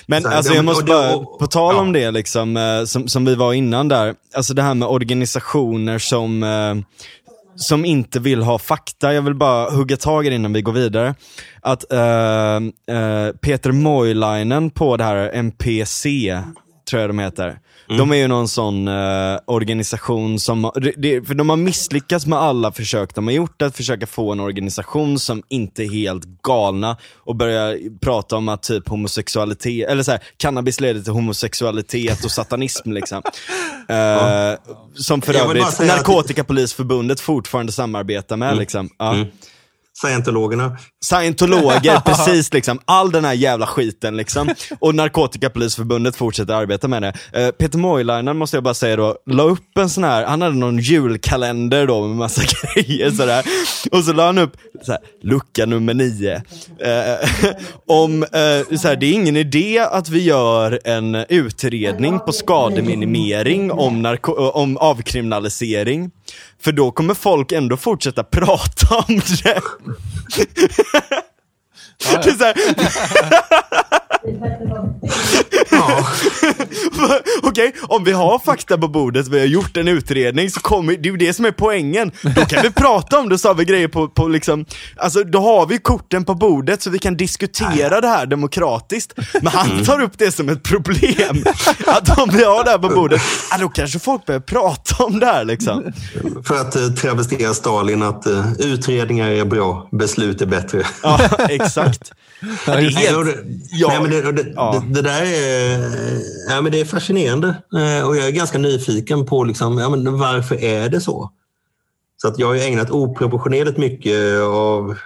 [0.07, 1.93] Men Så här, alltså jag måste och bara, och- på tal om ja.
[2.01, 6.43] det liksom, eh, som, som vi var innan där, alltså det här med organisationer som,
[6.43, 6.74] eh,
[7.57, 9.15] som inte vill ha fakta.
[9.15, 11.15] Jag vill bara hugga tag i det innan vi går vidare.
[11.61, 12.57] Att eh,
[12.97, 16.07] eh, Peter Moilainen på det här MPC,
[16.91, 17.59] tror jag de heter.
[17.89, 22.39] De är ju någon sån eh, organisation som, det- det, för de har misslyckats med
[22.39, 26.97] alla försök de har gjort att försöka få en organisation som inte är helt galna
[27.17, 32.31] och börja prata om att typ homosexualitet, eller så här, cannabis leder till homosexualitet och
[32.31, 33.23] satanism liksom.
[33.89, 34.55] Eh,
[34.95, 38.89] Som för övrigt Narkotikapolisförbundet fortfarande samarbetar med liksom.
[38.99, 39.15] Ja.
[39.15, 39.27] Mm.
[40.02, 40.77] Scientologerna.
[41.05, 42.78] Scientologer, precis liksom.
[42.85, 44.51] All den här jävla skiten liksom.
[44.78, 47.12] Och Narkotikapolisförbundet fortsätter arbeta med det.
[47.32, 50.55] Eh, Peter Moilainen måste jag bara säga då, la upp en sån här, han hade
[50.56, 52.43] någon julkalender då med massa
[52.74, 53.44] grejer sådär.
[53.93, 54.52] Och så la han upp
[54.82, 56.35] så här, lucka nummer nio.
[56.81, 57.28] Eh,
[57.86, 63.73] om, eh, så här, det är ingen idé att vi gör en utredning på skademinimering
[63.73, 66.10] om, narko- om avkriminalisering.
[66.61, 69.61] För då kommer folk ändå fortsätta prata om det.
[71.98, 72.55] Det är så här,
[75.70, 76.06] Ja.
[77.43, 81.09] Okej, om vi har fakta på bordet, vi har gjort en utredning, så kommer, det
[81.09, 82.12] är ju det som är poängen.
[82.36, 84.64] Då kan vi prata om det, så har vi grejer på, på liksom,
[84.97, 89.12] alltså då har vi korten på bordet så vi kan diskutera det här demokratiskt.
[89.43, 91.44] Men han tar upp det som ett problem.
[91.86, 95.18] Att om vi har det här på bordet, ja, då kanske folk börjar prata om
[95.20, 95.93] det här liksom.
[96.44, 100.82] För att eh, travestera Stalin att eh, utredningar är bra, beslut är bättre.
[101.02, 101.86] Ja, exakt.
[102.41, 103.89] Ja, det är Nej, och helt, det, ja.
[103.89, 104.85] nej, men det, och det, Ja.
[104.89, 105.79] det, det där är,
[106.49, 110.19] ja, men det är fascinerande Eh, och jag är ganska nyfiken på liksom, ja, men
[110.19, 111.31] varför är det så?
[112.17, 114.97] Så att jag har ägnat oproportionerligt mycket av,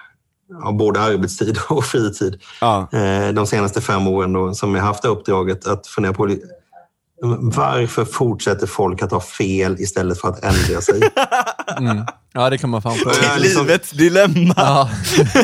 [0.64, 2.88] av både arbetstid och fritid ja.
[2.92, 6.26] eh, de senaste fem åren då, som jag haft det uppdraget att fundera på
[7.22, 11.00] varför fortsätter folk att ha fel istället för att ändra sig?
[12.32, 13.16] Ja, det kan man fan fråga.
[13.22, 14.54] Ja, liksom- Livets dilemma.
[14.56, 14.90] Ja.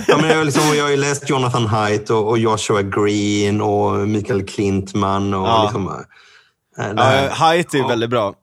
[0.09, 3.61] Ja, men jag, har liksom, jag har ju läst Jonathan Haidt och, och Joshua Green
[3.61, 5.35] och Mikael Klintman.
[5.35, 5.62] Och Ja.
[5.62, 8.35] liksom, äh, det här- Ja, är väldigt bra.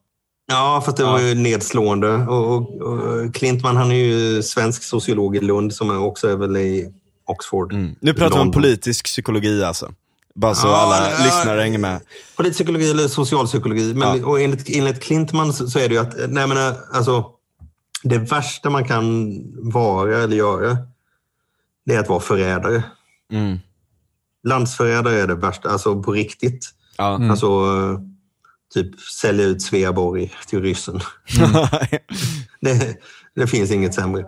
[0.52, 2.08] ja, fast det var ju nedslående.
[2.14, 6.36] Och, och, och Klintman han är ju svensk sociolog i Lund som är också är
[6.36, 6.92] väl i
[7.26, 7.72] Oxford.
[7.72, 7.94] Mm.
[8.00, 9.90] Nu pratar vi om politisk psykologi alltså.
[10.34, 11.24] Bara så Ja, alla ja.
[11.24, 12.00] lyssnare hänger med.
[12.36, 13.94] Politisk psykologi eller socialpsykologi.
[13.94, 14.26] Men, Ja.
[14.26, 17.26] och enligt, enligt Klintman så, så är det ju att, nej men, alltså,
[18.02, 19.32] det värsta man kan
[19.72, 20.76] vara eller göra,
[21.86, 22.82] det är att vara förrädare.
[23.32, 23.58] Mm.
[24.46, 26.70] Landsförrädare är det värsta, alltså på riktigt.
[26.96, 27.30] Ja.
[27.30, 28.00] Alltså eh,
[28.74, 31.00] typ sälja ut Sveaborg till ryssen.
[32.60, 32.96] Det,
[33.34, 34.20] det finns inget sämre.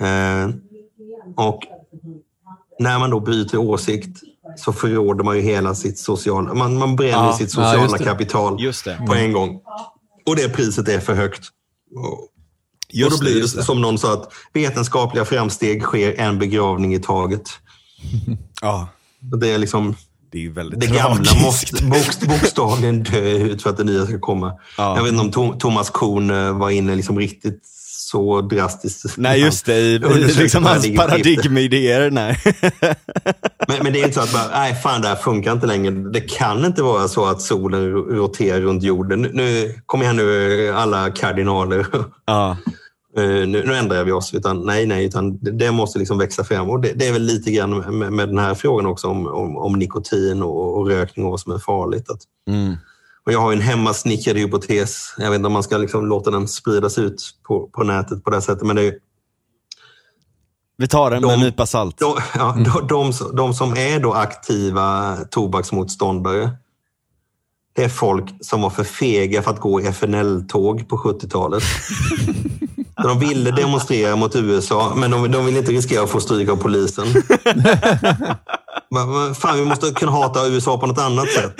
[0.00, 0.48] Eh,
[1.36, 1.60] och
[2.78, 4.22] när man då byter åsikt
[4.56, 6.54] så förråder man ju hela sitt sociala...
[6.54, 8.04] Man, man bränner Ja, sitt ja, sociala just det.
[8.04, 9.60] kapital Just på en gång.
[10.26, 11.48] Och det priset är för högt.
[11.96, 12.26] Och,
[12.92, 13.62] Just och då blir det, just det.
[13.62, 17.42] som någon sa att vetenskapliga framsteg sker en begravning i taget.
[18.62, 18.88] Ja,
[19.20, 19.94] Det är liksom...
[20.32, 24.18] det är väldigt Det gamla måste bokst, bokstavligen dö ut för att det nya ska
[24.18, 24.52] komma.
[24.78, 24.96] Ja.
[24.96, 27.62] Jag vet inte om Thomas Kuhn eh, var inne liksom riktigt
[28.10, 29.14] så drastiskt.
[29.16, 29.78] Nej, just det.
[29.80, 29.98] I,
[30.38, 32.10] liksom hans paradigmidéer.
[32.10, 32.38] Nej.
[33.68, 35.90] Men, men det är inte så att bara, nej fan det här funkar inte längre.
[35.90, 39.22] Det kan inte vara så att solen ro- roterar runt jorden.
[39.22, 41.86] Nu, nu kom igen nu alla kardinaler.
[42.26, 42.56] ja.
[43.16, 44.34] Eh, nu, nu ändrar vi oss.
[44.34, 46.70] Utan, nej, nej, utan det, det måste liksom växa fram.
[46.70, 49.56] Och det, det är väl lite grann med, med den här frågan också om, om,
[49.56, 52.10] om nikotin och, och rökning och vad som är farligt.
[52.10, 52.20] Att,
[52.50, 52.76] Mm.
[53.26, 55.14] Och jag har en hemmasnickrad hypotes.
[55.18, 58.30] Jag vet inte om man ska liksom låta den spridas ut på, på nätet på
[58.30, 58.66] det sättet.
[58.66, 58.94] Men det är,
[60.76, 61.98] Vi tar den med en De- nypa salt.
[61.98, 66.50] de, ja, de, de, de som är då aktiva tobaksmotståndare,
[67.72, 71.62] det är folk som var för fega för att gå i FNL-tåg på 70-talet.
[73.02, 76.56] De ville demonstrera mot USA, men de, de ville inte riskera att få stryk av
[76.56, 77.06] polisen.
[78.94, 81.54] Va- va- Fan, vi måste kunna hata USA på något annat sätt.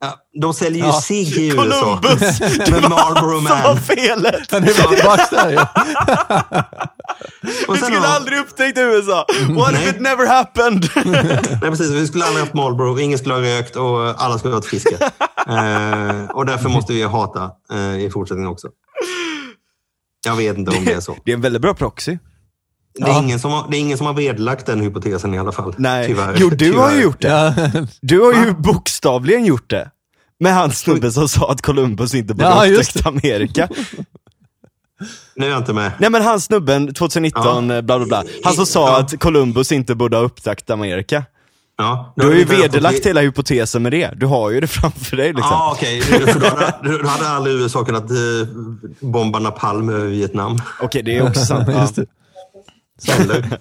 [0.00, 1.00] Ja, de säljer ju Ja.
[1.00, 1.98] cigg i USA.
[2.02, 2.40] Columbus!
[2.70, 3.78] Med Marlboro Som var Man.
[3.78, 4.52] felet!
[4.52, 5.56] Han är där ju.
[7.68, 9.26] Och Vi skulle har- aldrig upptäckt USA!
[9.50, 9.88] What if Nej.
[9.88, 10.88] it never happened?
[11.04, 11.90] Nej, precis.
[11.90, 14.96] Vi skulle aldrig haft Marlboro, ingen skulle ha rökt och alla skulle ha varit friska.
[15.48, 18.68] eh, och därför måste vi hata eh, i fortsättningen också.
[20.26, 21.16] Jag vet inte om det är så.
[21.24, 22.18] Det är en väldigt bra proxy.
[22.98, 23.18] Det är, Ja.
[23.22, 25.74] ingen som har, det är ingen som har vedlagt den hypotesen i alla fall.
[25.76, 26.06] Nej.
[26.06, 26.36] Tyvärr.
[26.38, 27.02] Jo, du har ju Tyvärr.
[27.02, 27.28] gjort det.
[27.28, 27.86] Ja.
[28.00, 29.90] Du har ju bokstavligen gjort det.
[30.40, 33.68] Med han snubben som sa att Columbus inte borde Ja, ha just upptäckt Amerika.
[35.36, 35.92] Nu är jag inte med.
[35.98, 37.82] Nej men han snubben, 2019, Ja.
[37.82, 38.24] bla bla bla.
[38.44, 38.98] Han som sa Ja.
[39.00, 41.24] att Columbus inte borde ha upptäckt Amerika.
[41.78, 44.10] Ja, Du har ju vederlagt hela hypotesen med det.
[44.16, 45.50] Du har ju det framför dig liksom.
[45.50, 46.00] Ja, okej.
[46.00, 48.16] För Då, hade, då hade aldrig USA kunnat eh,
[49.00, 50.58] bomba napalm över Vietnam.
[50.80, 51.68] Okej, det är också sant.
[51.72, 52.04] Ja.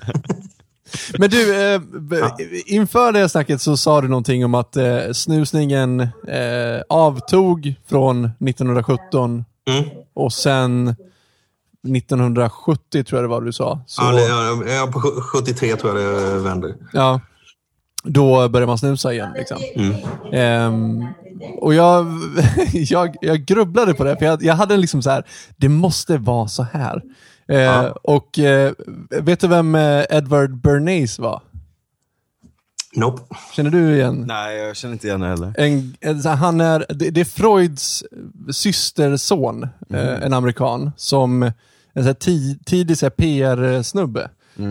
[1.19, 2.15] Men du, eh, b-
[2.65, 8.25] inför det här snacket så sa du någonting om att eh, snusningen eh, avtog från
[8.25, 9.83] 1917 Mm.
[10.13, 10.95] och sen
[11.87, 13.81] 1970 tror jag det var du sa.
[13.87, 16.75] Så, Ja, det, ja, ja, på 73 tror jag det vänder.
[16.93, 17.21] ja,
[18.03, 19.29] då börjar man snusa igen.
[19.35, 19.57] Liksom.
[19.75, 19.95] Mm.
[20.33, 21.07] Ehm,
[21.61, 22.05] och jag,
[22.73, 25.23] jag, jag grubblade på det, för jag, jag hade liksom så här,
[25.57, 27.01] det måste vara så här.
[27.47, 27.95] Eh, Ja.
[28.03, 28.73] Och eh,
[29.09, 31.41] vet du vem eh, Edward Bernays var?
[32.95, 33.21] Nope.
[33.55, 34.23] Känner du igen?
[34.27, 35.53] Nej, jag känner inte igen det heller.
[35.57, 35.95] En,
[36.29, 38.03] här, han är, det, det är Freuds
[38.51, 41.51] systerson, eh, en amerikan, som
[41.93, 42.13] en så
[42.65, 44.29] tidig PR-snubbe.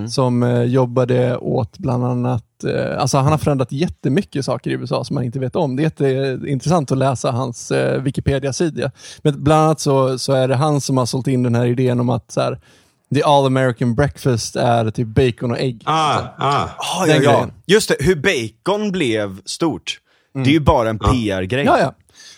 [0.08, 5.05] Som eh, jobbade åt bland annat, eh, alltså han har förändrat jättemycket saker i USA
[5.05, 5.76] som man inte vet om.
[5.76, 8.90] Det är jätteintressant att läsa hans eh, Wikipedia-sida.
[9.22, 12.01] Men bland annat så, så är det han som har sålt in den här idén
[12.01, 12.59] om att så här,
[13.14, 15.82] the all American breakfast är typ bacon och ägg.
[15.84, 16.68] Ah, ah.
[16.78, 17.47] Ah, Den ja.
[17.66, 19.98] Just det, hur bacon blev stort.
[20.34, 21.64] Det är ju bara en PR-grej.
[21.64, 21.78] Ja,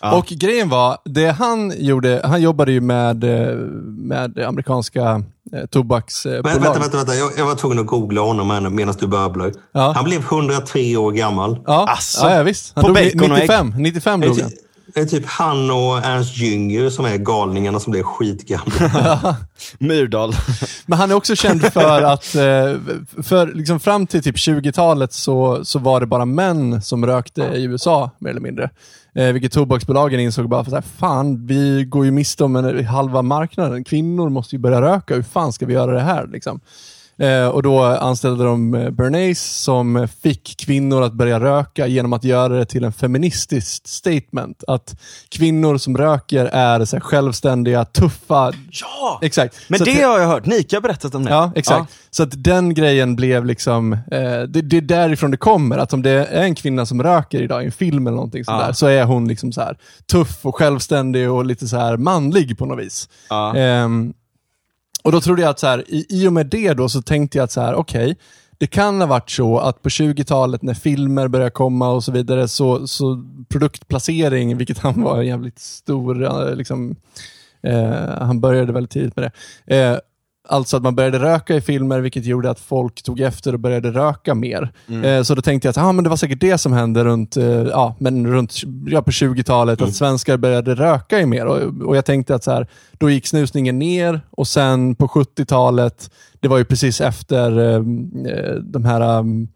[0.01, 0.19] ja.
[0.19, 3.57] Och grejen var, det han gjorde, han jobbade ju med, eh,
[3.87, 5.23] med amerikanska
[5.71, 6.45] tobaksbolag.
[6.45, 7.15] Men, vänta, vänta, vänta.
[7.15, 9.53] Jag, jag var tvungen att googla honom medan du babblar.
[9.73, 9.93] Ja.
[9.97, 11.59] Han blev 103 år gammal.
[11.67, 12.27] Ja, Asså?
[12.27, 12.73] ja, ja, visst.
[12.75, 13.43] Han På dog bacon och ägg?
[13.43, 14.51] 95, 95 Det är, dog han.
[14.95, 19.37] det är typ han och Ernst Jünger som är galningarna som blev skitgamla.
[19.79, 20.35] Myrdal.
[20.87, 22.43] Men han är också känd för att, eh,
[23.23, 27.63] för liksom fram till typ 20-talet så, så var det bara män som rökte i
[27.65, 28.71] USA, mer eller mindre.
[29.15, 32.85] Eh, vilket tobaksbolagen insåg bara, för så här, fan, vi går ju miste om en,
[32.85, 33.85] halva marknaden.
[33.85, 36.27] Kvinnor måste ju börja röka, hur fan ska vi göra det här?
[36.27, 36.61] Liksom.
[37.19, 42.24] Eh, och då anställde de eh, Bernays som fick kvinnor att börja röka genom att
[42.24, 44.65] göra det till en feministisk statement.
[44.66, 48.53] Att kvinnor som röker är så här, självständiga, tuffa.
[48.70, 49.19] Ja!
[49.23, 49.57] Exakt.
[49.69, 50.47] Men Så det att- har jag hört.
[50.47, 51.31] Nika har berättat om det.
[51.31, 51.93] Ja, exakt.
[52.11, 53.99] Så att den grejen blev liksom, eh,
[54.49, 55.78] det, det är därifrån det kommer.
[55.78, 58.59] Att om det är en kvinna som röker idag i en film eller någonting sånt
[58.61, 58.66] Ja.
[58.66, 59.77] där, så är hon liksom så här
[60.12, 63.09] tuff och självständig och lite så här manlig på något vis.
[63.31, 63.57] Ja.
[63.57, 64.12] Ehm,
[65.05, 67.39] och då trodde jag att så här, i, i och med det då så tänkte
[67.39, 68.17] jag att så här, okej,
[68.59, 72.49] det kan ha varit så att på 20-talet när filmer började komma och så vidare,
[72.49, 76.97] så, så produktplacering, vilket han var en jävligt stor eh, liksom,
[77.65, 79.33] Eh, han började väldigt tidigt med
[79.67, 79.77] det.
[79.77, 79.99] Eh,
[80.49, 83.91] Alltså att man började röka i filmer, vilket gjorde att folk tog efter och började
[83.91, 84.73] röka mer.
[84.89, 85.05] Mm.
[85.05, 87.37] Eh, så då tänkte jag att ah, men det var säkert det som hände runt,
[87.37, 88.55] eh, ja, men runt
[88.87, 89.89] ja, på 20-talet, Mm.
[89.89, 91.47] att svenskar började röka i mer.
[91.47, 92.66] Och, och jag tänkte att så här,
[92.99, 96.11] då gick snusningen ner och sen på 70-talet,
[96.41, 97.75] det var ju precis efter eh,
[98.33, 99.49] eh, de här um,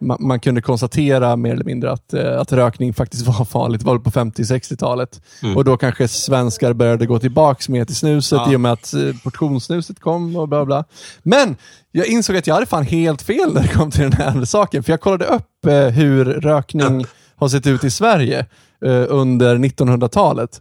[0.00, 3.80] man, man kunde konstatera mer eller mindre att, eh, att rökning faktiskt var farligt.
[3.80, 5.20] Det var på 50-60-talet.
[5.42, 5.56] Mm.
[5.56, 8.52] Och då kanske svenskar började gå tillbaks mer till snuset Ja.
[8.52, 10.84] i och med att eh, portionssnuset kom och bla bla.
[11.22, 11.56] Men
[11.92, 14.82] jag insåg att jag hade fan helt fel när det kom till den här saken.
[14.82, 17.04] För jag kollade upp eh, hur rökning
[17.36, 18.46] har sett ut i Sverige
[19.08, 20.60] under 1900-talet.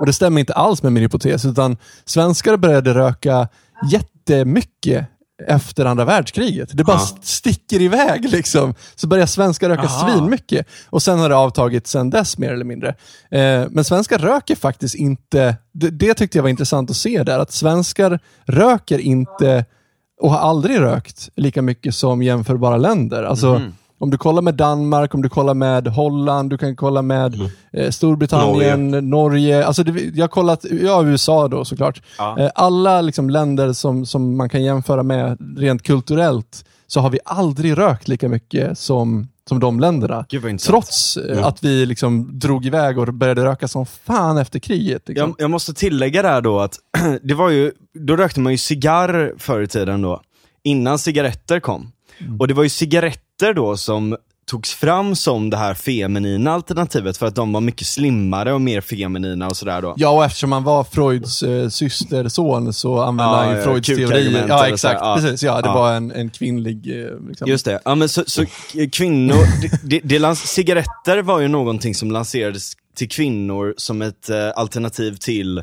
[0.00, 3.48] Och det stämmer inte alls med min hypotes, utan svenskar började röka
[3.92, 5.06] jättemycket
[5.48, 6.68] efter andra världskriget.
[6.72, 7.18] Det bara Ja.
[7.22, 8.74] sticker iväg liksom.
[8.94, 10.08] Så börjar svenskar röka Aha.
[10.12, 10.66] svinmycket.
[10.90, 12.88] Och sen har det avtagit sen dess mer eller mindre.
[13.30, 17.38] Eh, men svenskar röker faktiskt inte, det, det tyckte jag var intressant att se där,
[17.38, 19.64] att svenskar röker inte
[20.20, 23.22] och har aldrig rökt lika mycket som jämförbara länder.
[23.22, 23.60] Alltså,
[23.98, 27.90] Om du kollar med Danmark, om du kollar med Holland, du kan kolla med eh,
[27.90, 29.66] Storbritannien, Norge.
[29.66, 32.02] Alltså det, jag har kollat, ja USA då såklart.
[32.18, 32.38] Ja.
[32.38, 37.18] Eh, alla liksom länder som, som man kan jämföra med rent kulturellt, så har vi
[37.24, 40.26] aldrig rökt lika mycket som, som de länderna.
[40.66, 45.08] Trots eh, att vi liksom drog iväg och började röka som fan efter kriget.
[45.08, 45.28] Liksom.
[45.28, 46.78] Jag, jag måste tillägga där då att
[47.22, 50.20] det var ju, då rökte man ju cigarr förr i tiden då,
[50.62, 51.92] innan cigaretter kom.
[52.38, 57.26] Och det var ju cigaretter då som togs fram som det här feminina alternativet för
[57.26, 59.94] att de var mycket slimmare och mer feminina och sådär då.
[59.96, 63.86] Ja, och eftersom man var Freuds eh, systerson så använde Ja, han ju ja, Freuds
[63.86, 64.44] teorier.
[64.48, 65.00] Ja, exakt.
[65.00, 65.18] ja.
[65.20, 65.74] Precis, ja, det Ja.
[65.74, 67.04] var en, en kvinnlig...
[67.04, 67.48] Eh, liksom.
[67.48, 68.44] Just det, ja men så, så
[68.92, 69.36] kvinnor,
[69.84, 75.16] det, det, det cigaretter var ju någonting som lanserades till kvinnor som ett eh, alternativ
[75.16, 75.58] till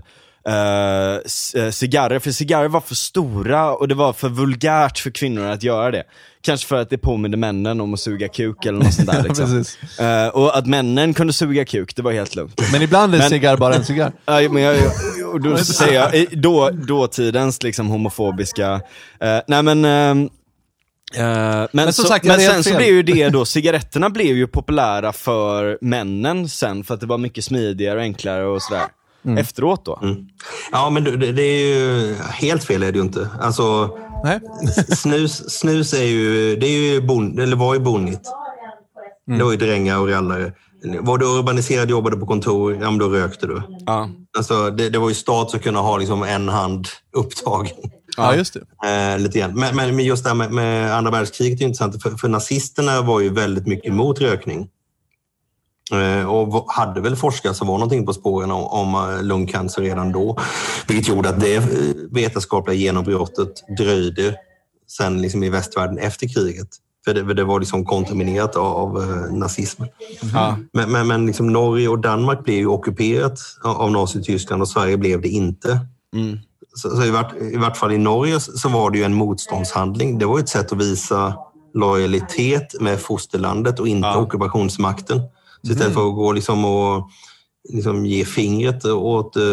[0.47, 5.45] eh, eh, cigarrer, för cigarrer var för stora och det var för vulgärt för kvinnor
[5.45, 6.03] att göra det.
[6.45, 9.23] Kanske för att det påminner männen om att suga kuk eller något sånt där Ja,
[9.23, 9.45] liksom.
[9.45, 9.99] precis.
[9.99, 12.61] Eh, och att männen kunde suga kuk, det var helt lugnt.
[12.71, 14.11] Men ibland är Men- cigarr bara en cigarr.
[14.25, 14.75] Ja, men jag,
[15.33, 18.81] och då säger jag, då, dåtidens liksom homofobiska,
[19.19, 20.29] eh, nej men ehm,
[21.15, 24.47] eh, men, som så, sagt, men sen så blev ju det då, cigaretterna blev ju
[24.47, 28.83] populära för männen sen för att det var mycket smidigare och enklare och sådär.
[29.25, 29.37] Mm.
[29.37, 29.99] Efteråt då.
[30.71, 33.29] Ja, men det, det är ju helt fel är det ju inte.
[33.41, 34.39] Alltså, Nej.
[34.95, 38.29] snus, snus är ju, det är ju bon, eller var ju bonnigt.
[39.25, 40.53] Det var ju drängar och rallare.
[41.01, 43.61] Var du urbaniserad jobbade på kontor, ja men då rökte du.
[43.85, 44.09] Ja.
[44.37, 46.87] Alltså, det, det var ju stat att kunna ha liksom en hand
[47.17, 47.75] upptagen.
[48.17, 48.87] Ja, just det.
[48.89, 49.59] Eh, lite grann.
[49.59, 52.03] Men, men men just det här med, med andra världskriget är intressant.
[52.03, 54.67] För, för nazisterna var ju väldigt mycket emot rökning.
[55.91, 60.11] Eh, och hade väl forskare som var någonting på spåren om, om eh, lungcancer redan
[60.11, 60.37] då.
[60.87, 61.63] Vilket gjorde att det eh,
[62.11, 64.35] vetenskapliga genombrottet dröjde
[64.87, 66.67] sen liksom i västvärlden efter kriget.
[67.05, 69.89] För det, för det var liksom kontaminerat av eh, nazismen.
[70.33, 70.57] Ja.
[70.73, 75.21] Men, men, men liksom Norge och Danmark blev ju ockuperat av Nazityskland och Sverige blev
[75.21, 75.79] det inte.
[76.15, 76.39] Mm.
[76.75, 80.17] Så, så i, vart, I vart fall i Norge så var det ju en motståndshandling.
[80.17, 81.33] Det var ett sätt att visa
[81.73, 84.17] lojalitet med fosterlandet och inte Ja.
[84.17, 85.21] ockupationsmakten.
[85.67, 87.09] Så istället för att gå liksom och
[87.73, 89.43] liksom ge fingret åt eh,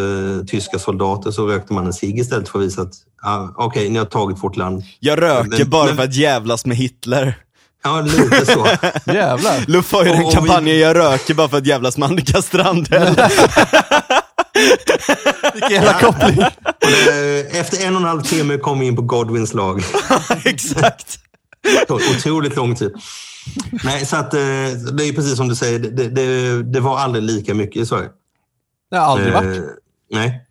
[0.46, 2.92] tyska soldater så rökte man en cigg istället för att visa att
[3.22, 4.82] ah, okej, ni har tagit vårt land.
[5.00, 7.34] Jag röker Men- bara men- för att jävlas med Hitler.
[7.84, 8.66] Ja, lite så.
[9.12, 9.64] Jävlar.
[9.70, 12.42] Luff har ju den och vi- kampanjen, jag röker bara för att jävlas med Annika
[12.42, 13.14] Strandhäll.
[15.54, 16.40] Vilken jävla koppling.
[16.40, 19.82] Eh, Efter en och en halv timme kom vi in på Godwins lag.
[20.44, 21.18] Exakt.
[21.88, 22.92] Otroligt lång tid.
[23.84, 24.40] Nej, så att, eh,
[24.96, 28.08] det är precis som du säger, det, det, det var aldrig lika mycket i Sverige.
[28.90, 29.58] Det har aldrig varit.
[29.58, 29.64] Eh,
[30.10, 30.46] nej.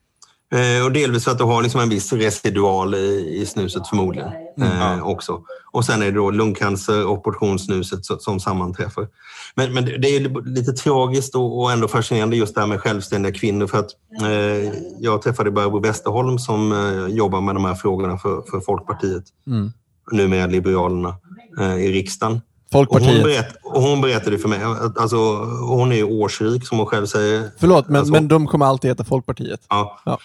[0.52, 4.32] Eh, och delvis för att du har liksom en viss residual i, i snuset förmodligen
[4.62, 5.42] eh, också.
[5.72, 9.08] Och sen är det då lungcancer och portionssnuset som, som sammanträffar.
[9.56, 13.34] Men, men det är lite tragiskt och, och ändå fascinerande just det här med självständiga
[13.34, 13.68] kvinnor.
[13.68, 18.42] För att eh, jag träffade Barbro Westerholm som eh, jobbar med de här frågorna för,
[18.52, 19.24] för Folkpartiet.
[19.48, 19.72] Mm.
[20.12, 21.16] Numera Liberalerna
[21.60, 22.42] eh, i riksdagen.
[22.74, 23.24] Och hon, Folkpartiet.
[23.24, 24.60] berätt, hon berättade för mig
[25.00, 27.50] alltså, hon är ju årsrik som hon själv säger.
[27.60, 29.60] Förlåt, men, Alltså- men de kommer alltid heta Folkpartiet.
[29.70, 30.00] Ja.
[30.06, 30.20] Ja.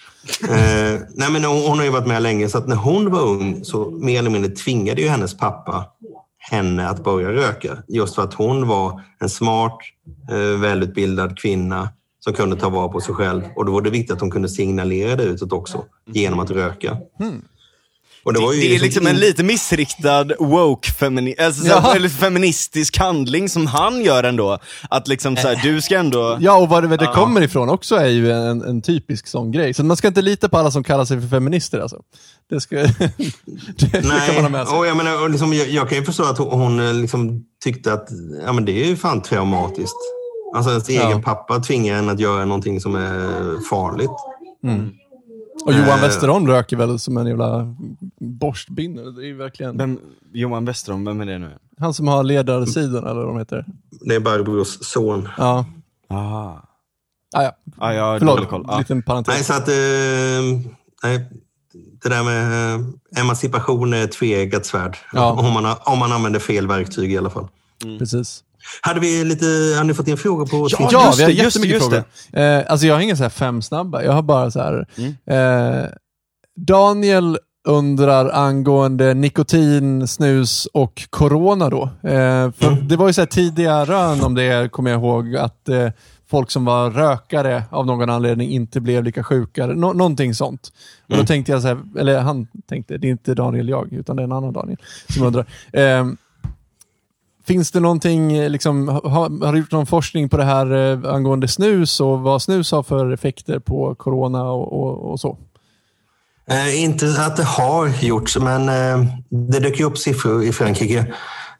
[0.49, 3.21] Eh, nej, men hon, hon har ju varit med länge, så att när hon var
[3.21, 5.85] ung så mer eller mindre tvingade ju hennes pappa
[6.37, 7.77] henne att börja röka.
[7.87, 9.77] Just för att hon var en smart,
[10.31, 11.89] eh, välutbildad kvinna
[12.19, 13.41] som kunde ta vara på sig själv.
[13.55, 16.97] Och då var det viktigt att hon kunde signalera det utåt också genom att röka.
[18.25, 21.67] Och det, var ju det är liksom en in- lite missriktad woke femini alltså, så
[21.67, 21.95] Ja.
[21.95, 24.57] eller feministisk handling som han gör ändå.
[24.89, 26.37] Att liksom så här, du ska ändå...
[26.41, 29.73] Ja, och var det, det kommer ifrån också är ju en, en typisk sån grej.
[29.73, 31.97] Så man ska inte lita på alla som kallar sig för feminister alltså.
[32.49, 32.89] Det, ska, det,
[33.77, 34.77] det kan man ha Nej, med sig.
[34.77, 37.93] och jag, menar, och liksom, jag, jag kan ju förstå att hon, eh, liksom tyckte
[37.93, 38.07] att
[38.45, 39.95] ja, men det är ju fan traumatiskt.
[40.55, 41.07] Alltså ens Ja.
[41.07, 44.09] egen pappa tvingar en att göra någonting som är farligt.
[45.63, 46.01] Och Johan Eh.
[46.01, 47.75] Westerholm röker väl som en jävla
[48.19, 49.01] borstbinne.
[49.01, 49.99] Det är ju verkligen Vem,
[50.33, 51.51] Johan Westerholm, vem är det nu?
[51.79, 53.65] han som har ledarsidan eller vad de heter.
[54.01, 55.29] Det är Barbros son.
[55.37, 55.65] Ja,
[56.09, 56.61] Aha.
[57.33, 57.51] ah, ja.
[57.77, 58.61] Ah, har dålig koll.
[58.63, 58.69] förlåt.
[58.69, 58.79] Ah.
[58.79, 59.33] Liten parentes.
[59.35, 59.67] Nej, så att...
[59.67, 60.71] Eh,
[61.03, 61.31] nej,
[62.03, 62.85] det där med eh,
[63.21, 64.97] emancipation är ett tveeggat svärd.
[65.13, 65.31] Ja.
[65.31, 67.47] Om, man, om man använder fel verktyg i alla fall.
[67.99, 68.43] Precis.
[68.81, 69.45] Hade vi lite...
[69.77, 70.87] Har ni fått in frågor på Twitter?
[70.91, 72.43] Ja, just vi har det, just det, jättemycket just frågor.
[72.59, 74.87] Eh, alltså jag har inga så här fem snabba, jag har bara så här.
[74.97, 75.15] Mm.
[75.83, 75.85] Eh,
[76.55, 77.37] Daniel
[77.67, 81.83] undrar angående nikotin, snus och corona då.
[81.83, 82.87] Eh, för Mm.
[82.87, 85.89] Det var ju så här tidiga rön om det, kommer jag ihåg, att eh,
[86.29, 89.67] folk som var rökare av någon anledning inte blev lika sjuka.
[89.67, 90.71] Nå- någonting sånt.
[91.05, 91.23] Och Mm.
[91.23, 94.21] då tänkte jag så här, eller han tänkte, det är inte Daniel jag, utan det
[94.21, 94.77] är en annan Daniel
[95.09, 95.45] som undrar.
[95.73, 96.05] Eh,
[97.47, 101.13] Finns det någonting, eh, liksom, har, har du gjort någon forskning på det här eh,
[101.13, 105.37] angående snus och vad snus har för effekter på corona och, och, och så?
[106.49, 111.13] Eh, inte att det har gjorts, men eh, det dök ju upp siffror i Frankrike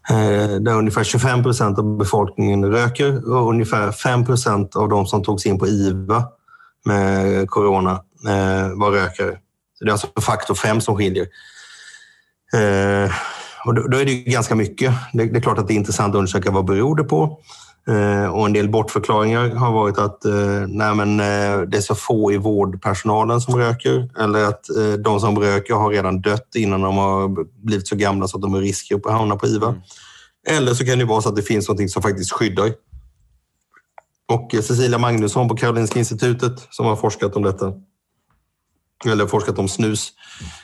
[0.09, 5.23] eh, där ungefär 25 procent av befolkningen röker och ungefär 5 procent av de som
[5.23, 6.23] togs in på IVA
[6.85, 7.91] med corona
[8.27, 9.37] eh, var rökare.
[9.79, 11.27] Så det är alltså faktor fem som skiljer.
[12.53, 13.11] Eh,
[13.65, 14.93] och då, då är det ganska mycket.
[15.13, 17.39] Det, det är klart att det är intressant att undersöka vad beror det på.
[17.87, 21.95] Eh, och en del bortförklaringar har varit att eh, nej men, eh, det är så
[21.95, 26.81] få i vårdpersonalen som röker eller att eh, de som röker har redan dött innan
[26.81, 29.75] de har blivit så gamla så att de är risker att hamna på IVA.
[30.47, 32.71] Eller så kan det vara så att det finns något som faktiskt skyddar.
[34.33, 37.73] Och eh, Cecilia Magnusson på Karolinska institutet som har forskat om detta,
[39.05, 40.13] eller forskat om snus,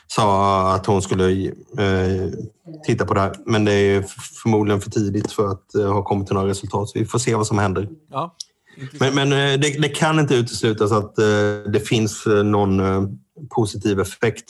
[0.08, 1.46] sa att hon skulle
[1.78, 2.32] eh,
[2.86, 3.36] titta på det här.
[3.46, 4.06] Men det är
[4.44, 6.90] förmodligen för tidigt för att eh, ha kommit till några resultat.
[6.90, 7.90] Så vi får se vad som händer.
[8.12, 8.36] Ja.
[9.00, 11.26] Men, men eh, det, det kan inte uteslutas att eh,
[11.74, 13.04] det finns eh, någon eh,
[13.56, 14.46] positiv effekt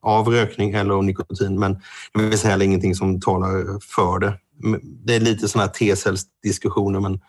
[0.00, 1.58] av rökning eller av nikotin.
[1.58, 1.78] Men
[2.14, 4.34] det finns heller ingenting som talar för det.
[5.04, 7.20] Det är lite sådana här T-cellsdiskussioner, men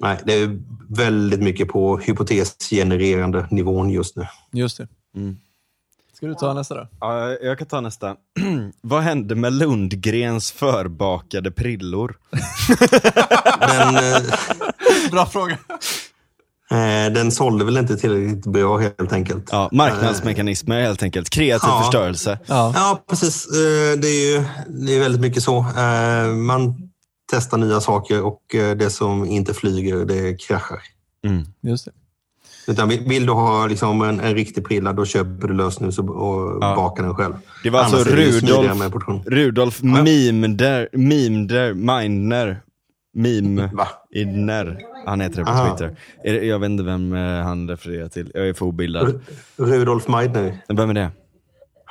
[0.00, 4.26] nej, det är väldigt mycket på hypotesgenererande nivån just nu.
[4.52, 4.88] Just det.
[5.16, 5.36] Mm.
[6.16, 6.88] Ska du ta nästa då?
[7.00, 8.16] Ja, jag kan ta nästa.
[8.82, 12.16] Vad hände med Lundgrens förbakade prillor?
[13.60, 14.22] Den, eh,
[15.10, 15.52] Bra fråga.
[16.70, 19.48] eh, den sålde väl inte tillräckligt bra helt enkelt.
[19.52, 21.30] Ja, marknadsmekanismer helt enkelt.
[21.30, 21.82] Kreativ Ja.
[21.82, 22.38] förstörelse.
[22.46, 22.72] Ja.
[22.76, 23.46] Ja, precis.
[23.46, 25.58] Eh, Det är ju det är väldigt mycket så.
[25.58, 26.83] Eh, Man
[27.34, 30.78] testar nya saker och eh, det som inte flyger, det kraschar.
[31.26, 31.42] Mm.
[31.60, 31.90] Just det.
[32.66, 36.08] Utan vill, vill du ha liksom en, en riktig prilla, då köper du lösnus och,
[36.10, 36.74] och Ja.
[36.76, 37.34] bakar den själv.
[37.62, 38.08] Det var alltså Annars
[38.38, 39.26] smidigare Rudolf.
[39.26, 40.02] Rudolf Ja.
[40.02, 42.60] Mimder, Mimder, Mindner,
[43.16, 43.88] Mim, Va?
[44.10, 44.78] Idner.
[45.06, 45.76] Han heter det på Aha.
[45.78, 45.96] Twitter.
[46.44, 48.30] Jag vet inte vem eh, han refererar till.
[48.34, 49.20] Jag är för obildad.
[49.56, 50.58] Rudolf Meidner.
[50.68, 51.10] Vem är det?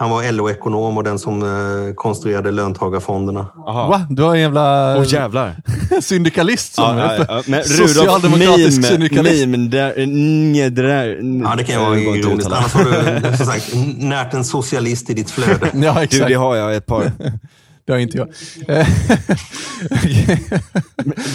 [0.03, 3.47] Han var LO-ekonom och den som eh, konstruerade löntagarfonderna.
[3.67, 3.87] Aha.
[3.87, 4.07] Va?
[4.09, 5.55] Du har en jävla Åh jävlar.
[6.01, 7.43] syndikalist som Ja, är ja, ja.
[7.47, 9.47] Men Rudolf Socialdemokratisk Mim, syndikalist.
[9.47, 11.19] Mimder, Njedrer.
[11.43, 12.51] Ja, det kan ju vara ironiskt.
[12.51, 12.83] Annars har
[13.31, 15.69] du som sagt närt en socialist i ditt flöde.
[15.73, 16.27] Ja, Du, exakt.
[16.27, 17.11] det har jag ett par.
[17.85, 18.27] Det har inte jag.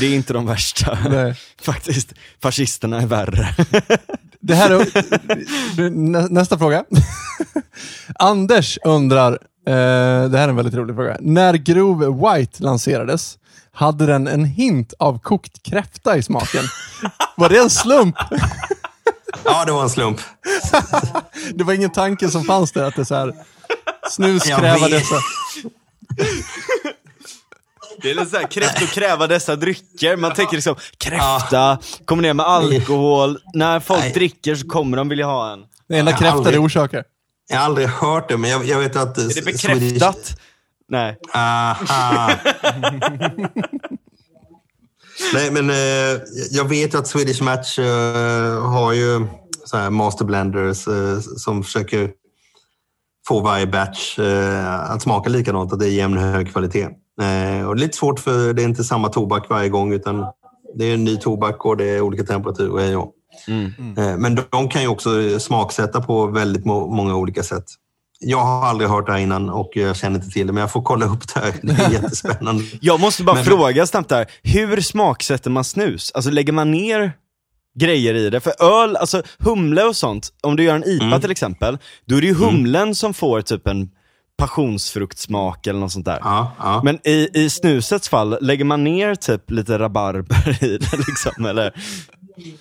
[0.00, 0.98] Det är inte de värsta.
[1.10, 1.34] Nej.
[1.62, 2.12] Faktiskt.
[2.42, 3.48] Fascisterna är värre.
[4.40, 5.90] Det här är,
[6.30, 6.84] nästa fråga.
[8.14, 11.16] Anders undrar, eh, det här är en väldigt rolig fråga.
[11.20, 11.98] När grov
[12.28, 13.38] white lanserades,
[13.72, 16.64] hade den en hint av kokt kräfta i smaken?
[17.36, 18.16] Var det en slump?
[19.44, 20.20] Ja, det var en slump.
[21.54, 23.34] Det var ingen tanke som fanns där att det så här,
[24.10, 24.90] snus Jag kräva vet.
[24.90, 25.16] dessa.
[28.02, 30.16] Det är lite såhär, kräfta och kräva dessa drycker.
[30.16, 33.38] Man tänker liksom, kräfta, kommer ner med alkohol.
[33.54, 34.12] När folk Nej.
[34.12, 35.58] dricker så kommer de vilja ha en.
[35.88, 37.04] Det enda Jag har kräfta det orsakar.
[37.48, 39.18] Jag har aldrig hört det, men jag, jag vet att...
[39.18, 40.40] Är det bekräftat?
[40.88, 41.18] Nej.
[41.34, 42.30] Aha.
[45.34, 46.20] Nej, men eh,
[46.50, 49.26] jag vet att Swedish Match eh, har ju
[49.64, 52.10] så här master blenders eh, som försöker
[53.28, 56.88] få varje batch eh, att smaka likadant, att det är jämn hög kvalitet.
[57.20, 60.24] Eh, och det är lite svårt för det är inte samma tobak varje gång utan
[60.74, 62.92] det är en ny tobak och det är olika temperaturer.
[62.92, 63.12] Ja.
[63.48, 63.72] Mm.
[63.98, 67.64] Eh, Men de kan ju också smaksätta på väldigt må- många olika sätt.
[68.20, 70.72] jag har aldrig hört det här innan och jag känner inte till det, men jag
[70.72, 71.54] får kolla upp det här.
[71.62, 72.64] Det är jättespännande.
[72.80, 76.12] Jag måste bara Men- fråga snabbt där, hur smaksätter man snus?
[76.14, 77.12] Alltså lägger man ner
[77.78, 78.40] grejer i det?
[78.40, 81.20] För öl, alltså humle och sånt, om du gör en IPA Mm.
[81.20, 83.90] till exempel, då är det ju humlen som får typ en
[84.38, 86.18] passionsfruktsmak eller något sånt där.
[86.22, 86.80] Ja, ja.
[86.84, 91.72] Men i, i snusets fall, lägger man ner typ lite rabarber i det liksom, eller?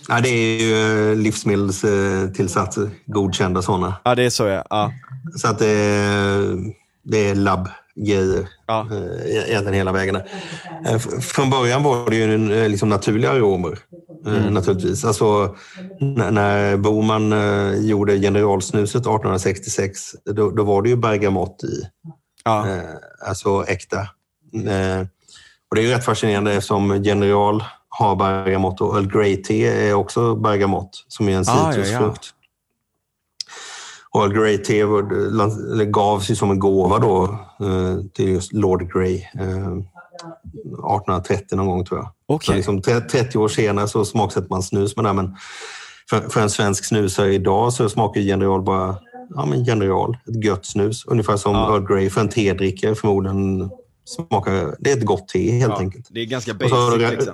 [0.08, 3.96] Ja, det är ju eh, livsmedelstillsatser, godkända sådana.
[4.04, 4.64] Ja, det är så ja.
[4.70, 4.92] ja.
[5.38, 6.58] Så att det är,
[7.04, 7.36] det är
[7.98, 8.88] labbgrejer Ja.
[8.92, 10.16] eh, egentligen hela vägen.
[10.86, 13.80] Eh, Från början var det ju eh, liksom naturliga aromer.
[14.28, 15.06] eh, Naturligtvis.
[15.06, 15.56] Alltså,
[16.00, 17.34] när, Boman
[17.88, 21.88] gjorde generalsnuset 1866, då, då var det ju bergamott i.
[22.44, 22.68] ja.
[23.28, 24.00] Alltså äkta.
[25.70, 30.36] Och det är ju rätt fascinerande eftersom General har bergamott och Earl Grey-te är också
[30.36, 32.30] bergamott som är en Ah, citrusfrukt.
[34.22, 37.24] Och lan- eller gavs ju som en gåva då
[37.66, 39.16] eh, till just Lord Grey.
[39.40, 39.78] Eh,
[40.58, 42.10] 1830 någon gång tror jag.
[42.28, 42.46] Okej.
[42.48, 45.10] Så liksom tre- 30 år senare så smaksätter man snus med det.
[45.10, 45.36] här, Men
[46.10, 48.96] för, för en svensk snusare idag så smakar General bara
[49.36, 51.06] ja, men General, ett gött snus.
[51.06, 51.74] Ungefär som Ja.
[51.74, 53.70] Earl Grey för en tedrickare förmodligen
[54.06, 54.76] smakar.
[54.80, 55.80] Det är ett gott te helt ja.
[55.80, 56.08] enkelt.
[56.10, 57.34] Det är ganska Och så basic det- liksom.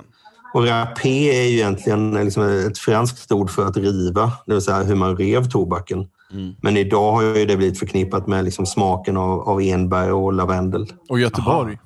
[0.54, 4.82] Och rapé är ju egentligen liksom ett franskt ord för att riva, det vill säga
[4.82, 6.06] hur man rev tobaken.
[6.34, 6.54] Mm.
[6.62, 10.86] Men idag har ju det blivit förknippat med liksom smaken av, av enbär och lavendel.
[11.08, 11.78] Och Göteborg.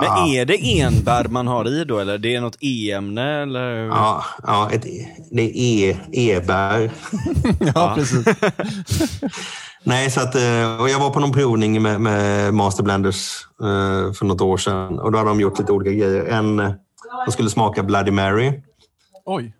[0.00, 0.26] Men Ah.
[0.26, 2.18] är det enbär man har i då, eller?
[2.18, 3.70] Det är något e-ämne, eller?
[3.86, 4.82] Ja, ja ett,
[5.30, 6.90] det är e, e-bär.
[7.74, 8.26] Ja, precis.
[9.84, 14.12] Nej, så att, eh, och jag var på någon provning med, med Master Blenders eh,
[14.12, 16.24] för något år sedan och då hade de gjort lite olika grejer.
[16.24, 16.72] En, eh,
[17.26, 18.62] de skulle smaka Bloody Mary
[19.24, 19.54] Oj.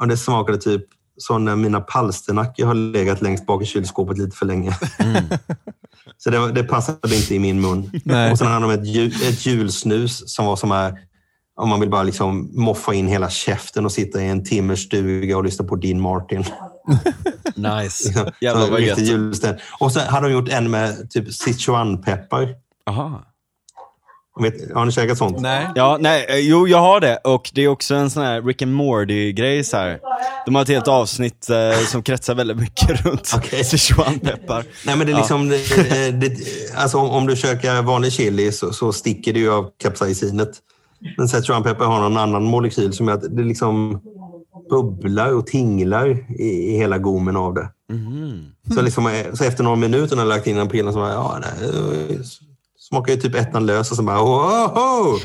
[0.00, 0.84] och det smakade typ
[1.18, 4.78] som när mina palsternackor har legat längst bak i kylskåpet lite för länge.
[6.18, 7.90] Så det, det passade inte i min mun.
[8.04, 8.32] Nej.
[8.32, 10.98] Och sen hade de ett, jul, ett julsnus som var som här,
[11.56, 15.36] om man vill bara liksom moffa in hela käften och sitta i en timmers stuga
[15.36, 16.44] och lyssna på Dean Martin.
[17.56, 18.32] Nice.
[18.40, 19.60] Jävlar Så vad gött.
[19.80, 22.54] Och sen hade de gjort en med typ Sichuanpeppar.
[22.86, 23.22] Aha.
[24.40, 25.40] Vet, har ni käkat sånt?
[25.40, 25.68] Nej.
[25.74, 28.62] Ja, nej, eh, jo jag har det och det är också en sån här Rick
[28.62, 30.00] and Morty-grej så här.
[30.46, 33.64] De har ett helt avsnitt eh, som kretsar väldigt mycket runt Okej.
[33.64, 34.64] Sichuanpeppar.
[34.86, 36.36] Nej, men det är liksom, det, det,
[36.76, 40.50] alltså om, om du käkar vanlig chili så, så sticker det ju av kapsaicinet.
[41.16, 44.00] Men Sichuanpeppar har någon annan molekyl som gör att det liksom
[44.70, 46.08] bubblar och tinglar
[46.40, 47.68] i, i hela gommen av det.
[48.74, 51.12] Så, liksom, eh, så efter några minuter när jag lagt in den pillen så bara,
[51.12, 52.16] ja, nej, eh,
[52.88, 55.16] smakar ju typ ettan lös och så bara, oh,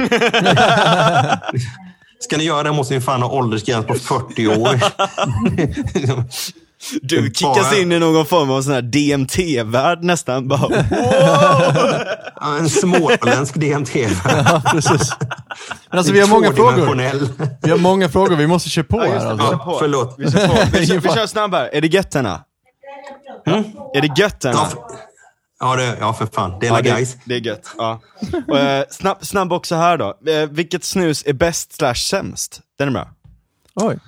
[2.20, 4.80] Ska ni göra det måste ni fan ha åldersgräns på 40 år.
[7.02, 10.48] Du Bara- kickas in i någon form av sån här DMT-värld nästan.
[10.48, 10.78] Bara, wow!
[12.42, 13.96] Ja, en småländsk DMT.
[13.96, 15.12] Ja, precis.
[15.90, 16.96] Men alltså vi har många frågor.
[17.62, 19.60] Vi har många frågor, vi måste köra på Ja, här alltså.
[19.66, 20.16] Ja, förlåt.
[20.18, 20.54] Vi kör, på.
[20.78, 21.70] Vi, kör, vi kör snabb här.
[21.74, 22.44] Är det gött Henna?
[23.96, 24.58] Är det gött Henna?
[24.60, 24.80] Ja, för,
[25.62, 26.60] ja, det, ja, för fan.
[26.60, 27.18] Det är Ja, det, guys.
[27.26, 27.76] det är gött.
[27.78, 28.02] Ja.
[28.48, 30.18] Och, eh, snabb, snabb också här då.
[30.28, 32.62] Eh, vilket snus är bäst slash sämst?
[32.78, 33.10] Den är bra.
[33.76, 34.00] Oj.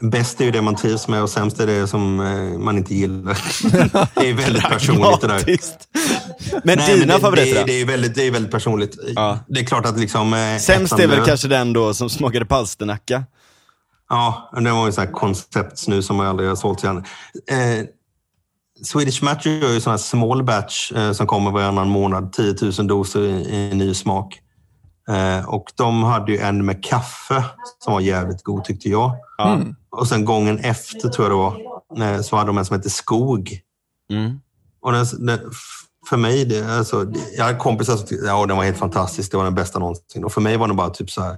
[0.00, 2.94] Bäst är ju det man trivs med och sämst är det som eh, man inte
[2.94, 3.38] gillar.
[4.20, 5.44] det är väldigt personligt det där.
[6.64, 8.98] Men Nej, dina men det, favoriter det, det, är väldigt, det är väldigt personligt.
[9.14, 9.38] Ja.
[9.48, 10.34] Det är klart att liksom...
[10.34, 13.24] Eh, Sämst är väl kanske den då som smakade palsternacka?
[14.08, 17.04] Ja, det var ju så här konceptsnus som jag aldrig har sålt igen.
[17.50, 17.86] Eh,
[18.82, 22.32] Swedish Match gör ju sån här small batch eh, som kommer varannan månad.
[22.32, 24.40] 10 000 doser i, i ny smak.
[25.08, 27.44] Eh, och de hade ju en med kaffe
[27.78, 29.16] som var jävligt god tyckte jag.
[29.38, 29.60] Ja.
[29.90, 31.64] Och sen gången efter tror jag det
[31.98, 33.60] var, eh, så hade de en som heter Skog.
[34.10, 34.40] Mm.
[34.80, 35.38] Och den, den,
[36.08, 39.30] för mig, det, alltså, jag hade kompisar som tyckte ja, den var helt fantastisk.
[39.30, 40.24] Det var den bästa någonsin.
[40.24, 41.36] Och för mig var den bara typ så här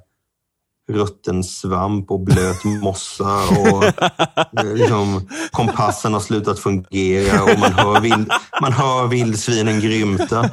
[0.92, 3.84] rutten svamp och blöt mossa och
[4.64, 8.30] eh, liksom, kompassen har slutat fungera och man hör, vild,
[8.60, 10.50] man hör vildsvinen grymta.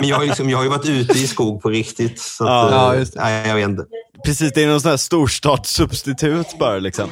[0.00, 2.20] Men jag har, liksom, jag har ju varit ute i skog på riktigt.
[2.20, 3.06] Så att, Ja, eh.
[3.14, 3.84] Nej, jag vet inte.
[4.24, 7.10] Precis, det är någon sån här storstadssubstitut bara liksom.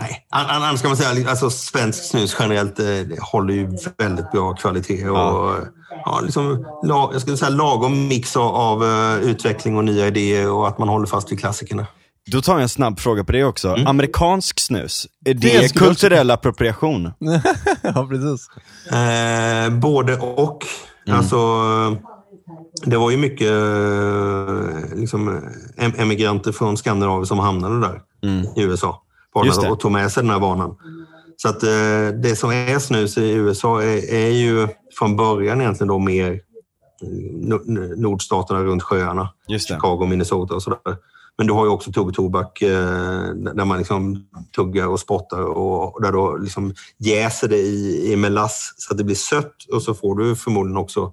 [0.00, 3.76] Nej, an- an- annars kan man säga alltså svensk snus generellt eh, det håller ju
[3.98, 5.08] väldigt bra kvalitet.
[5.08, 5.56] Och, Ja.
[6.04, 6.20] ja.
[6.22, 10.88] liksom, jag skulle säga lagom mix av, eh, utveckling och nya idéer och att man
[10.88, 11.86] håller fast vid klassikerna.
[12.32, 13.68] Då tar jag en snabb fråga på det också.
[13.68, 13.86] Mm.
[13.86, 17.12] Amerikansk snus, är det, Det kulturell appropriation?
[17.82, 18.48] ja, precis.
[18.92, 20.66] Eh, både och.
[21.10, 21.38] Alltså,
[22.84, 25.40] det var ju mycket eh, liksom,
[25.76, 28.00] em- emigranter från Skandinavien som hamnade där
[28.56, 29.02] i USA
[29.40, 30.76] 1800 och tog med sig den här vanan.
[31.36, 34.68] Så att eh, det som är snus i USA är, är ju
[34.98, 36.32] från början egentligen då mer
[37.02, 39.28] eh, no- nordstaterna runt sjöarna.
[39.74, 40.96] Chicago, Minnesota och sådär.
[41.38, 44.26] Men du har ju också tuggtobak eh, där man liksom
[44.56, 48.98] tuggar och spottar och, och där då liksom jäser det i, i melass så att
[48.98, 51.12] det blir sött och så får du förmodligen också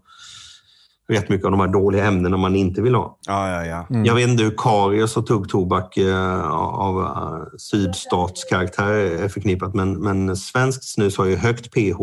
[1.09, 3.17] rätt mycket av de här dåliga ämnena man inte vill ha.
[3.27, 3.97] Ja, ja, ja.
[4.05, 10.37] Jag vet inte hur karies och tuggtobak eh, av eh, sydstatskaraktär är förknippat men, men
[10.37, 11.99] svenskt snus har ju högt pH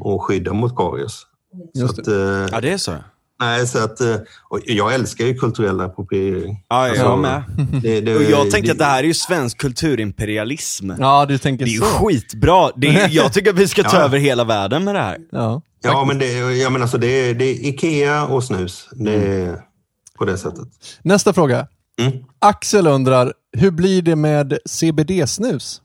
[0.00, 1.22] och skyddar mot karies.
[1.74, 2.14] Just så att, eh,
[2.52, 2.92] Ja, det är så.
[3.40, 4.16] nej, så att, eh,
[4.48, 6.64] och jag älskar ju kulturell appropriering.
[6.68, 7.42] Ja, jag Alltså, med.
[7.82, 10.90] Det, det, Och jag tänkte att det här är ju svensk kulturimperialism.
[10.98, 11.84] Ja, du tänker Det är så.
[12.06, 12.70] skitbra.
[12.76, 14.02] Det är, jag tycker att vi ska ta Ja.
[14.02, 15.18] över hela världen med det här.
[15.32, 15.62] Ja.
[15.84, 18.88] Ja, men det, jag menar alltså, det, är, det är Ikea och snus.
[18.92, 19.60] Det är
[20.18, 20.68] på det sättet.
[21.02, 21.66] Nästa fråga.
[22.00, 22.12] Mm.
[22.38, 25.80] Axel undrar, hur blir det med CBD-snus?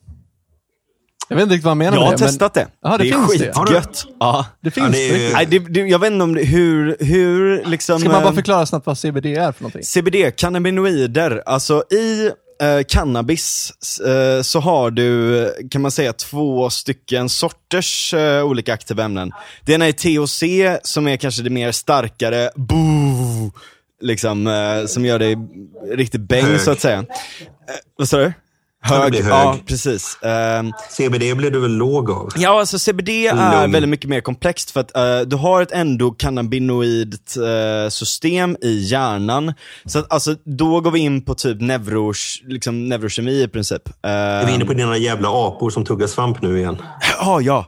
[1.27, 2.25] Jag vet inte riktigt vad han menar Jag har med det.
[2.25, 2.67] testat det.
[2.83, 3.53] Jaha, det det är finns det.
[3.53, 4.05] skitgött.
[4.19, 4.45] Ja.
[4.61, 7.65] Det finns Ja, det är Nej, det, det, jag vet inte om det, hur, hur
[7.65, 7.99] liksom...
[7.99, 9.83] Ska man bara eh, förklara snabbt vad CBD är för någonting?
[9.83, 12.31] CBD, cannabinoider, alltså i
[12.61, 13.73] eh, cannabis
[14.05, 19.31] eh, så har du, eh, kan man säga, två stycken sorters eh, olika aktiva ämnen.
[19.65, 20.43] Det ena är THC
[20.83, 23.51] som är kanske det mer starkare, boo,
[24.01, 25.37] liksom, eh, som gör dig
[25.91, 26.97] riktigt bäng så att säga.
[26.97, 27.05] Eh,
[27.97, 28.33] vad sa du?
[28.81, 29.25] Hög, hög.
[29.25, 30.17] ja precis.
[30.21, 32.29] Ehm, CBD blir du väl låg av?
[32.35, 33.71] Ja, alltså CBD är Lugn.
[33.71, 39.53] väldigt mycket mer komplext för att eh, du har ett endokannabinoidt uh, system i hjärnan.
[39.85, 43.89] Så att, alltså, då går vi in på typ neuros, liksom neurokemi i princip.
[43.89, 46.77] Uh, Är vi inne på dina jävla apor som tuggar svamp nu igen?
[47.19, 47.65] Ja, ja.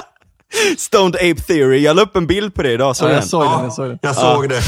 [0.78, 3.42] Stoned Ape Theory, jag la upp en bild på det idag, såg Ja, jag såg
[3.42, 3.50] den.
[3.52, 3.98] Ja, Jag såg den.
[4.02, 4.62] jag såg det.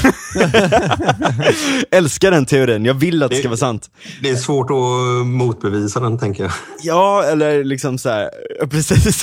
[1.97, 3.91] Älskar den teorin, jag vill att det ska Det- vara sant.
[4.23, 6.53] Det är svårt att motbevisa den, tänker jag.
[6.83, 8.31] Ja, eller liksom så här,
[8.71, 9.23] precis.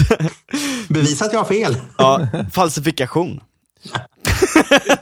[0.87, 1.75] Bevisa att jag har fel.
[1.97, 3.39] Ja, falsifikation.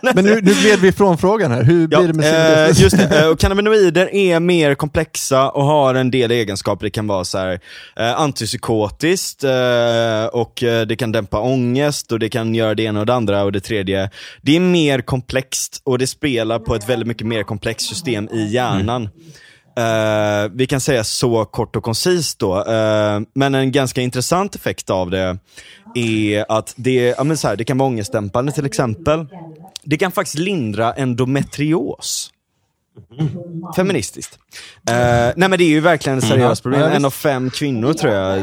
[0.02, 1.64] Men nu, nu gled vi ifrån frågan här.
[1.64, 2.84] Hur blir Ja, det med eh, CBD?
[2.84, 3.20] just det.
[3.22, 6.86] Eh, och cannabinoider är mer komplexa och har en del egenskaper.
[6.86, 7.60] Det kan vara så här,
[7.96, 13.00] eh, antipsykotiskt eh, och eh, det kan dämpa ångest och det kan göra det ena
[13.00, 14.10] och det andra och det tredje.
[14.42, 18.48] Det är mer komplext och det spelar på ett väldigt mycket mer komplext system i
[18.54, 19.10] hjärnan.
[19.78, 24.90] Eh, vi kan säga så kort och koncist då, eh, men en ganska intressant effekt
[24.90, 25.38] av det
[25.96, 29.28] är att det, ja, men så här, det kan vara ångestdämpande till exempel.
[29.84, 32.32] Det kan faktiskt lindra endometrios.
[33.76, 34.40] Feministiskt.
[34.90, 34.96] Eh,
[35.36, 36.82] nej men det är ju verkligen ett seriöst problem.
[36.82, 36.96] Ja, visst.
[36.96, 38.38] En av fem kvinnor tror jag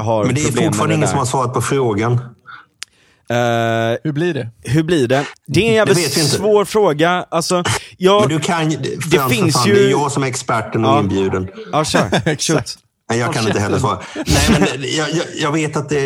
[0.00, 2.33] har Men det är problem med fortfarande det ingen som har svarat på frågan.
[3.30, 3.36] Eh,
[4.04, 4.48] Hur blir det?
[4.62, 5.24] hur blir det?
[5.46, 6.36] Det är en Det jävligt vi inte.
[6.36, 7.26] svår fråga.
[7.30, 7.64] Alltså,
[7.96, 8.20] jag...
[8.20, 11.00] Men du kan för finns fan, ju- Det är jag som är experten och Ja.
[11.00, 11.48] inbjuden.
[11.72, 12.36] Ja, kör.
[12.38, 12.78] Shoot.
[13.10, 14.00] Nej, jag kan inte heller svara.
[14.14, 14.26] Nej,
[14.58, 16.00] men jag, jag, jag vet att det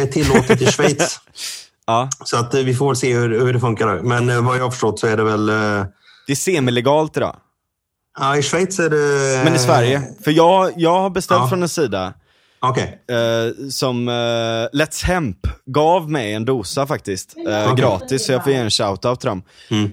[0.00, 1.20] är tillåtet i Schweiz.
[1.88, 2.08] Ja.
[2.24, 4.00] Så att eh, vi får se hur, hur det funkar där.
[4.02, 5.46] Men eh, vad jag har förstått så är det väl...
[6.26, 7.36] Det är semilegalt idag.
[8.18, 9.44] Ja, i Schweiz är det...
[9.44, 10.02] Men i Sverige.
[10.24, 11.48] För jag, jag har beställt Ja.
[11.48, 12.14] från en sida
[12.70, 12.98] Okej.
[13.10, 14.12] eh, som eh,
[14.72, 17.36] Let's Hemp gav mig en dosa faktiskt.
[17.36, 17.84] Eh, Okej.
[17.84, 19.42] Gratis, så jag får ge en shoutout till dem.
[19.70, 19.90] Mm.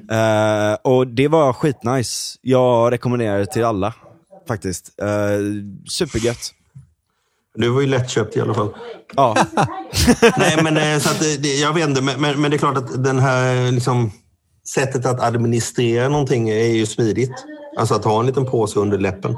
[0.84, 2.40] Och det var skitnice.
[2.42, 3.94] Jag rekommenderar det till alla.
[4.48, 4.90] Faktiskt.
[5.02, 5.08] Uh,
[5.90, 6.52] supergött.
[7.56, 8.74] Du var ju lättköpt i alla fall.
[9.16, 9.36] Ja.
[10.38, 13.20] Nej, men så att, jag vet inte, men, men, men det är klart att den
[13.20, 14.12] här liksom,
[14.76, 17.34] sättet att administrera någonting är ju smidigt.
[17.78, 19.38] Alltså att ha en liten påse under läppen.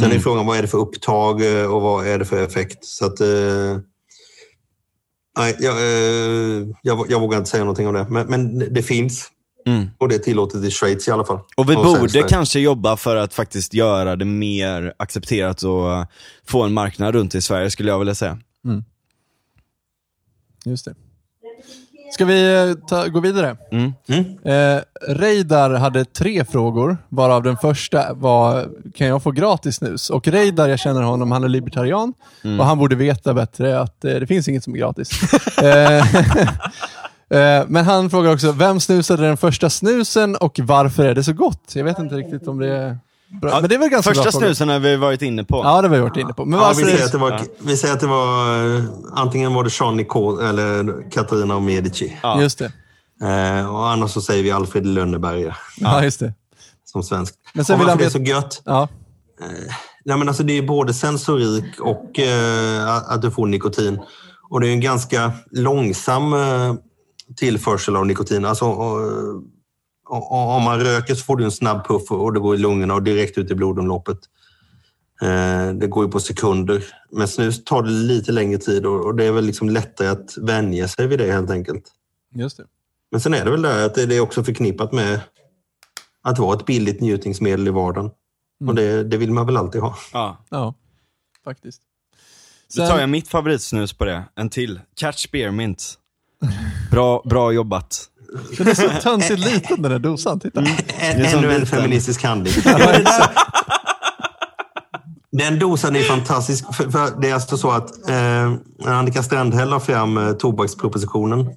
[0.00, 2.84] Sen är frågan vad är det för upptag eh, och vad är det för effekt.
[2.84, 3.78] Så att, eh,
[5.38, 9.30] nej, jag, eh, jag, jag vågar inte säga någonting om det, men, men det finns.
[9.66, 9.86] Mm.
[9.98, 11.38] Och det är tillåtet i Schweiz i alla fall.
[11.56, 16.06] Och vi i borde kanske jobba för att faktiskt göra det mer accepterat och
[16.46, 18.38] få en marknad runt i Sverige skulle jag vilja säga.
[20.64, 20.94] Just det.
[22.16, 23.56] Ska vi eh, ta, gå vidare?
[23.72, 23.92] Mm.
[24.44, 30.10] Eh, Reidar hade tre frågor, varav den första var kan jag få gratis snus?
[30.10, 32.14] Och Reidar, jag känner honom, han är libertarian
[32.44, 32.60] Mm.
[32.60, 35.10] och han borde veta bättre att eh, det finns inget som är gratis.
[35.62, 35.98] Eh,
[37.58, 41.32] eh, Men han frågar också, vem snusade den första snusen och varför är det så
[41.32, 41.72] gott?
[41.74, 42.98] Jag vet inte riktigt om det
[43.28, 43.60] bra.
[43.60, 45.56] Men det är väl ganska Första snusen har vi varit inne på.
[45.56, 46.44] Ja, det har vi varit inne på.
[46.44, 48.82] Men Ja, varför vi, säger att det var, vi säger att det var eh,
[49.12, 52.16] antingen var det Jean Nicole eller Katarina av Medici.
[52.22, 52.40] Ja.
[52.40, 52.72] Just det.
[53.22, 56.32] Eh, och annars så säger vi Alfred Lönneberga Ja, just det.
[56.84, 57.34] som svensk.
[57.54, 58.62] Men sen och vill varför han det är så gött?
[58.64, 58.88] Ja.
[60.04, 64.00] Nej, men alltså det är både sensorik och eh, att- att du får nikotin.
[64.50, 66.74] Och det är en ganska långsam eh,
[67.36, 68.44] tillförsel av nikotin.
[68.44, 68.98] Alltså, och,
[70.06, 72.94] och, om man röker så får du en snabb puff och det går i lungorna
[72.94, 74.18] och direkt ut i blodomloppet.
[75.22, 76.84] Eh, det går ju på sekunder.
[77.10, 80.88] Men snus tar det lite längre tid och, det är väl liksom lättare att vänja
[80.88, 81.84] sig vid det helt enkelt.
[82.34, 82.64] Just det.
[83.10, 85.20] Men sen är det väl det att det är också förknippat med
[86.22, 88.10] att vara ett billigt njutningsmedel i vardagen.
[88.66, 89.96] Och det, det vill man väl alltid ha.
[90.12, 90.44] Ja.
[90.48, 90.74] Ja,
[91.44, 91.82] faktiskt.
[92.76, 94.24] Då tar jag mitt favoritsnus på det.
[94.34, 94.80] En till.
[94.94, 95.98] Catch Spearmint.
[96.90, 98.10] Bra, bra jobbat.
[98.58, 100.40] Den är så töntigt liten den där dosan.
[100.40, 100.64] Titta.
[100.64, 100.74] Som
[101.38, 102.54] ännu en feministisk handling.
[105.32, 106.74] Den dosan är fantastisk.
[106.74, 108.14] För, för det är alltså så att eh,
[108.78, 111.50] när Annika Strandhäll la fram eh, tobakspropositionen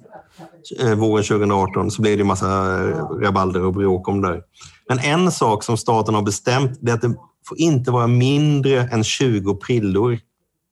[0.80, 2.46] eh, våren 2018 så blev det en massa
[2.88, 4.42] eh, rabalder och bråk om det där.
[4.88, 7.14] Men en sak som staten har bestämt det är att det
[7.48, 10.18] får inte vara mindre än 20 prillor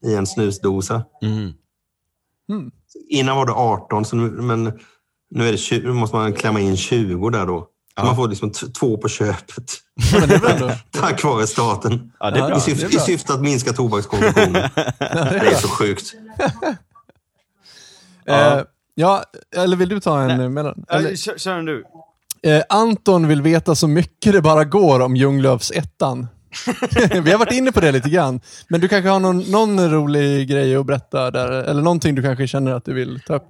[0.05, 1.05] i en snusdosa.
[1.23, 1.53] Mm.
[3.09, 4.73] Innan var det 18, så nu, men
[5.31, 7.67] nu är det 20, nu måste man klämma in 20 där då.
[7.99, 9.73] Så Man får liksom två på köpet.
[10.49, 10.71] Ändå...
[10.91, 12.13] Tack vare staten.
[12.21, 12.57] Ja, det är Ja, bra.
[12.57, 13.03] I syfte, det är bra.
[13.03, 14.53] I syfte att minska tobakskonsumtionen.
[14.99, 16.13] det är så sjukt.
[18.27, 18.61] Eh,
[18.95, 19.23] ja,
[19.57, 20.85] eller vill du ta en mellan?
[20.89, 21.85] Eller, Ja, kör, kör den du.
[22.43, 26.27] eh, Anton vill veta så mycket det bara går om Ljunglöfs ettan.
[27.23, 28.41] Vi har varit inne på det lite grann.
[28.69, 31.51] Men du kanske har någon, någon rolig grej att berätta där?
[31.51, 33.45] Eller någonting du kanske känner att du vill ta upp?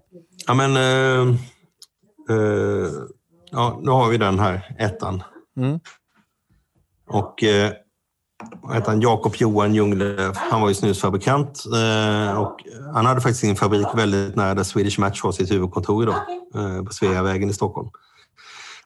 [0.46, 0.76] Ja, men...
[0.76, 1.36] Eh,
[2.28, 2.90] eh,
[3.50, 5.22] ja, nu har vi den här, ettan.
[5.56, 5.80] Mm.
[7.08, 7.72] Och eh,
[8.86, 9.00] han?
[9.00, 11.64] Jakob Johan Ljunglöf, han var ju snusfabrikant.
[11.66, 12.56] Eh, och
[12.94, 16.16] han hade faktiskt sin fabrik väldigt nära där Swedish Match har sitt huvudkontor idag.
[16.54, 17.90] Eh, på Sveavägen i Stockholm.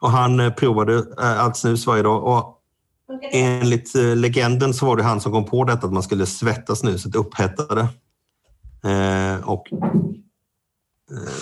[0.01, 2.25] Och han eh, provade eh, allt snus varje dag.
[2.25, 2.59] Och
[3.33, 7.15] enligt legenden så var det han som kom på detta att man skulle svettas snuset,
[7.15, 7.89] upphettade.
[9.45, 9.67] Och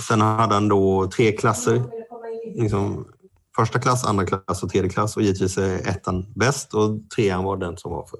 [0.08, 1.82] sen hade han då tre klasser.
[2.54, 3.06] Liksom,
[3.56, 5.16] första klass, andra klass och tredje klass.
[5.16, 8.18] Och givetvis är ettan bäst och trean var den som var för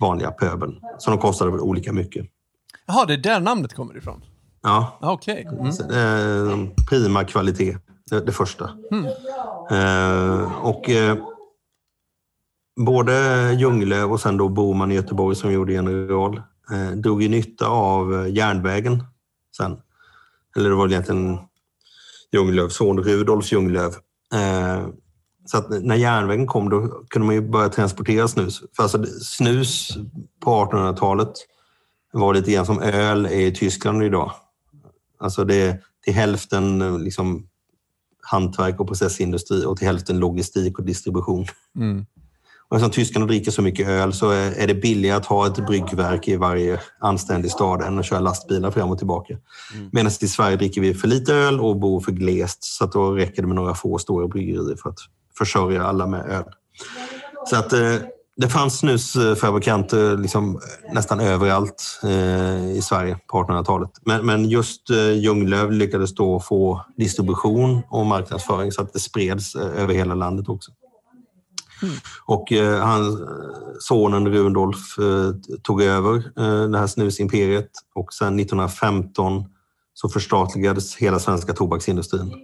[0.00, 0.80] vanliga pöbeln.
[0.98, 2.26] Så de kostade väl olika mycket.
[2.86, 4.24] Jaha, det är där namnet kommer ifrån?
[4.62, 5.48] Ja, Ah, Okej.
[5.52, 5.72] Mm.
[5.72, 6.58] så, eh,
[6.90, 7.76] prima kvalitet,
[8.10, 8.70] det, det första.
[9.70, 11.16] Eh, och eh,
[12.80, 13.12] både
[13.58, 16.42] Ljunglöf och sen då Boman i Göteborg som gjorde General
[16.72, 19.04] eh, drog ju nytta av eh, järnvägen
[19.56, 19.76] sen.
[20.56, 21.38] Eller det var egentligen
[22.32, 23.94] Ljunglöfs son Rudolf Ljunglöf.
[24.34, 24.86] Eh,
[25.44, 28.62] så att när järnvägen kom då kunde man ju börja transportera snus.
[28.76, 29.98] För alltså snus
[30.40, 31.32] på 1800-talet
[32.12, 34.32] var lite grann som öl är i Tyskland idag.
[35.18, 37.46] Alltså det, till hälften eh, liksom
[38.22, 41.46] hantverk och processindustri och till hälften logistik och distribution.
[41.76, 42.06] Mm.
[42.72, 46.28] Och eftersom tyskarna dricker så mycket öl så är, det billigare att ha ett bryggverk
[46.28, 49.36] i varje anständig stad än att köra lastbilar fram och tillbaka.
[49.90, 53.10] Medan i Sverige dricker vi för lite öl och bor för glest så att då
[53.10, 54.98] räcker det med några få stora bryggerier för att
[55.38, 56.44] försörja alla med öl.
[57.46, 57.96] Så att eh,
[58.36, 60.60] det fanns snusfabrikanter liksom
[60.92, 63.90] nästan överallt eh, i Sverige på 1800-talet.
[64.22, 69.82] Men, just eh, Ljunglöf lyckades då få distribution och marknadsföring så att det spreds eh,
[69.82, 70.72] över hela landet också.
[72.26, 73.28] Och eh, han,
[73.80, 79.44] sonen Rudolf eh, tog över eh, det här snusimperiet och sen 1915
[79.94, 82.34] så förstatligades hela svenska tobaksindustrin.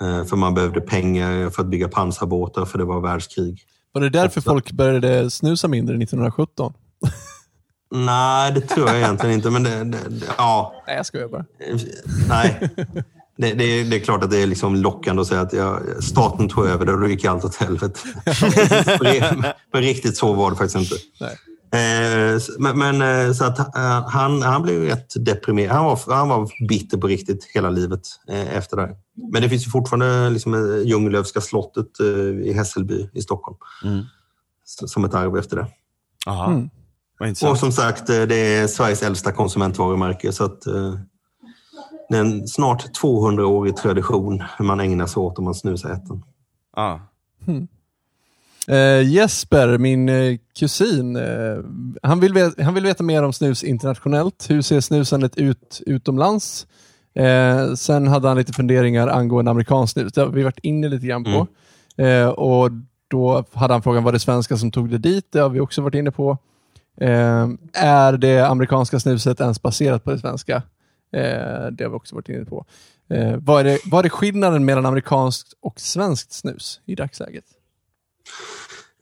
[0.00, 3.60] Eh, för man behövde pengar för att bygga pansarbåtar för det var världskrig.
[3.92, 6.72] Var det därför folk började snusa mindre 1917?
[7.94, 9.50] Nej, det tror jag egentligen inte.
[9.50, 11.44] Men det, det, det, ja, Nej, jag skojar bara.
[12.28, 12.70] nej.
[13.42, 15.80] Det, det, är, det är klart att det är liksom lockande att säga att jag,
[16.04, 18.00] staten tog över det och då gick allt åt helvete.
[19.72, 20.94] men riktigt så var det faktiskt inte.
[21.20, 21.38] Nej.
[21.74, 25.76] Eh, men, men eh, så att eh, han, han blev rätt deprimerad.
[25.76, 28.90] Han var, han var bitter på riktigt hela livet eh, efter det.
[29.32, 32.06] Men det finns ju fortfarande liksom, Ljunglöfska slottet eh,
[32.48, 33.56] i Hässelby i Stockholm.
[33.84, 34.04] Mm.
[34.64, 35.66] Som ett arv efter det.
[36.26, 36.70] Jaha, Mm.
[37.50, 40.32] Och som sagt, det är Sveriges äldsta konsumentvarumärke.
[40.32, 40.94] Så att, eh,
[42.12, 46.24] det är en snart 200-årig tradition hur man ägnar sig åt om man snusar ettan.
[46.76, 47.00] Ja.
[48.68, 51.58] Eh, Jesper, min eh, kusin, eh,
[52.02, 54.50] han, vill veta, han vill veta mer om snus internationellt.
[54.50, 56.66] Hur ser snusandet ut utomlands?
[57.14, 60.12] Eh, sen hade han lite funderingar angående amerikansk snus.
[60.12, 61.46] Det har vi varit inne lite grann på.
[62.02, 62.70] Eh, och
[63.08, 65.26] Då hade han frågan, var det svenska som tog det dit?
[65.32, 66.38] Det har vi också varit inne på.
[67.00, 70.62] Eh, är det amerikanska snuset ens baserat på det svenska?
[71.12, 72.66] Eh, det har vi också varit inne på.
[73.10, 77.44] Eh, vad, är det, vad är skillnaden mellan amerikanskt och svenskt snus i dagsläget?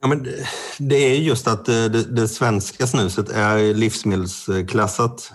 [0.01, 0.45] Ja, men det-
[0.79, 5.31] det är just att eh, det, det svenska snuset är livsmedelsklassat.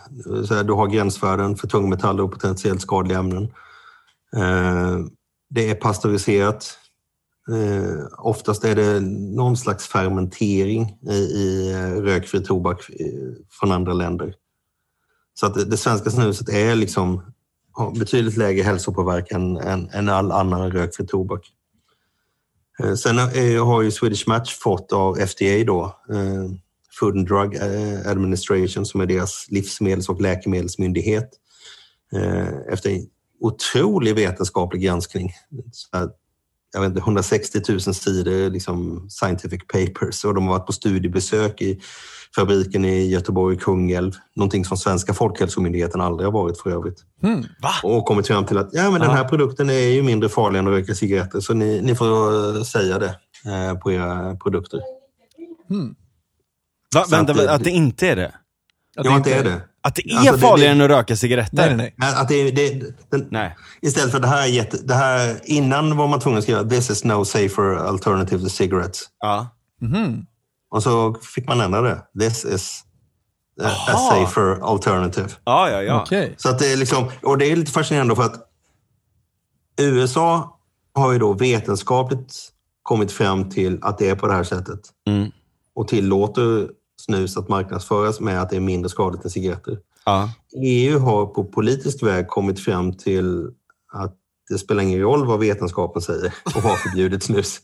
[0.49, 3.45] Så här, Du har gränsvärden för tungmetaller och potentiellt skadliga ämnen.
[4.37, 4.99] Eh,
[5.51, 6.79] Det är pasteuriserat.
[7.53, 9.01] Eh, oftast är det
[9.37, 13.07] någon slags fermentering i, i eh, rökfri tobak eh,
[13.51, 14.35] från andra länder.
[15.41, 17.23] Så att det, svenska snuset är liksom
[17.73, 21.53] har betydligt lägre hälsopåverkan än, än all annan rökfri tobak.
[22.83, 23.19] Eh, sen
[23.59, 26.51] har ju Swedish Match fått av FDA då, eh,
[27.01, 31.31] Food and Drug eh, Administration som är deras livsmedels och läkemedelsmyndighet
[32.69, 33.07] efter en
[33.41, 35.33] otrolig vetenskaplig granskning.
[36.73, 41.63] Jag vet inte, 160 000 sidor liksom scientific papers och de har varit på studiebesök
[41.63, 41.81] i
[42.37, 44.13] fabriken i Göteborg, Kungälv.
[44.37, 46.99] Någonting som svenska Folkhälsomyndigheten aldrig har varit för övrigt.
[47.23, 47.45] Mm.
[47.83, 50.67] Och kommit fram till att ja, men den här produkten är ju mindre farlig än
[50.67, 54.81] att röka cigaretter så ni, ni får säga det eh, på era produkter.
[56.95, 58.33] Va, Så vänta, att det- att det inte är det?
[58.99, 59.61] Att Ja, det är det.
[59.83, 61.77] Att det är Alltså, det- farligare det- än att röka cigaretter?
[61.77, 63.57] Nej, nej, Att det, det, den, Nej.
[63.83, 66.91] Istället för det här, är jätte, det här, innan var man tvungen att skriva “This
[66.91, 69.01] is no safer alternative to cigarettes”.
[69.21, 69.49] Ja.
[70.77, 72.03] Och så fick man ändra det.
[72.21, 72.85] “This is
[73.61, 74.11] a, a Aha.
[74.11, 75.29] safer alternative”.
[75.45, 76.03] Ja, ja, ja.
[76.03, 76.35] Okej.
[76.39, 78.49] Så att det är liksom, och det är lite fascinerande för att
[79.81, 80.59] USA
[80.95, 84.81] har ju då vetenskapligt kommit fram till att det är på det här sättet.
[85.07, 85.31] Mm.
[85.75, 86.69] Och tillåter
[87.01, 89.79] snus att marknadsföras med att det är mindre skadligt än cigaretter.
[90.05, 90.31] Ja.
[90.63, 93.51] EU har på politisk väg kommit fram till
[93.93, 94.17] att
[94.49, 97.59] det spelar ingen roll vad vetenskapen säger och har förbjudit snus.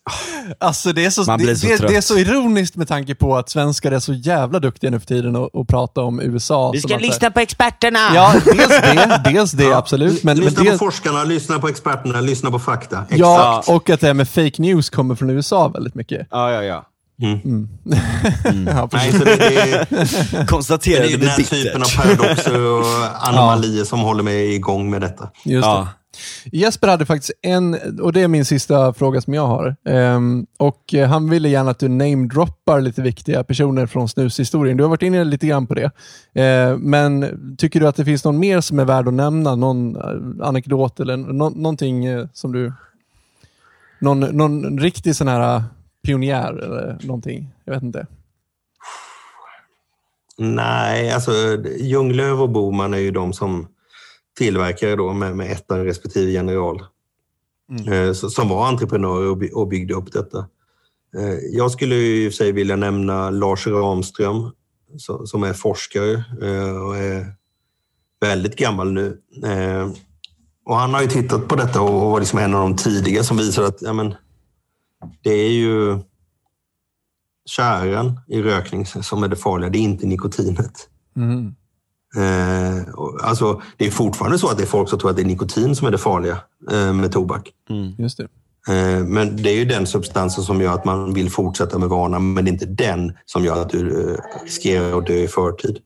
[0.58, 1.90] Alltså det är, så, Man blir det, så det, trött.
[1.90, 5.06] det är så ironiskt med tanke på att svenskar är så jävla duktiga nu för
[5.06, 6.70] tiden att, att prata om USA.
[6.72, 7.98] Vi ska lyssna på experterna!
[8.14, 10.24] Ja, dels det, dels det absolut.
[10.24, 13.04] Men, men lyssna det, på forskarna, lyssna på experterna, lyssna på fakta.
[13.10, 16.26] ja, och att det här med fake news kommer från USA väldigt mycket.
[16.30, 16.86] Ja, ja, ja.
[18.66, 19.12] Ja, precis.
[19.12, 19.86] Nej, så det, det, är,
[21.10, 22.84] det den här typen av paradoxer och
[23.28, 25.28] anomalier som håller mig igång med detta.
[25.44, 25.78] Just Ja.
[25.78, 26.01] det.
[26.44, 29.76] Jesper hade faktiskt en, och det är min sista fråga som jag har.
[29.84, 34.76] Um, och eh, Han ville gärna att du namedroppar lite viktiga personer från snushistorien.
[34.76, 35.90] Du har varit inne lite grann på det.
[36.38, 39.54] Uh, men tycker du att det finns någon mer som är värd att nämna?
[39.54, 42.72] Någon eh, anekdot eller no någonting eh, som du...
[44.00, 45.62] Någon, någon riktig sån här
[46.06, 47.48] pionjär eller någonting?
[47.64, 48.06] Jag vet inte.
[50.38, 51.32] Nej, alltså
[51.80, 53.66] Ljunglöf och Boman är ju de som
[54.38, 56.82] tillverkare då med, med ettan respektive general.
[57.92, 60.38] Eh, så, som var entreprenörer och, by, och byggde upp detta.
[61.16, 64.50] Eh, jag skulle ju i och för sig vilja nämna Lars Ramström
[65.24, 67.34] som är forskare eh, och är
[68.20, 69.20] väldigt gammal nu.
[69.44, 69.90] Eh,
[70.64, 73.36] och han har ju tittat på detta och var liksom en av de tidiga som
[73.36, 74.14] visar att ja, men,
[75.22, 75.98] det är ju
[77.46, 80.88] tjäran i rökning som är det farliga, det är inte nikotinet.
[81.16, 81.54] Mm.
[82.16, 85.26] Eh, alltså, det är fortfarande så att det är folk som tror att det är
[85.26, 86.38] nikotin som är det farliga
[86.70, 87.50] eh, med tobak.
[87.98, 88.28] Just det.
[88.68, 92.32] Eh, men det är ju den substansen som gör att man vill fortsätta med vanan,
[92.32, 95.78] men det är inte den som gör att du eh, riskerar att dö i förtid.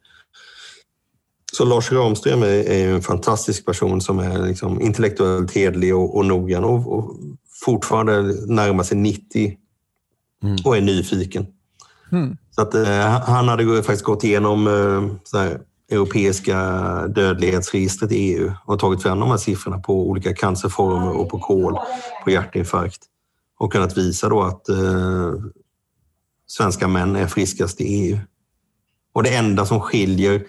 [1.52, 6.26] Så Lars Ramström är, är en fantastisk person som är liksom intellektuellt hedlig och, och
[6.26, 7.16] noggrann och, och
[7.64, 9.56] fortfarande närmar sig 90
[10.64, 11.46] och är nyfiken.
[12.50, 16.58] Så att, eh, han hade faktiskt gått igenom eh, så här, europeiska
[17.06, 21.78] dödlighetsregistret i EU och tagit fram de här siffrorna på olika cancerformer och på kol,
[22.24, 23.02] på hjärtinfarkt
[23.58, 25.34] och kunnat visa då att eh,
[26.46, 28.18] svenska män är friskast i EU.
[29.12, 30.46] Och det enda som skiljer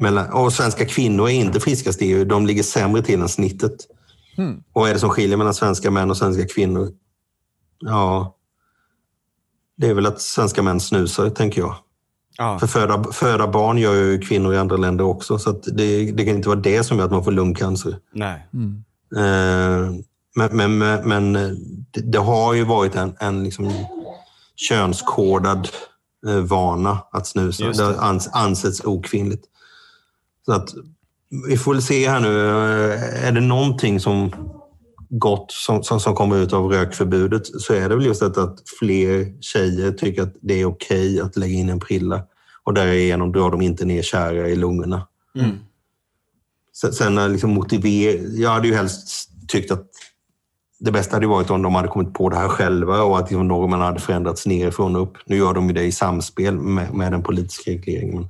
[0.00, 0.32] mellan...
[0.32, 3.76] Och svenska kvinnor är inte friskast i EU, de ligger sämre till än snittet.
[4.72, 6.92] Och vad är det som skiljer mellan svenska män och svenska kvinnor?
[7.78, 8.36] Ja,
[9.76, 11.76] det är väl att svenska män snusar, tänker jag.
[12.38, 12.58] Ja.
[12.58, 16.24] För föda, föda barn gör ju kvinnor i andra länder också, så att det, det
[16.24, 17.96] kan inte vara det som gör att man får lungcancer.
[18.12, 18.46] Nej.
[19.16, 19.90] Eh,
[20.36, 21.32] men men, men, men
[21.90, 23.72] det, det har ju varit en, en liksom
[24.56, 25.68] könskodad
[26.26, 27.64] eh, vana att snusa.
[27.64, 27.94] Just Det det.
[27.98, 29.44] har ans, ansetts okvinnligt.
[30.46, 30.68] Så att,
[31.48, 32.48] vi får väl se här nu.
[32.48, 34.30] eh, Är det någonting som
[35.08, 38.58] gott som, som, som kommer ut av rökförbudet så är det väl just detta att
[38.78, 42.22] fler tjejer tycker att det är okej att lägga in en prilla
[42.64, 45.06] och därigenom drar de inte ner kära i lungorna.
[46.72, 48.40] Sen, sen när liksom motiver...
[48.40, 49.90] Jag hade ju helst tyckt att
[50.80, 53.48] det bästa hade varit om de hade kommit på det här själva och att liksom
[53.48, 55.12] normerna hade förändrats nerifrån och upp.
[55.26, 58.28] Nu gör de ju det i samspel med, med den politiska regleringen.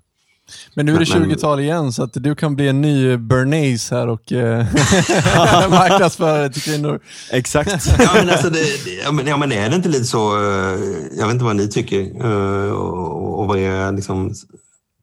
[0.74, 3.16] Men nu är det Men- men- 20-tal igen, så att du kan bli en ny
[3.16, 4.66] Bernays här och eh,
[5.70, 7.00] marknadsföra till kvinnor.
[7.32, 7.86] Exakt.
[7.98, 10.36] Ja men, alltså det, det- ja, men, ja, men är det inte lite så...
[10.36, 10.78] eh,
[11.18, 14.34] Jag vet inte vad ni tycker eh, och, och vad era liksom,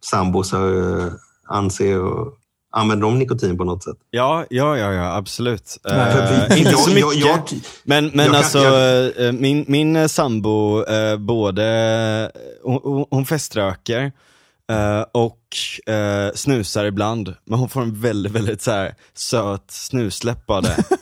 [0.05, 1.11] sambosar eh,
[1.47, 1.99] anser.
[2.03, 2.37] Och,
[2.73, 3.95] använder de nikotin på något sätt?
[4.09, 5.77] Ja, ja, ja, ja absolut.
[5.83, 7.15] För- inte så mycket.
[7.15, 12.31] jag- jag- men men jag alltså, jag- min, min sambo, eh, både,
[12.63, 14.11] hon, hon- feströker
[14.71, 15.37] eh, och
[15.87, 17.33] eh, snusar ibland.
[17.45, 20.83] Men hon får en väldigt, väldigt så här, söt snusläpp av det.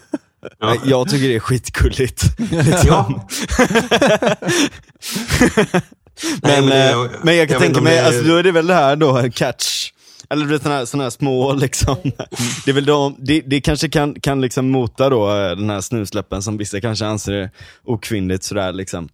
[0.59, 0.75] Ja.
[0.85, 2.23] Jag tycker det är skitgulligt.
[2.85, 3.27] Ja.
[6.41, 8.35] men, Nej, men det- eh, men jag kan jag tänka mig, det är- alltså, då
[8.35, 9.91] är det väl det här då, catch.
[10.29, 11.95] Eller du vet sådana här, såna här små liksom.
[12.65, 15.81] Det är väl de, det, det kanske kan, kan liksom mota då eh, den här
[15.81, 17.49] snusläppen som vissa kanske anser är
[17.85, 19.09] okvinnligt sådär liksom.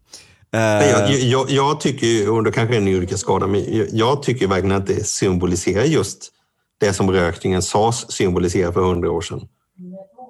[0.56, 3.88] Eh, Nej, Jag, jag, jag tycker, ju, och det kanske är en yrkesskada, men jag,
[3.91, 6.32] jag tycker verkligen att det symboliserar just
[6.80, 9.48] det som rökningen sades symbolisera för hundra år sedan.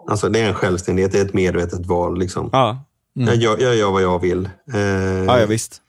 [0.09, 2.19] Alltså det är en självständighet, det är ett medvetet val.
[2.19, 2.49] Liksom.
[2.51, 4.49] ja, Jag, gör, jag gör vad jag vill.
[4.73, 5.81] Eh, ja, ja visst.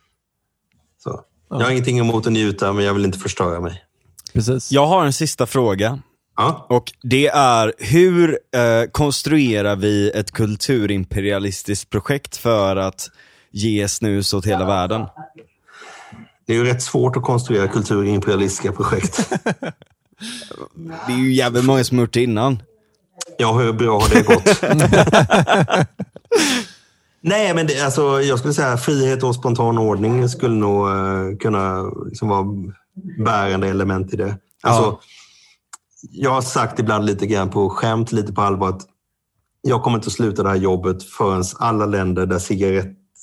[1.04, 1.20] så.
[1.50, 3.82] Jag har ingenting emot att njuta, men jag vill inte förstöra mig.
[4.32, 4.72] Precis.
[4.72, 5.98] Jag har en sista fråga.
[6.36, 6.66] Ja.
[6.70, 13.08] Och det är, hur eh, konstruerar vi ett kulturimperialistiskt projekt för att
[13.56, 15.06] ge snus åt hela världen?
[16.46, 19.32] Det är ju rätt svårt att konstruera kulturimperialistiska projekt.
[21.06, 22.62] Det är ju jävligt många som gjort det innan.
[23.38, 24.62] Ja, hur bra har det gått?
[27.20, 31.82] Nej, men det, alltså, jag skulle säga frihet och spontan ordning skulle nog eh, kunna
[32.06, 32.46] liksom, vara
[33.24, 34.38] bärande element i det.
[34.62, 35.00] Alltså, Ja.
[36.10, 38.82] Jag har sagt ibland lite grann på skämt, lite på allvar att
[39.62, 42.38] jag kommer inte att sluta det här jobbet förrän alla länder där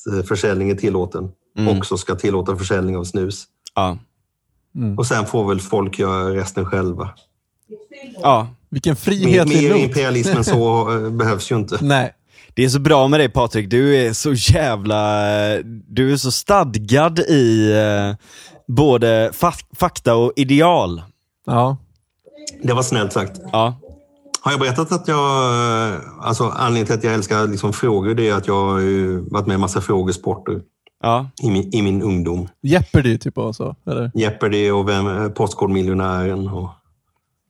[0.03, 1.77] cigarettförsäljning är tillåten Mm.
[1.77, 3.45] också ska tillåta försäljning av snus.
[3.75, 3.97] Ja.
[4.97, 7.09] Och sen får väl folk göra resten själva.
[8.21, 8.47] ja.
[8.69, 9.79] Vilken Mer, frihetlig mer not.
[9.79, 11.77] imperialism än så eh, behövs ju inte.
[11.81, 12.13] Nej.
[12.53, 15.21] Det är så bra med dig Patrik, du är så jävla,
[15.87, 18.15] du är så stadgad i eh,
[18.67, 21.01] både fa- fakta och ideal.
[21.45, 21.77] Ja.
[22.63, 23.39] Det var snällt sagt.
[23.51, 23.75] Ja.
[24.43, 25.89] Har jag berättat att jag...
[25.93, 29.47] eh, Alltså anledningen till att jag älskar liksom frågor det är att jag har varit
[29.47, 30.61] med i massa frågesporter
[31.03, 31.29] Ja.
[31.43, 32.47] i min, i min ungdom.
[32.61, 34.11] Jeopardy typ och så, eller?
[34.13, 36.69] Jeopardy och vem, eh, Postkodmiljonären och...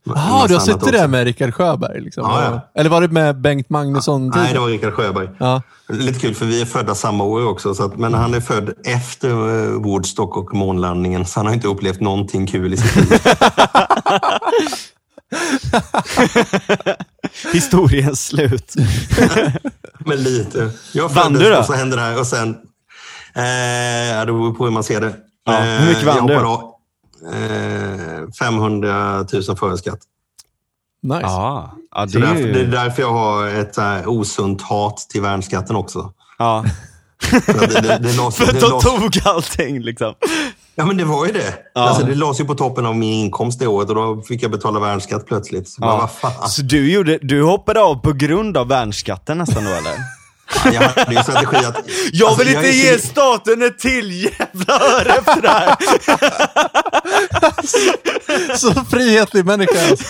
[0.05, 2.01] Jaha, du har suttit där med Rickard Sjöberg?
[2.01, 2.23] Liksom.
[2.29, 2.61] Ja, ja.
[2.81, 4.27] Eller var det med Bengt Magnusson?
[4.35, 5.29] Nej, det var Rickard Sjöberg.
[5.37, 5.61] Ja.
[5.89, 7.73] Lite kul för vi är födda samma år också.
[7.75, 11.67] Så att, men han är född efter eh, Woodstock och månlandningen så han har inte
[11.67, 13.19] upplevt någonting kul i sitt liv.
[17.53, 18.73] Historiens slut.
[20.05, 20.69] Men lite.
[20.91, 21.57] Jag Vann du då?
[21.57, 22.49] och så hände det här och sen...
[23.35, 25.13] Eh, det beror på hur man ser det.
[25.45, 26.35] Ja, hur mycket vann du?
[26.35, 26.69] av,
[27.33, 29.99] Eh, 500 000 före skatt.
[31.03, 31.21] Nice.
[31.21, 32.71] Ja Så det är därför, det är ju...
[32.71, 36.13] därför jag har ett här, osunt hat till värnskatten också.
[36.37, 36.65] Ja.
[37.21, 40.13] För att Det, det, det, För att det, de tog allting liksom.
[40.75, 41.53] Ja, men det var ju det.
[41.75, 41.81] Ja.
[41.81, 44.51] Alltså, det lades ju på toppen av min inkomst det året och då fick jag
[44.51, 45.69] betala värnskatt plötsligt.
[45.69, 45.97] Så bara, Ja.
[45.97, 46.49] vad fan?
[46.49, 49.93] Så du, gjorde, du hoppade av på grund av värnskatten nästan då eller?
[50.65, 51.77] Ja, jag hade ju strategi att...
[52.13, 55.75] Jag Alltså, vill inte är ge så- staten ett till jävla öre efter det här.
[58.57, 59.89] Så frihetlig människa.
[59.89, 60.05] Alltså.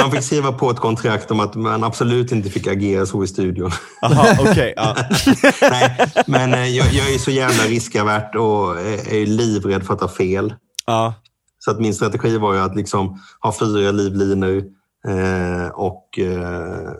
[0.00, 3.26] Man fick skriva på ett kontrakt om att man absolut inte fick agera så i
[3.26, 3.70] studion.
[4.00, 4.72] Jaha, okej.
[4.76, 4.96] ja.
[5.70, 10.00] Nej, men eh, jag, jag är så jävla riskavert och är är livrädd för att
[10.00, 10.54] ha fel.
[10.86, 11.14] Ja.
[11.58, 14.56] Så att min strategi var ju att liksom ha fyra livlinor
[15.08, 16.90] eh, och eh,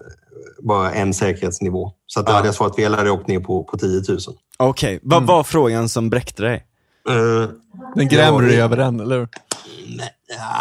[0.63, 1.93] bara en säkerhetsnivå.
[2.07, 2.37] Så att då Ja.
[2.37, 4.19] hade jag svarat fel hade jag åkt ner på, på 10 000.
[4.57, 6.65] Okej, vad var frågan som bräckte dig?
[7.09, 7.49] Eh,
[7.95, 9.29] Den grämer Ja, du det- över den, eller hur?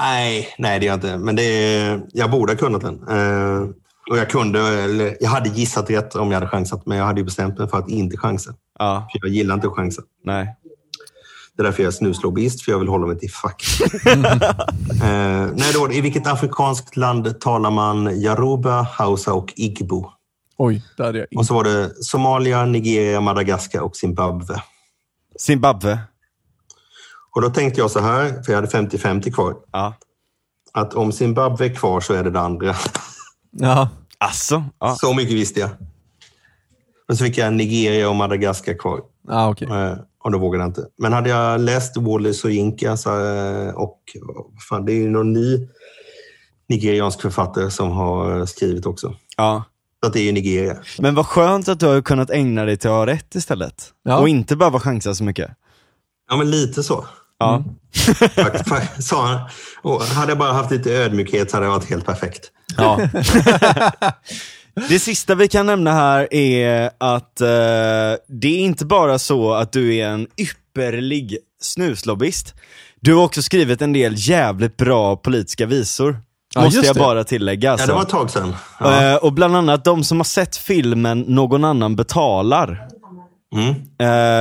[0.02, 1.18] nej, nej, det är jag inte.
[1.18, 3.08] Men det är, jag borde ha kunnat den.
[3.10, 3.70] Eh,
[4.12, 7.20] och jag kunde, eller jag hade gissat rätt om jag hade chansat, men jag hade
[7.20, 8.54] ju bestämt mig för att inte chansa.
[8.80, 10.02] Ja, För jag gillar inte att chansa.
[10.24, 10.56] nej.
[11.58, 13.64] Det är därför jag är snuslobbyist, för jag vill hålla mig till fack.
[14.06, 20.12] eh, nej, då, I vilket afrikanskt land talar man Yoruba, Hausa och Igbo?
[20.58, 24.62] Oj, det hade jag Och så var det Somalia, Nigeria, Madagaskar och Zimbabwe.
[25.40, 26.00] Zimbabwe?
[27.36, 29.94] Och då tänkte jag så här, för jag hade 50-50 kvar, Ja.
[30.74, 32.76] att om Zimbabwe är kvar så är det det andra.
[33.52, 33.90] Ja.
[34.18, 34.64] Alltså?
[34.80, 34.96] Ja.
[34.96, 35.70] Så mycket visste jag.
[37.08, 39.02] Men så fick jag Nigeria och Madagaskar kvar.
[39.28, 39.68] Ja, okej.
[40.28, 40.86] Eh, Och då vågade jag inte.
[40.98, 44.02] Men hade jag läst Wole Soyinka eh, och
[44.54, 45.68] vad fan, det är ju någon ny
[46.70, 49.16] nigeriansk författare som har skrivit också.
[49.38, 49.64] ja.
[50.02, 50.78] Så att det är ju Nigeria.
[51.00, 53.94] Men vad skönt att du har kunnat ägna dig till att ha rätt istället.
[54.04, 54.20] Ja.
[54.20, 55.52] Och inte behöva chansa så mycket.
[56.30, 57.06] Ja, men lite så.
[57.40, 57.64] Ja.
[58.68, 59.50] Faktiskt, sa han.
[59.82, 62.52] Och hade jag bara haft lite ödmjukhet så hade det varit helt perfekt.
[62.78, 63.00] Ja.
[64.90, 67.48] Det sista vi kan nämna här är att eh,
[68.28, 72.54] det är inte bara så att du är en ypperlig snuslobbyist.
[73.00, 76.18] Du har också skrivit en del jävligt bra politiska visor.
[76.56, 77.00] Ja, måste jag det.
[77.00, 77.68] bara tillägga.
[77.70, 77.88] Ja, Alltså.
[77.88, 78.56] det var ett tag sedan.
[78.80, 79.12] Ja.
[79.12, 82.88] Eh, och bland annat de som har sett filmen Någon annan betalar.
[83.56, 83.76] Mm.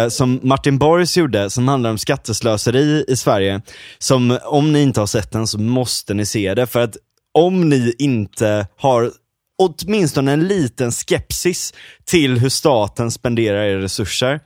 [0.05, 3.61] Eh, som Martin Borgs gjorde, som handlar om skatteslöseri i Sverige.
[3.99, 6.67] Som, om ni inte har sett den så måste ni se det.
[6.67, 6.97] För att
[7.35, 9.11] om ni inte har
[9.59, 11.75] åtminstone en liten skepsis
[12.05, 14.41] till hur staten spenderar era resurser,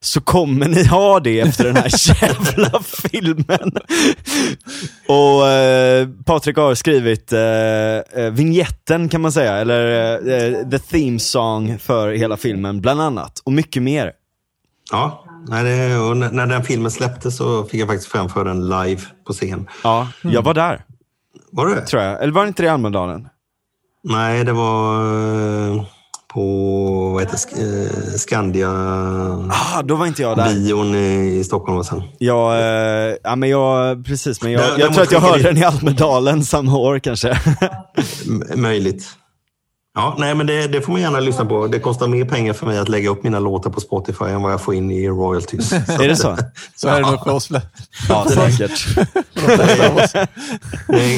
[0.00, 1.90] så kommer ni ha det efter den här
[2.22, 3.72] jävla filmen.
[5.08, 7.40] Och eh, Patrik har skrivit eh,
[8.22, 13.42] eh, vignetten kan man säga, eller eh, the theme song för hela filmen bland annat,
[13.44, 14.12] och mycket mer.
[14.90, 19.00] Ja, nej, det, när när den filmen släpptes så fick jag faktiskt framföra den live
[19.26, 19.68] på scen.
[19.84, 20.84] Ja, jag var där,
[21.50, 22.22] Var det tror jag.
[22.22, 23.28] Eller var det inte det i Almedalen?
[24.08, 25.00] Nej, det var
[25.70, 25.82] eh,
[26.34, 28.68] på vad heter, eh, Skandia
[29.50, 30.54] Ah, då var inte jag där.
[30.54, 31.78] bion i Stockholm.
[31.78, 32.02] Och sen.
[32.18, 35.64] Jag, eh, ja, men jag, precis, men jag, jag tror att jag hörde den i
[35.64, 37.38] Almedalen samma år kanske.
[38.54, 39.04] Möjligt.
[39.98, 41.66] Ja, nej, men det, det får man gärna lyssna på.
[41.66, 44.52] Det kostar mer pengar för mig att lägga upp mina låtar på Spotify än vad
[44.52, 45.72] jag får in i royalties.
[45.72, 46.36] är det så?
[46.74, 47.50] Så är det nog för oss.
[48.08, 48.96] Ja, säkert.
[49.34, 49.56] Det är,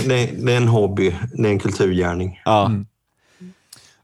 [0.09, 2.41] det, är, det är en hobby, det är en kulturgärning.
[2.45, 2.71] Ja.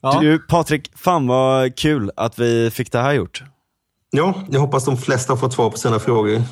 [0.01, 0.19] Ja.
[0.21, 3.43] Du, Patrik, fan vad kul att vi fick det här gjort.
[4.11, 6.43] Ja, jag hoppas de flesta har fått svar på sina frågor.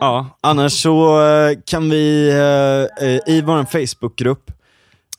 [0.00, 2.28] Ja, annars så eh, kan vi
[3.00, 4.50] eh, i vår Facebookgrupp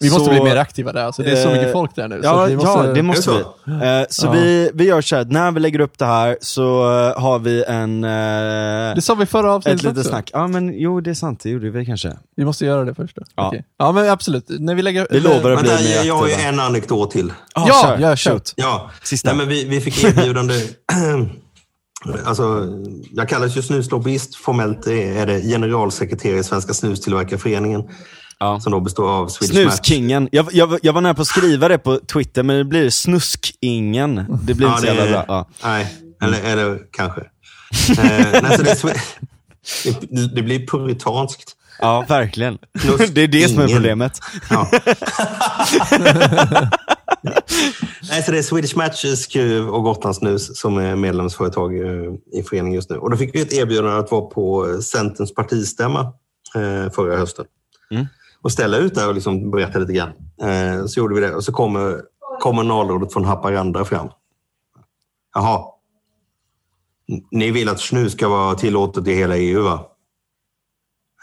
[0.04, 1.04] Vi måste så- bli mer aktiva där.
[1.04, 2.22] Alltså, det är så Eh, mycket folk där nu.
[2.22, 3.38] så Ja, vi måste, ja, det måste vi.
[3.80, 4.32] det Eh, så Ja.
[4.32, 7.64] vi, vi gör så här, när vi lägger upp det här så eh, har vi
[7.68, 8.04] en...
[8.04, 10.10] eh, Det sa vi förra ett avsnittet litet också.
[10.10, 10.30] snack.
[10.34, 12.14] Ja men jo, det är sant, det gjorde vi kanske.
[12.36, 13.22] Vi måste göra det först då.
[13.36, 13.48] Ja.
[13.48, 13.66] Okej.
[13.78, 14.46] ja men absolut.
[14.50, 15.08] När vi lägger...
[15.12, 16.50] Vi lovar att bli mer jag har ju aktiva.
[16.50, 17.34] en anekdot till.
[17.54, 17.98] Ah, Ja, kör.
[18.10, 18.32] ja, kör.
[18.32, 18.54] Shoot.
[18.56, 19.30] Ja, Sista.
[19.30, 20.54] Nej, men vi, vi fick erbjudande.
[22.26, 22.68] alltså,
[23.12, 24.36] jag kallas ju snuslobbyist.
[24.36, 27.84] Formellt är det generalsekreterare i Svenska Snustillverkarföreningen.
[28.44, 28.60] Ja.
[28.60, 29.74] Som då består av Swedish Match.
[29.76, 30.30] Snuskingen.
[30.32, 34.26] Jag, jag, jag var nära på att skriva det på Twitter, men det blir Snuskingen.
[34.44, 35.26] Det blir inte så jävla bra.
[35.28, 35.48] Ja.
[35.64, 35.94] Nej,
[36.24, 37.22] eller, eller kanske.
[37.22, 38.78] eh, nej, så det,
[40.10, 41.56] det, det blir puritanskt.
[41.80, 42.58] ja, verkligen.
[43.14, 44.20] Det är det som är problemet.
[44.50, 44.72] Ja.
[48.10, 52.76] Nej, så det är Swedish Match, Skruv och Gotlandssnus som är medlemsföretag eh, i föreningen
[52.76, 52.98] just nu.
[52.98, 56.00] Och då fick vi ett erbjudande att vara på Centerns partistämma
[56.56, 57.46] eh, förra hösten.
[57.92, 58.06] Mm.
[58.44, 60.12] Och ställa ut där och liksom berätta lite grann.
[60.42, 62.02] Eh, Så gjorde vi det och så kommer
[62.40, 64.10] kommunalrådet från Haparanda fram.
[65.34, 65.66] Jaha.
[67.32, 69.86] Ni vill att snus ska vara tillåtet i hela EU, va?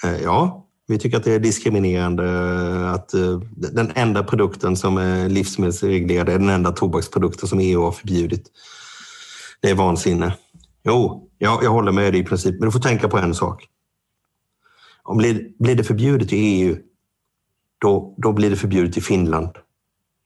[0.04, 4.96] Eh, Ja, vi tycker att det är diskriminerande eh, att eh, den enda produkten som
[4.96, 8.46] är livsmedelsreglerad är den enda tobaksprodukten som EU har förbjudit.
[9.60, 10.34] Det är vansinne.
[10.84, 13.66] Jo, jag, jag håller med dig i princip, men du får tänka på en sak.
[15.02, 16.76] Om blir, blir det förbjudet i EU,
[17.80, 19.50] då, då blir det förbjudet i Finland.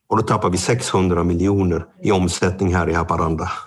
[0.09, 3.51] Och då tappar vi 600 miljoner i omsättning här i Haparanda.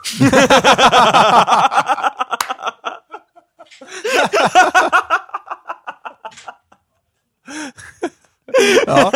[8.88, 9.12] Ja.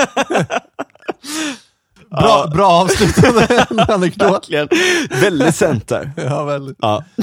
[2.10, 4.32] Bra, bra avslutande anekdot.
[4.32, 4.68] Verkligen.
[5.22, 6.12] Väldigt center.
[6.16, 6.78] Ja, väldigt.
[6.82, 7.04] Ja.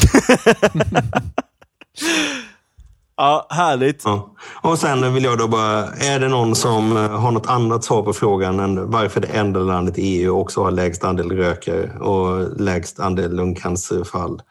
[3.18, 4.02] ja, härligt.
[4.04, 4.34] Ja.
[4.62, 8.02] Och sen vill jag då bara, är det någon som eh, har något annat svar
[8.02, 12.60] på frågan än varför det enda landet i EU också har lägst andel rökare och
[12.60, 14.42] lägst andel lungcancerfall?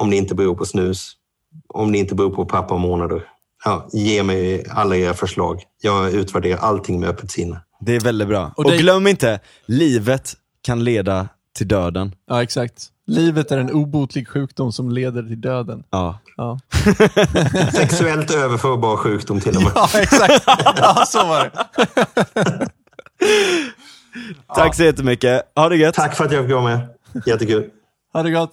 [0.00, 1.12] Om det inte beror på snus,
[1.68, 3.24] om det inte beror på pappamånader.
[3.64, 5.62] Ja, ge mig alla era förslag.
[5.82, 7.60] Jag utvärderar allting med öppet sinne.
[7.80, 8.52] Det är väldigt bra.
[8.56, 10.32] Och, Och det- glöm inte, livet
[10.62, 12.14] kan leda till döden.
[12.28, 12.86] Ja, exakt.
[13.08, 15.84] Livet är en obotlig sjukdom som leder till döden.
[15.90, 16.18] Ja.
[16.36, 16.58] Ja,
[17.72, 19.72] Sexuellt överförbar sjukdom till och med.
[19.74, 20.44] ja exakt.
[20.76, 22.68] Ja, så var det.
[24.54, 25.42] Tack så jättemycket.
[25.56, 25.94] Ha det gött.
[25.94, 26.88] Tack för att jag fick vara med.
[27.26, 27.70] Jättekul.
[28.12, 28.52] Ha det gott.